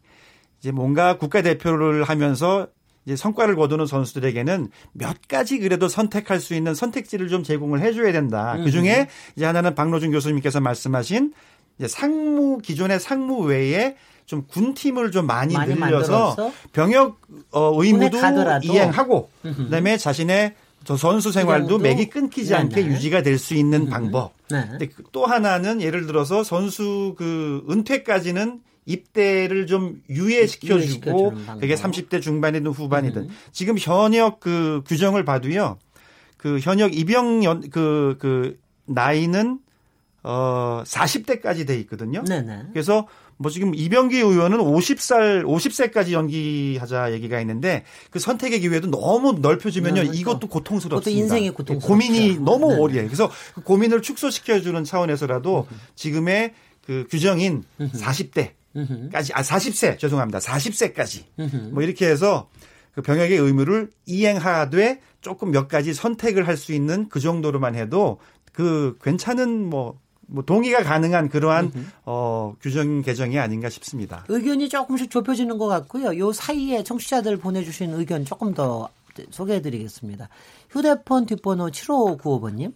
이제 0.59 0.71
뭔가 0.71 1.17
국가대표를 1.17 2.03
하면서 2.03 2.67
이제 3.05 3.15
성과를 3.15 3.55
거두는 3.55 3.85
선수들에게는 3.87 4.69
몇 4.93 5.27
가지 5.27 5.57
그래도 5.59 5.87
선택할 5.87 6.39
수 6.39 6.53
있는 6.53 6.75
선택지를 6.75 7.29
좀 7.29 7.43
제공을 7.43 7.81
해줘야 7.81 8.11
된다. 8.11 8.57
그 8.63 8.69
중에 8.71 9.07
이제 9.35 9.45
하나는 9.45 9.73
박노준 9.75 10.11
교수님께서 10.11 10.59
말씀하신 10.59 11.33
이제 11.79 11.87
상무 11.87 12.59
기존의 12.59 12.99
상무 12.99 13.39
외에 13.45 13.95
좀 14.27 14.45
군팀을 14.47 15.11
좀 15.11 15.25
많이, 15.25 15.55
많이 15.55 15.73
늘려서 15.73 16.35
만들어서? 16.35 16.51
병역 16.73 17.19
어, 17.51 17.71
의무도 17.83 18.17
이행하고 18.63 19.29
그다음에 19.41 19.97
자신의 19.97 20.53
저 20.83 20.95
선수 20.97 21.31
생활도 21.31 21.77
맥이 21.79 22.09
끊기지 22.09 22.55
않게 22.55 22.75
네네. 22.81 22.93
유지가 22.95 23.21
될 23.23 23.37
수 23.37 23.55
있는 23.55 23.89
방법. 23.89 24.33
네. 24.49 24.65
근데 24.69 24.87
그또 24.87 25.25
하나는 25.25 25.81
예를 25.81 26.07
들어서 26.07 26.43
선수 26.43 27.15
그 27.17 27.65
은퇴까지는 27.69 28.61
입대를 28.85 29.67
좀 29.67 30.01
유예시켜주고 30.09 31.33
그게 31.59 31.75
30대 31.75 32.21
중반이든 32.21 32.71
후반이든 32.71 33.23
음. 33.23 33.29
지금 33.51 33.77
현역 33.77 34.39
그 34.39 34.83
규정을 34.87 35.23
봐도요. 35.23 35.77
그 36.37 36.59
현역 36.59 36.95
입영 36.97 37.43
연, 37.43 37.69
그, 37.69 38.17
그 38.19 38.59
나이는 38.85 39.59
어 40.23 40.83
40대까지 40.85 41.67
돼 41.67 41.79
있거든요. 41.79 42.23
네네. 42.23 42.67
그래서 42.73 43.07
뭐 43.37 43.49
지금 43.49 43.73
이병기 43.73 44.17
의원은 44.17 44.59
50살 44.59 45.43
50세까지 45.43 46.11
연기하자 46.11 47.11
얘기가 47.13 47.39
있는데 47.41 47.83
그 48.11 48.19
선택의 48.19 48.59
기회도 48.59 48.91
너무 48.91 49.39
네, 49.95 50.03
그렇죠. 50.03 50.19
이것도 50.19 50.47
고통스럽습니다. 50.47 51.19
인생의 51.23 51.51
고통 51.51 51.79
고민이 51.79 52.37
너무 52.39 52.71
네. 52.71 52.79
오래. 52.79 53.03
그래서 53.03 53.31
그 53.55 53.61
고민을 53.61 54.03
축소시켜주는 54.03 54.83
차원에서라도 54.83 55.67
음. 55.71 55.77
지금의 55.95 56.53
그 56.85 57.07
규정인 57.09 57.63
40대 57.79 58.51
까지 59.11 59.33
아 59.33 59.41
40세 59.41 59.97
죄송합니다. 59.99 60.39
40세까지 60.39 61.23
뭐 61.71 61.83
이렇게 61.83 62.07
해서 62.07 62.49
그 62.93 63.01
병역의 63.01 63.37
의무를 63.37 63.89
이행하되 64.05 64.99
조금 65.21 65.51
몇 65.51 65.67
가지 65.67 65.93
선택을 65.93 66.47
할 66.47 66.57
수 66.57 66.73
있는 66.73 67.07
그 67.09 67.19
정도로만 67.19 67.75
해도 67.75 68.19
그 68.51 68.97
괜찮은 69.01 69.69
뭐뭐 69.69 70.43
동의가 70.45 70.83
가능한 70.83 71.29
그러한 71.29 71.71
어, 72.05 72.53
규정 72.61 73.01
개정이 73.01 73.39
아닌가 73.39 73.69
싶습니다. 73.69 74.25
의견이 74.29 74.67
조금씩 74.69 75.09
좁혀지는 75.09 75.57
것 75.57 75.67
같고요. 75.67 76.17
요 76.17 76.31
사이에 76.33 76.83
청취자들 76.83 77.37
보내주신 77.37 77.93
의견 77.93 78.25
조금 78.25 78.53
더 78.53 78.89
소개해드리겠습니다. 79.29 80.29
휴대폰 80.69 81.25
뒷번호 81.25 81.67
7595번님. 81.69 82.73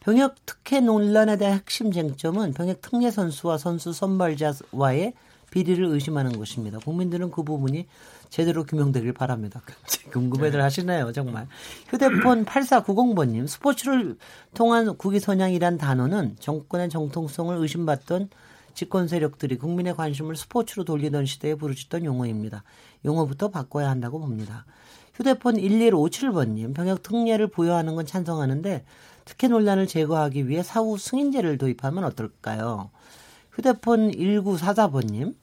병역 0.00 0.36
특혜 0.46 0.80
논란에 0.80 1.36
대한 1.36 1.54
핵심 1.58 1.92
쟁점은 1.92 2.52
병역 2.54 2.80
특례 2.80 3.10
선수와 3.10 3.58
선수 3.58 3.92
선발자와의 3.92 5.12
비리를 5.50 5.84
의심하는 5.84 6.36
것입니다. 6.36 6.78
국민들은 6.78 7.30
그 7.30 7.42
부분이 7.42 7.86
제대로 8.30 8.64
규명되길 8.64 9.12
바랍니다. 9.12 9.62
궁금해들 10.12 10.62
하시네요, 10.62 11.12
정말. 11.12 11.46
휴대폰 11.88 12.44
8490번님, 12.44 13.46
스포츠를 13.46 14.16
통한 14.54 14.96
국위 14.96 15.20
선양이란 15.20 15.78
단어는 15.78 16.36
정권의 16.38 16.90
정통성을 16.90 17.56
의심받던 17.56 18.28
집권 18.74 19.08
세력들이 19.08 19.56
국민의 19.56 19.96
관심을 19.96 20.36
스포츠로 20.36 20.84
돌리던 20.84 21.26
시대에 21.26 21.54
부르짖던 21.54 22.04
용어입니다. 22.04 22.62
용어부터 23.04 23.48
바꿔야 23.48 23.90
한다고 23.90 24.20
봅니다. 24.20 24.66
휴대폰 25.14 25.56
1157번님, 25.56 26.74
병역 26.74 27.02
특례를 27.02 27.48
부여하는 27.48 27.96
건 27.96 28.06
찬성하는데 28.06 28.84
특혜 29.24 29.48
논란을 29.48 29.88
제거하기 29.88 30.48
위해 30.48 30.62
사후 30.62 30.96
승인제를 30.96 31.58
도입하면 31.58 32.04
어떨까요? 32.04 32.90
휴대폰 33.58 34.12
1944번님, 34.12 35.34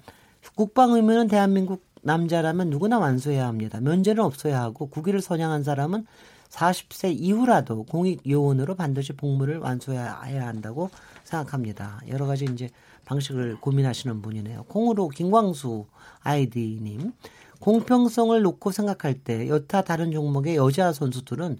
국방 0.55 0.93
의무는 0.93 1.27
대한민국 1.27 1.83
남자라면 2.01 2.69
누구나 2.69 2.97
완수해야 2.97 3.45
합니다. 3.45 3.81
면제는 3.81 4.23
없어야 4.23 4.61
하고 4.61 4.87
국위를 4.87 5.19
선양한 5.19 5.63
사람은 5.63 6.05
40세 6.49 7.13
이후라도 7.13 7.83
공익 7.83 8.21
요원으로 8.25 8.75
반드시 8.75 9.11
복무를 9.11 9.57
완수해야 9.57 10.47
한다고 10.47 10.91
생각합니다. 11.25 11.99
여러 12.07 12.25
가지 12.25 12.45
이제 12.45 12.69
방식을 13.03 13.57
고민하시는 13.59 14.21
분이네요. 14.21 14.63
콩으로 14.69 15.09
김광수 15.09 15.85
아이디님 16.21 17.11
공평성을 17.59 18.41
놓고 18.41 18.71
생각할 18.71 19.15
때 19.15 19.49
여타 19.49 19.81
다른 19.81 20.13
종목의 20.13 20.55
여자 20.55 20.93
선수들은 20.93 21.59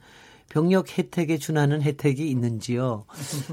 병력 0.49 0.97
혜택에 0.97 1.37
준하는 1.37 1.81
혜택이 1.81 2.29
있는지요? 2.29 3.05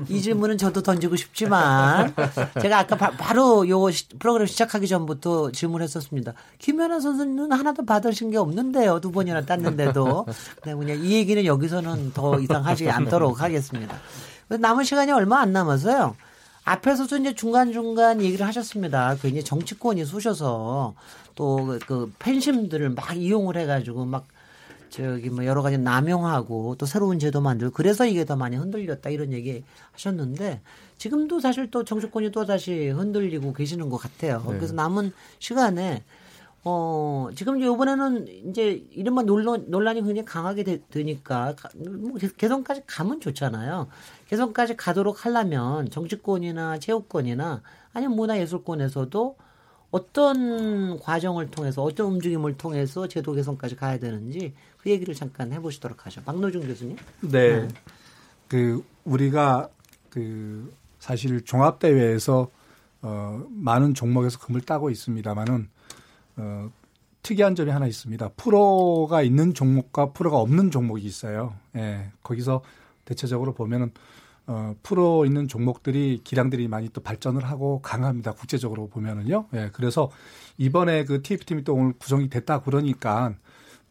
이 0.09 0.21
질문은 0.21 0.57
저도 0.59 0.83
던지고 0.83 1.17
싶지만 1.17 2.15
제가 2.61 2.79
아까 2.81 2.97
바, 2.97 3.33
로 3.33 3.69
요 3.69 3.87
프로그램 4.19 4.47
시작하기 4.47 4.87
전부터 4.87 5.51
질문했었습니다. 5.53 6.35
김연아 6.59 7.01
선수는 7.01 7.51
하나도 7.51 7.85
받으신 7.87 8.31
게 8.31 8.37
없는데요. 8.37 9.01
두 9.01 9.11
번이나 9.11 9.41
땄는데도. 9.43 10.27
네, 10.65 10.75
그냥 10.75 11.03
이 11.03 11.13
얘기는 11.15 11.45
여기서는 11.45 12.13
더 12.13 12.39
이상 12.39 12.65
하지 12.65 12.89
않도록 12.89 13.41
하겠습니다. 13.43 13.97
남은 14.49 14.85
시간이 14.85 15.11
얼마 15.13 15.41
안 15.41 15.53
남아서요. 15.53 16.15
앞에서도 16.65 17.17
이제 17.17 17.35
중간중간 17.35 18.21
얘기를 18.23 18.47
하셨습니다. 18.47 19.17
괜히 19.21 19.43
정치권이 19.43 20.05
쑤셔서 20.05 20.95
또 21.35 21.79
그 21.87 22.13
팬심들을 22.21 22.91
막 22.91 23.17
이용을 23.17 23.57
해가지고 23.57 24.05
막 24.05 24.27
저기 24.93 25.31
뭐 25.31 25.47
여러 25.47 25.63
가지 25.63 25.79
남용하고 25.79 26.77
또 26.77 26.85
새로운 26.85 27.19
제도 27.19 27.41
만들고 27.41 27.73
그래서 27.73 28.05
이게 28.05 28.27
더 28.27 28.37
많이 28.37 28.57
흔들렸다 28.57 29.09
이런 29.09 29.33
얘기 29.33 29.65
하셨는데 29.93 30.61
지금도 30.99 31.41
사실 31.41 31.71
또 31.71 31.83
정치권이 31.83 32.31
또 32.31 32.45
다시 32.45 32.91
흔들리고 32.91 33.55
계시는 33.55 33.89
것 33.89 33.97
같아요. 33.97 34.45
네. 34.47 34.57
그래서 34.59 34.75
남은 34.75 35.13
시간에 35.39 36.05
어, 36.65 37.31
지금 37.35 37.61
이번에는 37.61 38.29
이제 38.51 38.85
이른바 38.93 39.23
논란, 39.23 39.65
논란이 39.69 40.03
굉장히 40.03 40.25
강하게 40.27 40.63
되, 40.63 41.03
니까 41.03 41.57
뭐 41.75 42.13
개선까지 42.37 42.83
가면 42.87 43.21
좋잖아요. 43.21 43.89
개선까지 44.29 44.77
가도록 44.77 45.25
하려면 45.25 45.89
정치권이나 45.89 46.79
체육권이나 46.79 47.63
아니면 47.95 48.17
문화예술권에서도 48.17 49.37
어떤 49.93 50.99
과정을 50.99 51.51
통해서 51.51 51.83
어떤 51.83 52.07
움직임을 52.07 52.57
통해서 52.57 53.07
제도 53.07 53.33
개선까지 53.35 53.77
가야 53.77 53.99
되는지 53.99 54.55
그 54.79 54.91
얘기를 54.91 55.15
잠깐 55.15 55.53
해보시도록 55.53 56.07
하죠. 56.07 56.23
박노중 56.23 56.67
교수님. 56.67 56.97
네. 57.21 57.61
네. 57.61 57.69
그 58.49 58.83
우리가 59.05 59.69
그 60.09 60.75
사실 60.99 61.45
종합 61.45 61.79
대회에서 61.79 62.51
어 63.03 63.45
많은 63.51 63.93
종목에서 63.95 64.39
금을 64.39 64.63
따고 64.63 64.89
있습니다만은 64.89 65.69
어 66.37 66.71
특이한 67.23 67.55
점이 67.55 67.71
하나 67.71 67.87
있습니다. 67.87 68.31
프로가 68.31 69.23
있는 69.23 69.53
종목과 69.53 70.13
프로가 70.13 70.39
없는 70.39 70.71
종목이 70.71 71.05
있어요. 71.07 71.55
예. 71.77 72.11
거기서 72.23 72.63
대체적으로 73.05 73.53
보면은 73.53 73.93
어, 74.47 74.75
프로 74.83 75.25
있는 75.25 75.47
종목들이 75.47 76.21
기량들이 76.25 76.69
많이 76.69 76.89
또 76.89 77.01
발전을 77.01 77.45
하고 77.45 77.81
강합니다. 77.81 78.33
국제적으로 78.33 78.89
보면은요. 78.89 79.47
예, 79.55 79.71
그래서 79.73 80.11
이번에 80.59 81.05
그 81.05 81.23
TF팀이 81.23 81.65
또 81.65 81.75
오늘 81.75 81.93
구성이 81.99 82.29
됐다 82.29 82.63
그러니까 82.63 83.35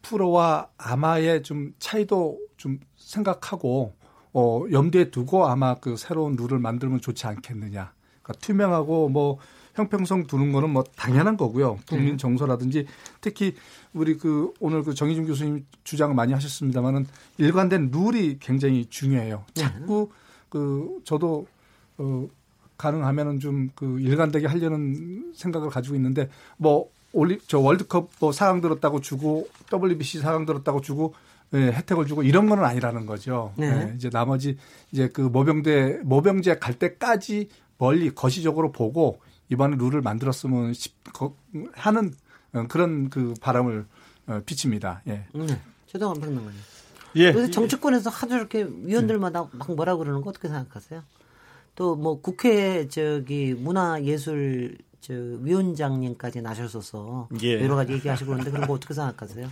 프로와 0.02 0.68
아마의 0.76 1.42
좀 1.42 1.72
차이도 1.78 2.38
좀 2.56 2.80
생각하고 2.96 3.94
어, 4.34 4.64
염두에 4.70 5.10
두고 5.10 5.46
아마 5.46 5.74
그 5.74 5.96
새로운 5.96 6.36
룰을 6.36 6.58
만들면 6.58 7.00
좋지 7.00 7.26
않겠느냐. 7.26 7.92
그러니까 8.22 8.32
투명하고 8.40 9.08
뭐 9.08 9.38
형평성 9.74 10.26
두는 10.26 10.52
거는 10.52 10.70
뭐 10.70 10.84
당연한 10.96 11.36
거고요. 11.36 11.78
국민 11.88 12.12
네. 12.12 12.16
정서라든지 12.16 12.86
특히 13.20 13.54
우리 13.92 14.16
그 14.16 14.52
오늘 14.60 14.82
그 14.82 14.94
정희준 14.94 15.26
교수님 15.26 15.66
주장을 15.84 16.14
많이 16.14 16.32
하셨습니다만은 16.32 17.06
일관된 17.38 17.90
룰이 17.90 18.38
굉장히 18.38 18.86
중요해요. 18.86 19.44
네. 19.54 19.62
자꾸 19.62 20.10
그 20.52 21.00
저도 21.04 21.46
어 21.96 22.26
가능하면은 22.76 23.40
좀 23.40 23.70
그 23.74 23.98
일관되게 24.00 24.46
하려는 24.46 25.32
생각을 25.34 25.70
가지고 25.70 25.94
있는데 25.96 26.28
뭐 26.58 26.90
올리 27.12 27.38
저 27.46 27.58
월드컵 27.58 28.10
뭐 28.20 28.30
4강 28.30 28.60
들었다고 28.60 29.00
주고 29.00 29.48
WBC 29.72 30.20
4강 30.20 30.46
들었다고 30.46 30.80
주고 30.82 31.14
예, 31.54 31.58
혜택을 31.58 32.06
주고 32.06 32.22
이런 32.22 32.48
거는 32.48 32.64
아니라는 32.64 33.04
거죠. 33.06 33.52
네. 33.56 33.66
예, 33.66 33.94
이제 33.96 34.08
나머지 34.08 34.56
이제 34.90 35.08
그 35.08 35.20
모병대 35.20 36.00
모병제 36.04 36.58
갈 36.58 36.78
때까지 36.78 37.48
멀리 37.78 38.10
거시적으로 38.10 38.72
보고 38.72 39.20
이번에 39.50 39.76
룰을 39.76 40.00
만들었으면 40.00 40.72
싶, 40.72 40.94
하는 41.74 42.14
어, 42.54 42.66
그런 42.68 43.10
그 43.10 43.34
바람을 43.40 43.86
어, 44.28 44.40
비칩니다. 44.46 45.02
예. 45.08 45.24
네. 45.34 45.60
최동원 45.86 46.20
평론가님. 46.20 46.58
예. 47.16 47.32
그래서 47.32 47.50
정치권에서 47.50 48.10
하도 48.10 48.36
이렇게 48.36 48.66
위원들마다 48.68 49.48
막 49.52 49.72
뭐라 49.74 49.96
그러는 49.96 50.20
거 50.22 50.30
어떻게 50.30 50.48
생각하세요? 50.48 51.02
또 51.74 51.96
뭐 51.96 52.20
국회 52.20 52.86
저기 52.88 53.54
문화예술 53.54 54.78
저 55.00 55.12
위원장님까지 55.14 56.42
나셔서 56.42 57.28
예. 57.42 57.62
여러 57.62 57.76
가지 57.76 57.92
얘기하시고 57.94 58.26
그러는데 58.28 58.50
그런 58.50 58.66
거 58.66 58.74
어떻게 58.74 58.94
생각하세요? 58.94 59.48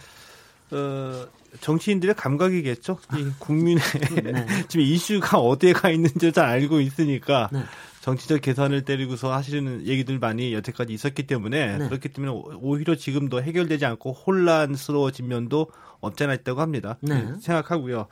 어, 0.72 1.26
정치인들의 1.60 2.14
감각이겠죠. 2.14 2.98
이 3.18 3.26
국민의 3.40 3.82
네. 4.22 4.46
지금 4.68 4.84
이슈가 4.86 5.38
어디에 5.38 5.72
가 5.72 5.90
있는지 5.90 6.30
잘 6.32 6.44
알고 6.46 6.80
있으니까 6.80 7.48
네. 7.52 7.60
정치적 8.00 8.40
계산을 8.40 8.84
때리고서 8.84 9.32
하시는 9.32 9.86
얘기들 9.86 10.18
많이 10.18 10.54
여태까지 10.54 10.92
있었기 10.92 11.26
때문에 11.26 11.78
네. 11.78 11.88
그렇기 11.88 12.08
때문에 12.08 12.32
오히려 12.60 12.96
지금도 12.96 13.42
해결되지 13.42 13.84
않고 13.84 14.12
혼란스러워진 14.12 15.28
면도 15.28 15.70
없잖아 16.00 16.34
있다고 16.34 16.60
합니다. 16.60 16.96
네. 17.02 17.22
네. 17.22 17.34
생각하고요. 17.40 18.06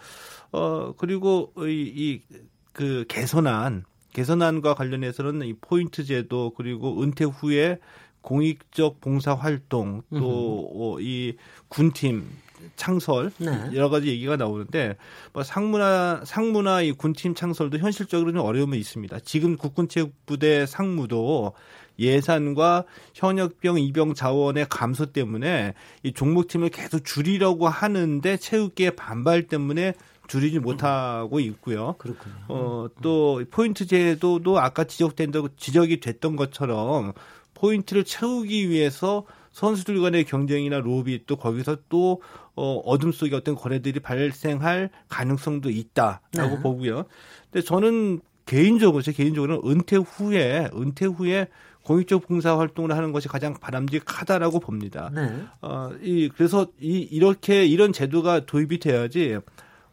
어 0.53 0.95
그리고 0.97 1.53
이그 1.57 3.07
개선안 3.09 3.85
개선안과 4.13 4.75
관련해서는 4.75 5.47
이 5.47 5.55
포인트 5.55 6.05
제도 6.05 6.53
그리고 6.57 7.03
은퇴 7.03 7.25
후에 7.25 7.79
공익적 8.21 9.01
봉사 9.01 9.35
활동 9.35 10.03
또이 10.11 11.31
어, 11.31 11.43
군팀 11.69 12.29
창설 12.77 13.31
네. 13.39 13.71
여러 13.75 13.89
가지 13.89 14.09
얘기가 14.09 14.37
나오는데 14.37 14.97
뭐 15.33 15.43
상무나 15.43 16.23
상무나 16.25 16.83
이 16.83 16.93
군팀 16.93 17.35
창설도 17.35 17.79
현실적으로는 17.79 18.41
어려움이 18.41 18.79
있습니다. 18.79 19.21
지금 19.21 19.57
국군체육부대 19.57 20.67
상무도 20.67 21.53
예산과 21.99 22.85
현역병 23.15 23.81
입영 23.81 24.15
자원의 24.15 24.67
감소 24.71 25.07
때문에 25.07 25.75
이 26.03 26.13
종목팀을 26.13 26.71
계속 26.71 27.05
줄이려고 27.05 27.69
하는데 27.69 28.37
체육계의 28.37 28.97
반발 28.97 29.45
때문에 29.49 29.95
줄이지 30.29 30.59
못하고 30.61 31.41
있고요. 31.41 31.97
그렇군요. 31.99 32.35
어, 32.49 32.87
또 33.03 33.43
포인트 33.51 33.87
제도도 33.87 34.61
아까 34.61 34.85
지적된다고 34.85 35.49
지적이 35.57 36.01
됐던 36.01 36.37
것처럼 36.37 37.15
포인트를 37.55 38.05
채우기 38.05 38.69
위해서 38.69 39.25
선수들 39.59 40.01
간의 40.01 40.25
경쟁이나 40.25 40.79
로비 40.79 41.25
또 41.27 41.35
거기서 41.35 41.79
또 41.89 42.23
어, 42.55 42.77
어둠 42.85 43.11
속에 43.11 43.35
어떤 43.35 43.57
거래들이 43.57 43.99
발생할 43.99 44.91
가능성도 45.09 45.71
있다라고 45.71 46.57
네. 46.57 46.63
보고요. 46.63 47.05
근데 47.51 47.65
저는 47.65 48.21
개인적으로 48.47 49.03
제 49.03 49.13
개인적으로는 49.13 49.69
은퇴 49.69 49.97
후에 49.97 50.71
은퇴 50.73 51.07
후에 51.07 51.49
공익적 51.83 52.29
봉사 52.29 52.57
활동을 52.57 52.93
하는 52.93 53.11
것이 53.11 53.27
가장 53.27 53.55
바람직하다라고 53.55 54.61
봅니다. 54.61 55.11
네. 55.13 55.29
어, 55.61 55.91
이 56.03 56.31
그래서 56.33 56.69
이 56.81 57.01
이렇게 57.11 57.67
이런 57.67 57.93
제도가 57.93 58.47
도입이 58.47 58.79
돼야지 58.79 59.39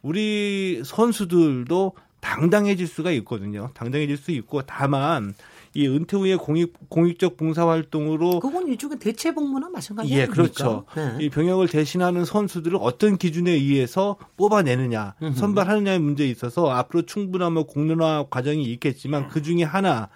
우리 0.00 0.80
선수들도 0.84 1.92
당당해질 2.20 2.86
수가 2.86 3.10
있거든요. 3.12 3.70
당당해질 3.74 4.16
수 4.16 4.30
있고 4.30 4.62
다만 4.62 5.34
이 5.76 5.86
은퇴 5.86 6.16
후에 6.16 6.36
공익 6.36 6.72
공익적 6.88 7.36
봉사 7.36 7.68
활동으로 7.68 8.40
그건 8.40 8.66
일종의 8.66 8.98
대체 8.98 9.32
복무나 9.34 9.68
마찬가지 9.68 10.10
예, 10.10 10.26
그렇죠. 10.26 10.86
네. 10.96 11.18
이 11.20 11.28
병역을 11.28 11.68
대신하는 11.68 12.24
선수들을 12.24 12.78
어떤 12.80 13.18
기준에 13.18 13.50
의해서 13.50 14.16
뽑아내느냐, 14.38 15.16
음흠. 15.22 15.34
선발하느냐의 15.34 15.98
문제에 15.98 16.28
있어서 16.28 16.70
앞으로 16.70 17.02
충분한 17.02 17.52
뭐 17.52 17.66
공론화 17.66 18.26
과정이 18.30 18.64
있겠지만 18.64 19.28
그 19.28 19.42
중에 19.42 19.64
하나 19.64 20.08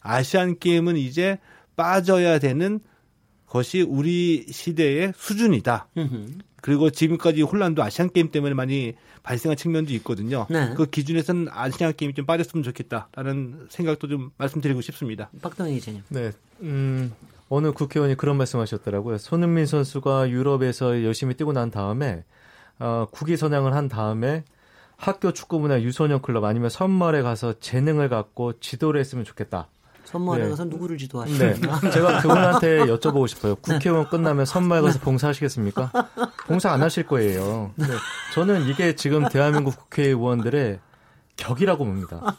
아시안 0.00 0.56
게임은 0.60 0.96
이제 0.96 1.38
빠져야 1.74 2.38
되는 2.38 2.78
것이 3.46 3.82
우리 3.82 4.46
시대의 4.48 5.14
수준이다. 5.16 5.88
음흠. 5.96 6.26
그리고 6.60 6.90
지금까지 6.90 7.42
혼란도 7.42 7.82
아시안 7.82 8.10
게임 8.10 8.30
때문에 8.30 8.54
많이 8.54 8.94
발생한 9.22 9.56
측면도 9.56 9.92
있거든요. 9.94 10.46
네. 10.50 10.74
그 10.76 10.86
기준에서는 10.86 11.48
아시안 11.50 11.94
게임이 11.94 12.14
좀 12.14 12.26
빠졌으면 12.26 12.62
좋겠다라는 12.62 13.68
생각도 13.70 14.08
좀 14.08 14.30
말씀드리고 14.36 14.80
싶습니다. 14.80 15.30
박동희 15.40 15.74
기자님. 15.74 16.02
네. 16.08 16.32
음, 16.62 17.12
어느 17.48 17.72
국회의원이 17.72 18.16
그런 18.16 18.36
말씀하셨더라고요. 18.36 19.18
손흥민 19.18 19.66
선수가 19.66 20.30
유럽에서 20.30 21.04
열심히 21.04 21.34
뛰고 21.34 21.52
난 21.52 21.70
다음에 21.70 22.24
어, 22.78 23.06
국위 23.10 23.36
선양을 23.36 23.74
한 23.74 23.88
다음에 23.88 24.44
학교 24.96 25.32
축구부나 25.32 25.82
유소년 25.82 26.20
클럽 26.20 26.44
아니면 26.44 26.70
선말에 26.70 27.22
가서 27.22 27.58
재능을 27.60 28.08
갖고 28.08 28.58
지도를 28.58 29.00
했으면 29.00 29.24
좋겠다. 29.24 29.68
선마을에 30.08 30.44
네. 30.44 30.50
가서 30.50 30.64
누구를 30.64 30.96
지도하시나요? 30.96 31.54
네. 31.54 31.90
제가 31.90 32.20
그분한테 32.22 32.78
여쭤보고 32.86 33.28
싶어요. 33.28 33.56
국회의원 33.56 34.08
끝나면 34.08 34.46
선마을 34.46 34.80
가서 34.80 35.00
봉사하시겠습니까? 35.00 35.92
봉사 36.46 36.70
안 36.70 36.82
하실 36.82 37.06
거예요. 37.06 37.72
네. 37.76 37.84
저는 38.32 38.68
이게 38.68 38.96
지금 38.96 39.28
대한민국 39.28 39.76
국회의원들의 39.76 40.80
격이라고 41.36 41.84
봅니다. 41.84 42.36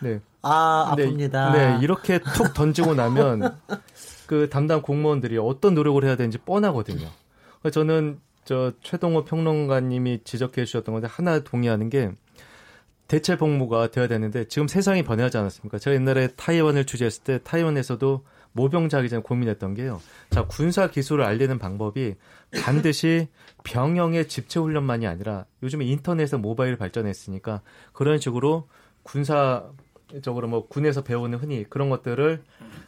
네. 0.00 0.20
아, 0.42 0.94
네, 0.96 1.06
아픕니다. 1.06 1.52
네, 1.52 1.78
이렇게 1.80 2.18
툭 2.34 2.52
던지고 2.54 2.94
나면 2.94 3.56
그 4.26 4.50
담당 4.50 4.82
공무원들이 4.82 5.38
어떤 5.38 5.74
노력을 5.74 6.02
해야 6.04 6.16
되는지 6.16 6.38
뻔하거든요. 6.38 7.06
저는 7.70 8.18
저 8.44 8.72
최동호 8.82 9.24
평론가님이 9.24 10.24
지적해 10.24 10.64
주셨던 10.64 10.92
건데 10.92 11.06
하나 11.08 11.38
동의하는 11.38 11.88
게 11.88 12.10
대체 13.12 13.36
복무가 13.36 13.88
되어야 13.88 14.08
되는데 14.08 14.46
지금 14.48 14.66
세상이 14.66 15.02
변해하지 15.02 15.36
않았습니까? 15.36 15.78
제가 15.78 15.94
옛날에 15.94 16.28
타이완을 16.28 16.86
취재했을 16.86 17.22
때 17.24 17.40
타이완에서도 17.44 18.24
모병자기 18.52 19.10
전에 19.10 19.20
고민했던 19.20 19.74
게요. 19.74 20.00
자, 20.30 20.46
군사 20.46 20.88
기술을 20.88 21.22
알리는 21.22 21.58
방법이 21.58 22.14
반드시 22.64 23.28
병영의 23.64 24.28
집체 24.28 24.60
훈련만이 24.60 25.06
아니라 25.06 25.44
요즘에 25.62 25.84
인터넷에서 25.84 26.38
모바일 26.38 26.78
발전했으니까 26.78 27.60
그런 27.92 28.18
식으로 28.18 28.66
군사 29.02 29.68
적으로 30.22 30.48
뭐 30.48 30.66
군에서 30.66 31.04
배우는 31.04 31.38
흔히 31.38 31.66
그런 31.68 31.90
것들을 31.90 32.42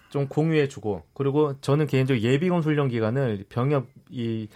좀 0.09 0.27
공유해 0.27 0.69
주고 0.69 1.03
그리고 1.13 1.61
저는 1.61 1.87
개인적으로 1.87 2.23
예비군 2.23 2.63
훈련 2.63 2.89
기간을 2.89 3.45
병역 3.51 3.89
이 4.09 4.49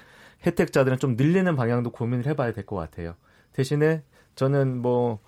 혜택자들은 0.46 0.98
좀 0.98 1.16
늘리는 1.16 1.54
방향도 1.56 1.90
고민을 1.90 2.24
해봐야 2.24 2.52
될 2.52 2.64
것 2.64 2.76
같아요. 2.76 3.16
대신에 3.52 4.02
저는 4.34 4.78
뭐 4.80 5.18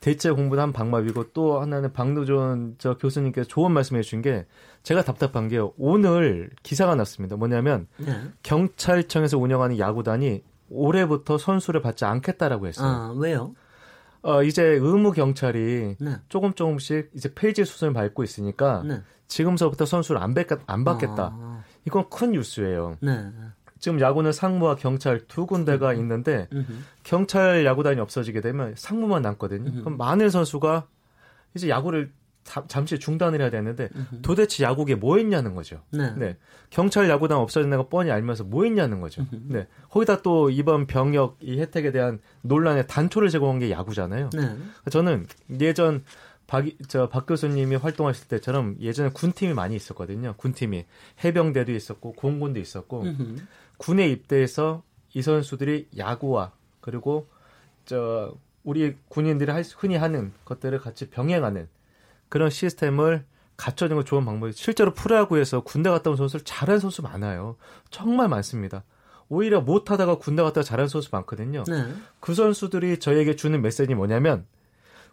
대체 0.00 0.30
공부도 0.30 0.60
한 0.60 0.72
방법이고 0.72 1.32
또 1.32 1.60
하나는 1.60 1.92
박노전 1.92 2.76
저 2.78 2.96
교수님께서 2.96 3.48
좋은 3.48 3.72
말씀해 3.72 4.02
주신 4.02 4.22
게 4.22 4.46
제가 4.82 5.02
답답한 5.02 5.48
게 5.48 5.60
오늘 5.76 6.50
기사가 6.62 6.94
났습니다. 6.94 7.36
뭐냐면 7.36 7.86
네. 7.98 8.12
경찰청에서 8.42 9.38
운영하는 9.38 9.78
야구단이 9.78 10.42
올해부터 10.68 11.38
선수를 11.38 11.80
받지 11.80 12.04
않겠다라고 12.04 12.66
했어요. 12.66 12.88
아, 12.88 13.14
왜요? 13.16 13.54
어, 14.22 14.42
이제 14.42 14.62
의무 14.62 15.12
경찰이 15.12 15.96
네. 16.00 16.16
조금 16.28 16.52
조금씩 16.52 17.10
이제 17.14 17.32
폐지 17.34 17.64
수순을 17.64 17.92
밟고 17.92 18.24
있으니까 18.24 18.82
네. 18.84 19.02
지금서부터 19.28 19.86
선수를 19.86 20.20
안, 20.20 20.34
뺏, 20.34 20.46
안 20.66 20.84
받겠다. 20.84 21.32
아. 21.32 21.62
이건 21.84 22.08
큰 22.10 22.32
뉴스예요. 22.32 22.96
네. 23.00 23.30
지금 23.78 24.00
야구는 24.00 24.32
상무와 24.32 24.76
경찰 24.76 25.26
두 25.26 25.46
군데가 25.46 25.92
음. 25.92 25.96
있는데 26.00 26.48
음흠. 26.52 26.72
경찰 27.02 27.64
야구단이 27.64 28.00
없어지게 28.00 28.40
되면 28.40 28.74
상무만 28.76 29.22
남거든요. 29.22 29.70
음흠. 29.70 29.80
그럼 29.80 29.98
많은 29.98 30.30
선수가 30.30 30.86
이제 31.54 31.68
야구를 31.68 32.12
자, 32.46 32.64
잠시 32.68 32.98
중단을 32.98 33.40
해야 33.40 33.50
되는데. 33.50 33.88
도대체 34.22 34.62
야구에 34.62 34.94
뭐 34.94 35.16
했냐는 35.16 35.54
거죠. 35.54 35.82
네. 35.90 36.14
네. 36.16 36.36
경찰 36.70 37.10
야구단 37.10 37.38
없어진다는 37.38 37.82
거 37.84 37.88
뻔히 37.88 38.12
알면서 38.12 38.44
뭐 38.44 38.62
했냐는 38.64 39.00
거죠. 39.00 39.26
네. 39.32 39.66
거기다 39.90 40.22
또 40.22 40.48
이번 40.48 40.86
병역 40.86 41.38
이 41.40 41.58
혜택에 41.60 41.90
대한 41.90 42.20
논란에 42.42 42.86
단초를 42.86 43.30
제공한 43.30 43.58
게 43.58 43.70
야구잖아요. 43.72 44.30
네. 44.32 44.56
저는 44.90 45.26
예전 45.60 46.04
박, 46.46 46.64
저, 46.86 47.08
박 47.08 47.26
교수님이 47.26 47.74
활동하실 47.76 48.28
때처럼 48.28 48.76
예전에 48.80 49.10
군팀이 49.10 49.52
많이 49.52 49.74
있었거든요. 49.74 50.34
군팀이. 50.36 50.84
해병대도 51.24 51.72
있었고, 51.72 52.12
공군도 52.12 52.60
있었고, 52.60 53.04
군에 53.76 54.08
입대해서 54.08 54.82
이 55.14 55.22
선수들이 55.22 55.88
야구와 55.96 56.52
그리고 56.80 57.28
저 57.84 58.34
우리 58.64 58.96
군인들이 59.08 59.50
할, 59.50 59.62
흔히 59.76 59.96
하는 59.96 60.32
것들을 60.44 60.78
같이 60.80 61.08
병행하는 61.08 61.68
그런 62.28 62.50
시스템을 62.50 63.24
갖춰주는 63.56 63.96
거 63.96 64.04
좋은 64.04 64.24
방법이 64.24 64.52
실제로 64.52 64.92
프로야구에서 64.92 65.60
군대 65.60 65.88
갔다 65.88 66.10
온 66.10 66.16
선수를 66.16 66.44
잘하는 66.44 66.80
선수 66.80 67.02
많아요. 67.02 67.56
정말 67.90 68.28
많습니다. 68.28 68.84
오히려 69.28 69.60
못하다가 69.60 70.18
군대 70.18 70.42
갔다가 70.42 70.62
잘하는 70.62 70.88
선수 70.88 71.08
많거든요. 71.12 71.64
네. 71.64 71.94
그 72.20 72.34
선수들이 72.34 72.98
저에게 72.98 73.36
주는 73.36 73.60
메시지 73.62 73.94
뭐냐면 73.94 74.46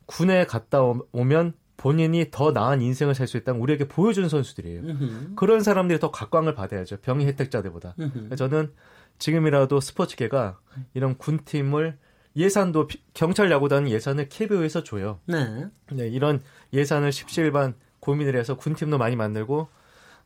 군에 0.05 0.45
갔다 0.45 0.81
오면 1.11 1.53
본인이 1.77 2.27
더 2.31 2.51
나은 2.51 2.81
인생을 2.81 3.15
살 3.15 3.27
수 3.27 3.37
있다는 3.37 3.59
우리에게 3.59 3.87
보여준 3.87 4.29
선수들이에요. 4.29 4.81
으흠. 4.81 5.33
그런 5.35 5.61
사람들이 5.61 5.99
더 5.99 6.11
각광을 6.11 6.53
받아야죠. 6.55 6.97
병의 6.97 7.25
혜택자들보다. 7.27 7.95
저는 8.37 8.71
지금이라도 9.19 9.79
스포츠계가 9.79 10.59
이런 10.93 11.17
군팀을 11.17 11.97
예산도 12.35 12.89
경찰 13.13 13.51
야구단 13.51 13.87
예산을 13.89 14.27
KBO에서 14.29 14.83
줘요. 14.83 15.19
네. 15.25 15.65
네. 15.91 16.07
이런 16.07 16.41
예산을 16.73 17.11
십시일반 17.11 17.75
고민을 17.99 18.35
해서 18.35 18.57
군팀도 18.57 18.97
많이 18.97 19.15
만들고 19.15 19.67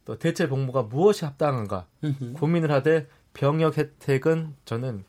또 0.05 0.17
대체 0.17 0.47
복무가 0.47 0.83
무엇이 0.83 1.25
합당한가 1.25 1.85
으흠. 2.03 2.33
고민을 2.33 2.71
하되 2.71 3.07
병역 3.33 3.77
혜택은 3.77 4.53
저는 4.65 5.03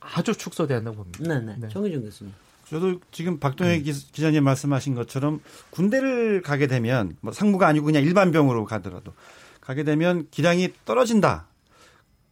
아주 0.00 0.32
축소돼야 0.34 0.78
한다고 0.78 0.96
봅니다. 0.96 1.22
네네. 1.22 1.56
네. 1.60 1.68
정의정 1.68 2.02
교수님. 2.02 2.32
저도 2.68 3.00
지금 3.10 3.38
박동혜 3.38 3.78
음. 3.78 3.82
기자님 3.82 4.44
말씀하신 4.44 4.94
것처럼 4.94 5.40
군대를 5.70 6.42
가게 6.42 6.66
되면 6.66 7.16
뭐 7.20 7.32
상무가 7.32 7.66
아니고 7.66 7.86
그냥 7.86 8.02
일반 8.02 8.32
병으로 8.32 8.64
가더라도 8.64 9.12
가게 9.60 9.84
되면 9.84 10.26
기량이 10.30 10.72
떨어진다. 10.84 11.48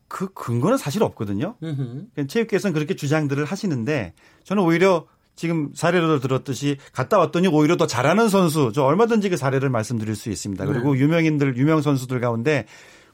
그 0.09 0.33
근거는 0.33 0.77
사실 0.77 1.03
없거든요. 1.03 1.55
그러니까 1.61 2.27
체육계에서는 2.27 2.75
그렇게 2.75 2.97
주장들을 2.97 3.45
하시는데 3.45 4.15
저는 4.43 4.63
오히려 4.63 5.07
지금 5.37 5.71
사례로 5.75 6.21
들었듯이 6.21 6.77
갔다 6.93 7.19
왔더니 7.19 7.49
오히려 7.49 7.77
더 7.77 7.87
잘하는 7.87 8.29
선수 8.29 8.73
저 8.75 8.83
얼마든지 8.83 9.31
그 9.31 9.37
사례를 9.37 9.71
말씀드릴 9.71 10.17
수 10.17 10.29
있습니다. 10.29 10.67
그리고 10.67 10.95
네. 10.95 11.01
유명인들 11.01 11.57
유명 11.57 11.81
선수들 11.81 12.21
가운데 12.21 12.67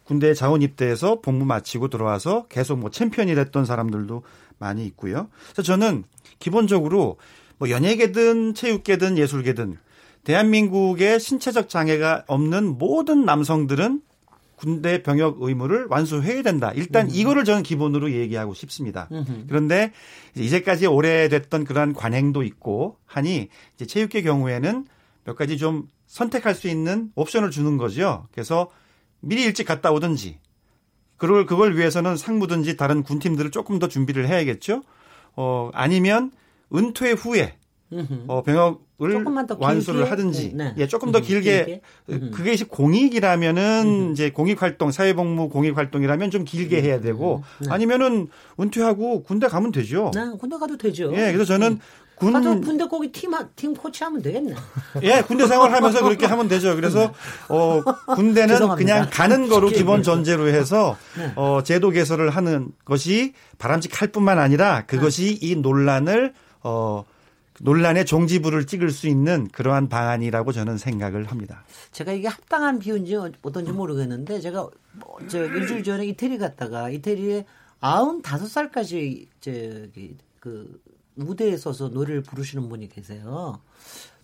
군대에 0.04 0.34
자원 0.34 0.62
입대해서 0.62 1.20
복무 1.20 1.44
마치고 1.44 1.88
들어와서 1.88 2.46
계속 2.48 2.78
뭐 2.78 2.90
챔피언이 2.90 3.34
됐던 3.34 3.64
사람들도 3.64 4.22
많이 4.58 4.86
있고요. 4.86 5.28
그래서 5.52 5.62
저는 5.62 6.04
기본적으로 6.38 7.18
뭐 7.58 7.70
연예계든 7.70 8.54
체육계든 8.54 9.18
예술계든 9.18 9.78
대한민국의 10.24 11.20
신체적 11.20 11.68
장애가 11.68 12.24
없는 12.26 12.78
모든 12.78 13.24
남성들은 13.24 14.02
군대 14.56 15.02
병역 15.02 15.36
의무를 15.40 15.86
완수해야 15.88 16.42
된다. 16.42 16.72
일단 16.74 17.06
음. 17.06 17.10
이거를 17.12 17.44
저는 17.44 17.62
기본으로 17.62 18.10
얘기하고 18.10 18.54
싶습니다. 18.54 19.06
그런데 19.48 19.92
이제까지 20.34 20.86
오래됐던 20.86 21.64
그러한 21.64 21.92
관행도 21.92 22.42
있고 22.42 22.96
하니 23.04 23.48
이제 23.74 23.86
체육계 23.86 24.22
경우에는 24.22 24.86
몇 25.24 25.36
가지 25.36 25.58
좀 25.58 25.88
선택할 26.06 26.54
수 26.54 26.68
있는 26.68 27.10
옵션을 27.14 27.50
주는 27.50 27.76
거죠. 27.76 28.26
그래서 28.32 28.70
미리 29.20 29.42
일찍 29.42 29.64
갔다 29.64 29.92
오든지 29.92 30.38
그걸 31.16 31.46
그걸 31.46 31.76
위해서는 31.76 32.16
상무든지 32.16 32.76
다른 32.76 33.02
군팀들을 33.02 33.50
조금 33.50 33.78
더 33.78 33.88
준비를 33.88 34.28
해야겠죠. 34.28 34.82
어 35.34 35.70
아니면 35.74 36.30
은퇴 36.74 37.12
후에 37.12 37.54
어 38.26 38.42
병역을 38.42 39.24
완수를? 39.58 40.10
하든지 40.10 40.54
네. 40.54 40.74
예 40.76 40.86
조금 40.86 41.12
더 41.12 41.20
길게, 41.20 41.80
길게? 42.08 42.30
그게 42.30 42.56
공익이라면은 42.64 44.12
이제 44.12 44.30
공익 44.30 44.60
활동 44.62 44.90
사회복무 44.90 45.48
공익 45.48 45.76
활동이라면 45.76 46.30
좀 46.30 46.44
길게 46.44 46.82
해야 46.82 47.00
되고 47.00 47.44
네. 47.60 47.68
아니면은 47.70 48.28
은퇴하고 48.58 49.22
군대 49.22 49.46
가면 49.46 49.72
되죠. 49.72 50.10
네, 50.14 50.20
군대 50.38 50.56
가도 50.56 50.76
되죠. 50.76 51.12
예, 51.14 51.32
그래서 51.32 51.44
저는 51.44 51.78
군 52.16 52.32
가서 52.32 52.58
군대 52.60 52.86
거기 52.88 53.12
팀, 53.12 53.32
팀 53.54 53.74
코치하면 53.74 54.22
되겠네. 54.22 54.54
예, 55.02 55.22
군대 55.22 55.46
생활 55.46 55.72
하면서 55.72 56.02
그렇게 56.02 56.24
하면 56.26 56.48
되죠. 56.48 56.74
그래서 56.74 57.12
어 57.48 57.82
군대는. 58.14 58.74
그냥 58.76 59.08
가는 59.10 59.48
거로 59.48 59.68
기본 59.68 60.02
전제로 60.02 60.48
해서 60.48 60.96
네. 61.18 61.32
어 61.36 61.62
제도 61.62 61.90
개설을 61.90 62.30
하는 62.30 62.72
것이 62.84 63.34
바람직할 63.58 64.08
뿐만 64.08 64.38
아니라 64.38 64.86
그것이 64.86 65.38
이 65.40 65.56
논란을 65.56 66.32
어 66.62 67.04
논란의 67.60 68.04
종지부를 68.06 68.66
찍을 68.66 68.90
수 68.90 69.08
있는 69.08 69.48
그러한 69.48 69.88
방안이라고 69.88 70.52
저는 70.52 70.78
생각을 70.78 71.26
합니다. 71.26 71.64
제가 71.92 72.12
이게 72.12 72.28
합당한 72.28 72.78
비유인지 72.78 73.16
어떤지 73.42 73.72
모르겠는데 73.72 74.40
제가 74.40 74.68
뭐저 74.92 75.44
일주일 75.44 75.82
전에 75.82 76.06
이태리 76.06 76.38
갔다가 76.38 76.90
이태리에 76.90 77.44
아흔다섯 77.80 78.48
살까지 78.48 79.28
저기 79.40 80.16
그 80.40 80.80
무대에 81.16 81.56
서서 81.56 81.88
노래를 81.88 82.22
부르시는 82.22 82.68
분이 82.68 82.88
계세요. 82.88 83.60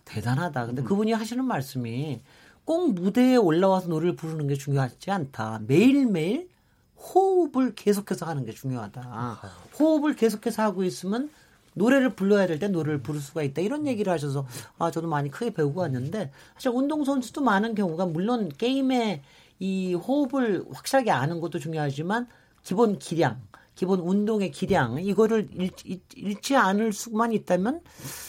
대단하다. 0.04 0.66
근데 0.66 0.82
그분이 0.82 1.12
하시는 1.12 1.44
말씀이 1.44 2.20
꼭 2.64 2.92
무대에 2.94 3.36
올라와서 3.36 3.88
노래를 3.88 4.14
부르는 4.14 4.46
게 4.46 4.54
중요하지 4.54 5.10
않다. 5.10 5.62
매일매일 5.66 6.48
호흡을 6.96 7.74
계속해서 7.74 8.26
하는 8.26 8.44
게 8.44 8.52
중요하다. 8.52 9.40
호흡을 9.78 10.14
계속해서 10.14 10.62
하고 10.62 10.84
있으면 10.84 11.30
노래를 11.74 12.14
불러야 12.14 12.46
될 12.46 12.58
때 12.58 12.68
노래를 12.68 13.02
부를 13.02 13.20
수가 13.20 13.42
있다. 13.42 13.62
이런 13.62 13.86
얘기를 13.86 14.12
하셔서 14.12 14.46
아 14.78 14.90
저도 14.90 15.08
많이 15.08 15.30
크게 15.30 15.54
배우고 15.54 15.80
왔는데 15.80 16.30
사실 16.54 16.70
운동 16.70 17.04
선수도 17.04 17.40
많은 17.40 17.74
경우가 17.74 18.06
물론 18.06 18.50
게임에 18.50 19.22
이 19.58 19.94
호흡을 19.94 20.66
확실하게 20.72 21.10
아는 21.10 21.40
것도 21.40 21.58
중요하지만 21.58 22.28
기본 22.62 22.98
기량 22.98 23.40
기본 23.74 24.00
운동의 24.00 24.50
기량 24.50 25.00
이거를 25.00 25.48
잃, 25.54 26.40
지 26.40 26.56
않을 26.56 26.92
수만 26.92 27.32
있다면 27.32 27.80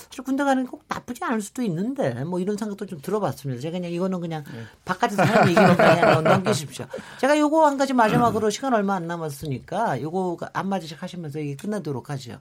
사실 0.09 0.23
군대 0.23 0.43
가는 0.43 0.63
게꼭 0.63 0.83
나쁘지 0.87 1.23
않을 1.23 1.41
수도 1.41 1.61
있는데 1.63 2.23
뭐 2.23 2.39
이런 2.39 2.55
생각도 2.57 2.85
좀 2.85 3.01
들어봤습니다. 3.01 3.61
제가 3.61 3.77
그냥 3.77 3.91
이거는 3.91 4.21
그냥 4.21 4.43
네. 4.53 4.63
바깥에서 4.85 5.21
하는 5.23 5.49
얘기니까 5.51 5.75
그냥 5.75 6.23
넘기십시오. 6.23 6.85
제가 7.19 7.37
요거 7.37 7.65
한 7.65 7.77
가지 7.77 7.93
마지막으로 7.93 8.49
시간 8.49 8.73
얼마 8.73 8.95
안 8.95 9.05
남았으니까 9.07 10.01
요거 10.01 10.37
한마디씩 10.53 11.01
하시면서 11.03 11.39
얘기 11.39 11.57
끝내도록 11.57 12.09
하죠. 12.09 12.39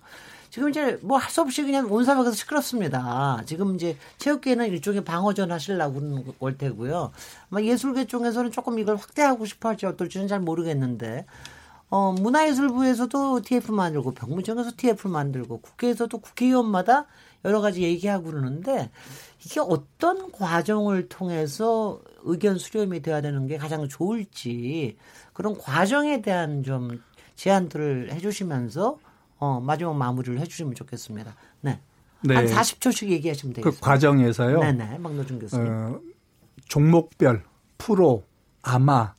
지금 0.50 0.68
이제 0.68 0.98
뭐 1.02 1.16
할 1.18 1.30
수 1.30 1.40
없이 1.40 1.62
그냥 1.62 1.90
온 1.90 2.04
사막에서 2.04 2.36
시끄럽습니다. 2.36 3.42
지금 3.46 3.74
이제 3.74 3.96
체육계는 4.18 4.68
일종의 4.68 5.02
방어전 5.02 5.50
하시려고 5.50 5.94
그러는 5.94 6.38
걸 6.38 6.58
테고요. 6.58 7.10
아마 7.50 7.62
예술계 7.62 8.06
쪽에서는 8.06 8.52
조금 8.52 8.78
이걸 8.78 8.96
확대하고 8.96 9.46
싶어 9.46 9.70
할지 9.70 9.86
어떨지는 9.86 10.28
잘 10.28 10.40
모르겠는데 10.40 11.24
어, 11.92 12.10
문화예술부에서도 12.12 13.42
TF 13.42 13.70
만들고 13.70 14.12
병무청에서 14.14 14.70
TF 14.78 15.08
만들고 15.08 15.60
국회에서도 15.60 16.16
국회의원마다 16.16 17.04
여러 17.44 17.60
가지 17.60 17.82
얘기하고 17.82 18.30
그러는데 18.30 18.90
이게 19.44 19.60
어떤 19.60 20.32
과정을 20.32 21.10
통해서 21.10 22.00
의견 22.22 22.56
수렴이 22.56 23.02
돼야 23.02 23.20
되는 23.20 23.46
게 23.46 23.58
가장 23.58 23.88
좋을지 23.88 24.96
그런 25.34 25.58
과정에 25.58 26.22
대한 26.22 26.62
좀 26.62 27.02
제안들을 27.36 28.10
해주시면서 28.12 28.98
어, 29.38 29.60
마지막 29.60 29.94
마무리를 29.94 30.40
해주시면 30.40 30.74
좋겠습니다. 30.74 31.36
네. 31.60 31.78
네. 32.22 32.36
한 32.36 32.46
40초씩 32.46 33.10
얘기하시면 33.10 33.52
그 33.52 33.56
되겠습니다. 33.60 33.70
그 33.70 33.86
과정에서요. 33.86 34.60
네네. 34.60 34.96
막노준 34.96 35.40
교수님. 35.40 35.66
어, 35.68 36.00
종목별, 36.68 37.44
프로, 37.76 38.24
아마, 38.62 39.12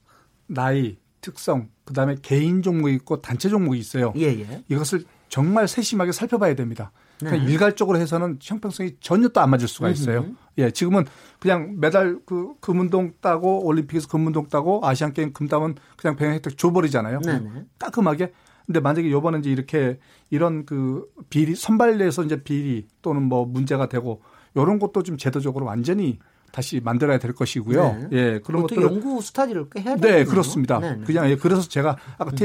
나이, 0.48 0.98
특성, 1.24 1.70
그 1.86 1.94
다음에 1.94 2.16
개인 2.22 2.62
종목이 2.62 2.94
있고 2.96 3.22
단체 3.22 3.50
종목이 3.50 3.80
있어요. 3.80 4.14
예, 4.18 4.26
예. 4.26 4.64
이것을 4.68 5.06
정말 5.30 5.68
세심하게 5.68 6.12
살펴봐야 6.12 6.54
됩니다. 6.54 6.92
네. 7.22 7.38
일괄적으로 7.38 7.98
해서는 7.98 8.38
형평성이 8.42 8.98
전혀 9.00 9.30
또 9.30 9.42
안 9.42 9.50
맞을 9.50 9.68
수가 9.68 9.90
있어요. 9.90 10.20
음흠. 10.20 10.36
예, 10.60 10.72
지금은 10.72 11.06
그냥 11.40 11.80
메달 11.80 12.20
그 12.26 12.54
금운동 12.60 13.14
따고 13.22 13.66
올림픽에서 13.66 14.08
금운동 14.08 14.48
따고 14.48 14.82
아시안 14.84 15.14
게임 15.14 15.34
금 15.34 15.48
따면 15.48 15.76
그냥 15.98 16.16
병역 16.16 16.34
혜택 16.34 16.58
줘버리잖아요. 16.58 17.22
네, 17.22 17.40
네. 17.40 17.50
깔끔하게. 17.80 18.34
근데 18.66 18.80
만약에 18.80 19.10
요번에 19.10 19.40
이제 19.40 19.50
이렇게 19.50 20.00
이런 20.30 20.66
그 20.66 21.06
비리 21.30 21.56
선발에서 21.56 22.24
이제 22.24 22.44
비리 22.44 22.88
또는 23.02 23.24
뭐 23.24 23.46
문제가 23.46 23.88
되고 23.90 24.22
요런 24.56 24.80
것도 24.80 25.04
좀 25.04 25.18
제도적으로 25.18 25.66
완전히 25.66 26.20
다시 26.54 26.80
만들어야 26.80 27.18
될 27.18 27.34
것이고요. 27.34 28.08
네. 28.12 28.18
예, 28.18 28.40
그런 28.40 28.62
것들 28.62 28.80
연구 28.84 29.20
스타디를 29.24 29.66
꽤 29.72 29.82
해야 29.82 29.96
되요 29.96 30.18
네, 30.18 30.24
그렇습니다. 30.24 30.80
네네. 30.80 30.96
네. 30.98 31.04
그냥 31.04 31.28
예, 31.32 31.36
그래서 31.36 31.68
제가 31.68 31.98
아까 32.20 32.30
음. 32.30 32.36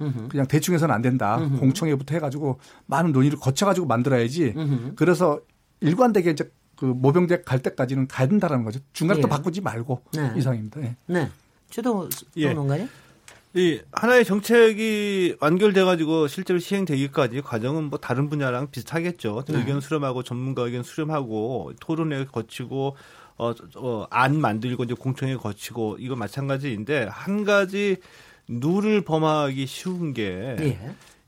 음흠. 0.00 0.28
그냥 0.30 0.46
대충 0.46 0.74
해서는 0.74 0.94
안 0.94 1.02
된다. 1.02 1.36
음흠. 1.36 1.60
공청회부터 1.60 2.14
해가지고 2.14 2.58
많은 2.86 3.12
논의를 3.12 3.38
거쳐가지고 3.38 3.86
만들어야지. 3.86 4.54
음흠. 4.56 4.92
그래서 4.96 5.38
일관되게 5.80 6.30
이제 6.30 6.50
그 6.76 6.86
모병대 6.86 7.42
갈 7.42 7.58
때까지는 7.58 8.08
가야 8.08 8.26
된다라는 8.26 8.64
거죠. 8.64 8.80
중간에 8.94 9.18
예. 9.18 9.20
또 9.20 9.28
바꾸지 9.28 9.60
말고 9.60 10.00
네. 10.14 10.32
이상입니다. 10.38 10.80
예. 10.80 10.96
네. 11.04 11.28
최동 11.68 12.08
평론가님. 12.34 12.86
예. 12.86 12.88
이 13.54 13.80
하나의 13.90 14.24
정책이 14.24 15.36
완결돼 15.40 15.82
가지고 15.82 16.28
실제로 16.28 16.60
시행되기까지 16.60 17.40
과정은 17.40 17.84
뭐 17.84 17.98
다른 17.98 18.28
분야랑 18.28 18.70
비슷하겠죠. 18.70 19.44
네. 19.48 19.58
의견 19.58 19.80
수렴하고 19.80 20.22
전문가 20.22 20.62
의견 20.62 20.84
수렴하고 20.84 21.72
토론회 21.80 22.26
거치고 22.26 22.96
어, 23.38 23.54
어, 23.76 24.06
안 24.10 24.40
만들고 24.40 24.84
이제 24.84 24.94
공청회 24.94 25.36
거치고 25.36 25.96
이거 25.98 26.14
마찬가지인데 26.14 27.08
한 27.10 27.44
가지 27.44 27.96
누를 28.46 29.00
범하기 29.00 29.66
쉬운 29.66 30.12
게이 30.12 30.76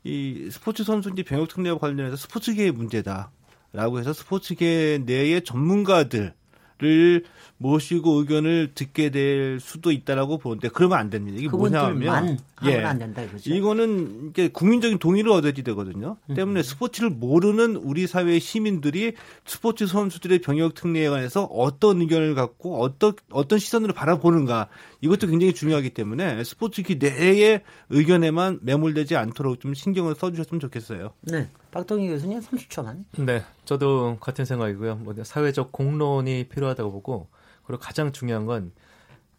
예. 0.06 0.50
스포츠 0.50 0.84
선수인지 0.84 1.24
병역 1.24 1.48
특례와 1.48 1.78
관련해서 1.78 2.16
스포츠계의 2.16 2.70
문제다라고 2.70 3.98
해서 3.98 4.12
스포츠계 4.12 5.02
내의 5.06 5.42
전문가들 5.42 6.34
를 6.82 7.24
모시고 7.62 8.18
의견을 8.18 8.72
듣게 8.74 9.10
될 9.10 9.60
수도 9.60 9.92
있다라고 9.92 10.38
보는데 10.38 10.68
그러면 10.68 10.98
안 10.98 11.08
됩니다. 11.10 11.38
이게 11.38 11.48
뭐냐면 11.48 12.38
예, 12.64 12.82
안 12.82 12.98
된다 12.98 13.22
이거죠. 13.22 13.52
이거는 13.52 14.30
이게 14.30 14.48
국민적인 14.48 14.98
동의를 14.98 15.30
얻어야 15.30 15.52
되거든요. 15.52 16.16
음. 16.28 16.34
때문에 16.34 16.62
스포츠를 16.62 17.10
모르는 17.10 17.76
우리 17.76 18.06
사회의 18.06 18.40
시민들이 18.40 19.14
스포츠 19.46 19.86
선수들의 19.86 20.40
병역 20.40 20.74
특례에 20.74 21.08
관해서 21.08 21.44
어떤 21.44 22.00
의견을 22.00 22.34
갖고 22.34 22.82
어떤 22.82 23.14
어떤 23.30 23.58
시선으로 23.58 23.94
바라보는가 23.94 24.68
이것도 25.00 25.28
굉장히 25.28 25.54
중요하기 25.54 25.90
때문에 25.90 26.42
스포츠 26.44 26.82
기 26.82 26.98
내의 26.98 27.62
의견에만 27.90 28.60
매몰되지 28.62 29.16
않도록 29.16 29.60
좀 29.60 29.74
신경을 29.74 30.14
써주셨으면 30.16 30.60
좋겠어요. 30.60 31.12
네. 31.22 31.48
박동희 31.72 32.08
교수님 32.08 32.40
30초만. 32.40 33.04
네, 33.24 33.42
저도 33.64 34.18
같은 34.20 34.44
생각이고요. 34.44 34.96
뭐 34.96 35.14
사회적 35.22 35.72
공론이 35.72 36.44
필요하다고 36.48 36.92
보고 36.92 37.28
그리고 37.64 37.80
가장 37.80 38.12
중요한 38.12 38.46
건 38.46 38.72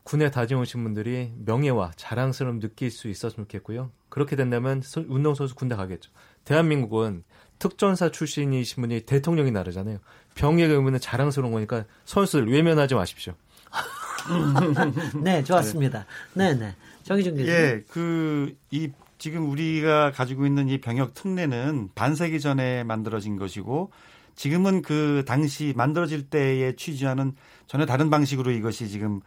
군에 0.03 0.29
다녀오신 0.31 0.83
분들이 0.83 1.31
명예와 1.45 1.93
자랑스러움 1.95 2.59
느낄 2.59 2.91
수 2.91 3.07
있었으면 3.07 3.47
좋겠고요. 3.47 3.91
그렇게 4.09 4.35
된다면 4.35 4.81
운동선수 5.07 5.55
군대 5.55 5.75
가겠죠. 5.75 6.11
대한민국은 6.45 7.23
특전사 7.57 8.09
출신이신 8.09 8.81
분이 8.81 9.01
대통령이 9.01 9.51
나르잖아요. 9.51 9.99
병역 10.35 10.71
의무는 10.71 10.99
자랑스러운 10.99 11.53
거니까 11.53 11.85
선수들 12.05 12.51
외면하지 12.51 12.95
마십시오. 12.95 13.33
네, 15.23 15.43
좋았습니다. 15.43 16.05
네, 16.33 16.53
네. 16.53 16.75
정희준 17.03 17.35
교수님. 17.35 17.53
예, 17.53 17.83
그, 17.89 18.55
이 18.71 18.91
지금 19.17 19.49
우리가 19.49 20.11
가지고 20.11 20.45
있는 20.45 20.67
이 20.67 20.81
병역 20.81 21.13
특례는 21.13 21.89
반세기 21.95 22.41
전에 22.41 22.83
만들어진 22.83 23.37
것이고 23.37 23.91
지금은 24.35 24.81
그 24.81 25.23
당시 25.25 25.73
만들어질 25.77 26.29
때에 26.29 26.75
취지와는 26.75 27.33
전혀 27.67 27.85
다른 27.85 28.09
방식으로 28.09 28.51
이것이 28.51 28.87
지금 28.89 29.21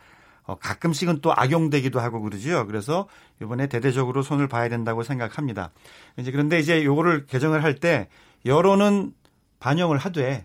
어 0.44 0.56
가끔씩은 0.56 1.20
또 1.22 1.32
악용되기도 1.34 1.98
하고 2.00 2.20
그러죠. 2.20 2.66
그래서 2.66 3.08
이번에 3.42 3.66
대대적으로 3.66 4.22
손을 4.22 4.46
봐야 4.48 4.68
된다고 4.68 5.02
생각합니다. 5.02 5.70
이제 6.18 6.30
그런데 6.30 6.58
이제 6.58 6.84
요거를 6.84 7.26
개정을 7.26 7.64
할 7.64 7.74
때 7.80 8.08
여론은 8.44 9.12
반영을 9.58 9.98
하되 9.98 10.44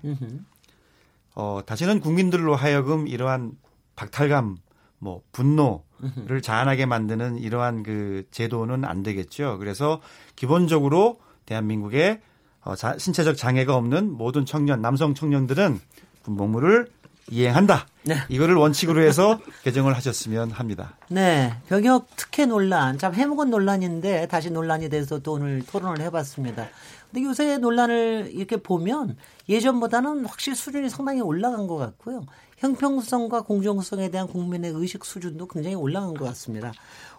어 1.35 1.61
다시는 1.65 1.99
국민들로 1.99 2.55
하여금 2.55 3.07
이러한 3.07 3.53
박탈감 3.95 4.57
뭐 4.97 5.21
분노를 5.31 6.41
자아나게 6.41 6.85
만드는 6.85 7.37
이러한 7.37 7.83
그 7.83 8.23
제도는 8.31 8.85
안 8.85 9.03
되겠죠. 9.03 9.57
그래서 9.59 10.01
기본적으로 10.35 11.19
대한민국에 11.45 12.21
어, 12.63 12.75
자, 12.75 12.95
신체적 12.97 13.37
장애가 13.37 13.75
없는 13.75 14.11
모든 14.11 14.45
청년, 14.45 14.81
남성 14.81 15.15
청년들은 15.15 15.79
군복무를 16.23 16.87
이행한다. 17.29 17.87
네. 18.03 18.15
이거를 18.29 18.55
원칙으로 18.55 19.01
해서 19.01 19.39
개정을 19.63 19.95
하셨으면 19.95 20.51
합니다. 20.51 20.97
네. 21.09 21.53
병역 21.67 22.07
특혜 22.15 22.45
논란, 22.45 22.97
참 22.97 23.13
해묵은 23.13 23.49
논란인데 23.49 24.27
다시 24.27 24.49
논란이 24.49 24.89
돼서 24.89 25.19
또 25.19 25.33
오늘 25.33 25.61
토론을 25.65 26.01
해봤습니다. 26.01 26.67
근데 27.11 27.25
요새 27.25 27.57
논란을 27.57 28.31
이렇게 28.33 28.57
보면 28.57 29.17
예전보다는 29.49 30.25
확실히 30.25 30.55
수준이 30.55 30.89
상당히 30.89 31.21
올라간 31.21 31.67
것 31.67 31.77
같고요. 31.77 32.25
형평성과 32.57 33.41
공정성에 33.41 34.11
대한 34.11 34.27
국민의 34.27 34.71
의식 34.71 35.03
수준도 35.03 35.47
굉장히 35.47 35.75
올라간 35.75 36.13
것 36.13 36.25
같습니다. 36.25 36.71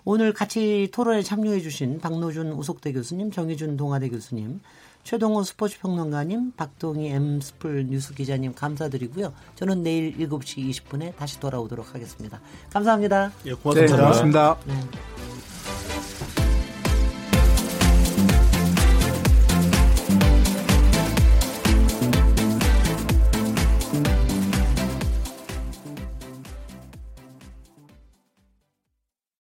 오늘 0.05 0.33
같이 0.33 0.89
토론에 0.93 1.23
참여해 1.23 1.61
주신 1.61 2.01
박노준 2.01 2.53
우석대 2.53 2.93
교수님, 2.93 3.31
정희준 3.31 3.77
동아대 3.77 4.09
교수님, 4.09 4.61
최동호 5.05 5.43
스포츠 5.43 5.79
평론가님, 5.81 6.53
박동희 6.57 7.09
엠스플 7.09 7.87
뉴스 7.89 8.15
기자님 8.15 8.55
감사드리고요. 8.55 9.33
저는 9.57 9.83
내일 9.83 10.17
7시 10.17 10.71
20분에 10.71 11.17
다시 11.17 11.41
돌아오도록 11.41 11.95
하겠습니다. 11.95 12.41
감사합니다. 12.71 13.33
예, 13.47 13.53
고맙습니다. 13.53 13.97
네, 13.97 14.03
고맙습니다. 14.03 14.57
네. 14.67 15.12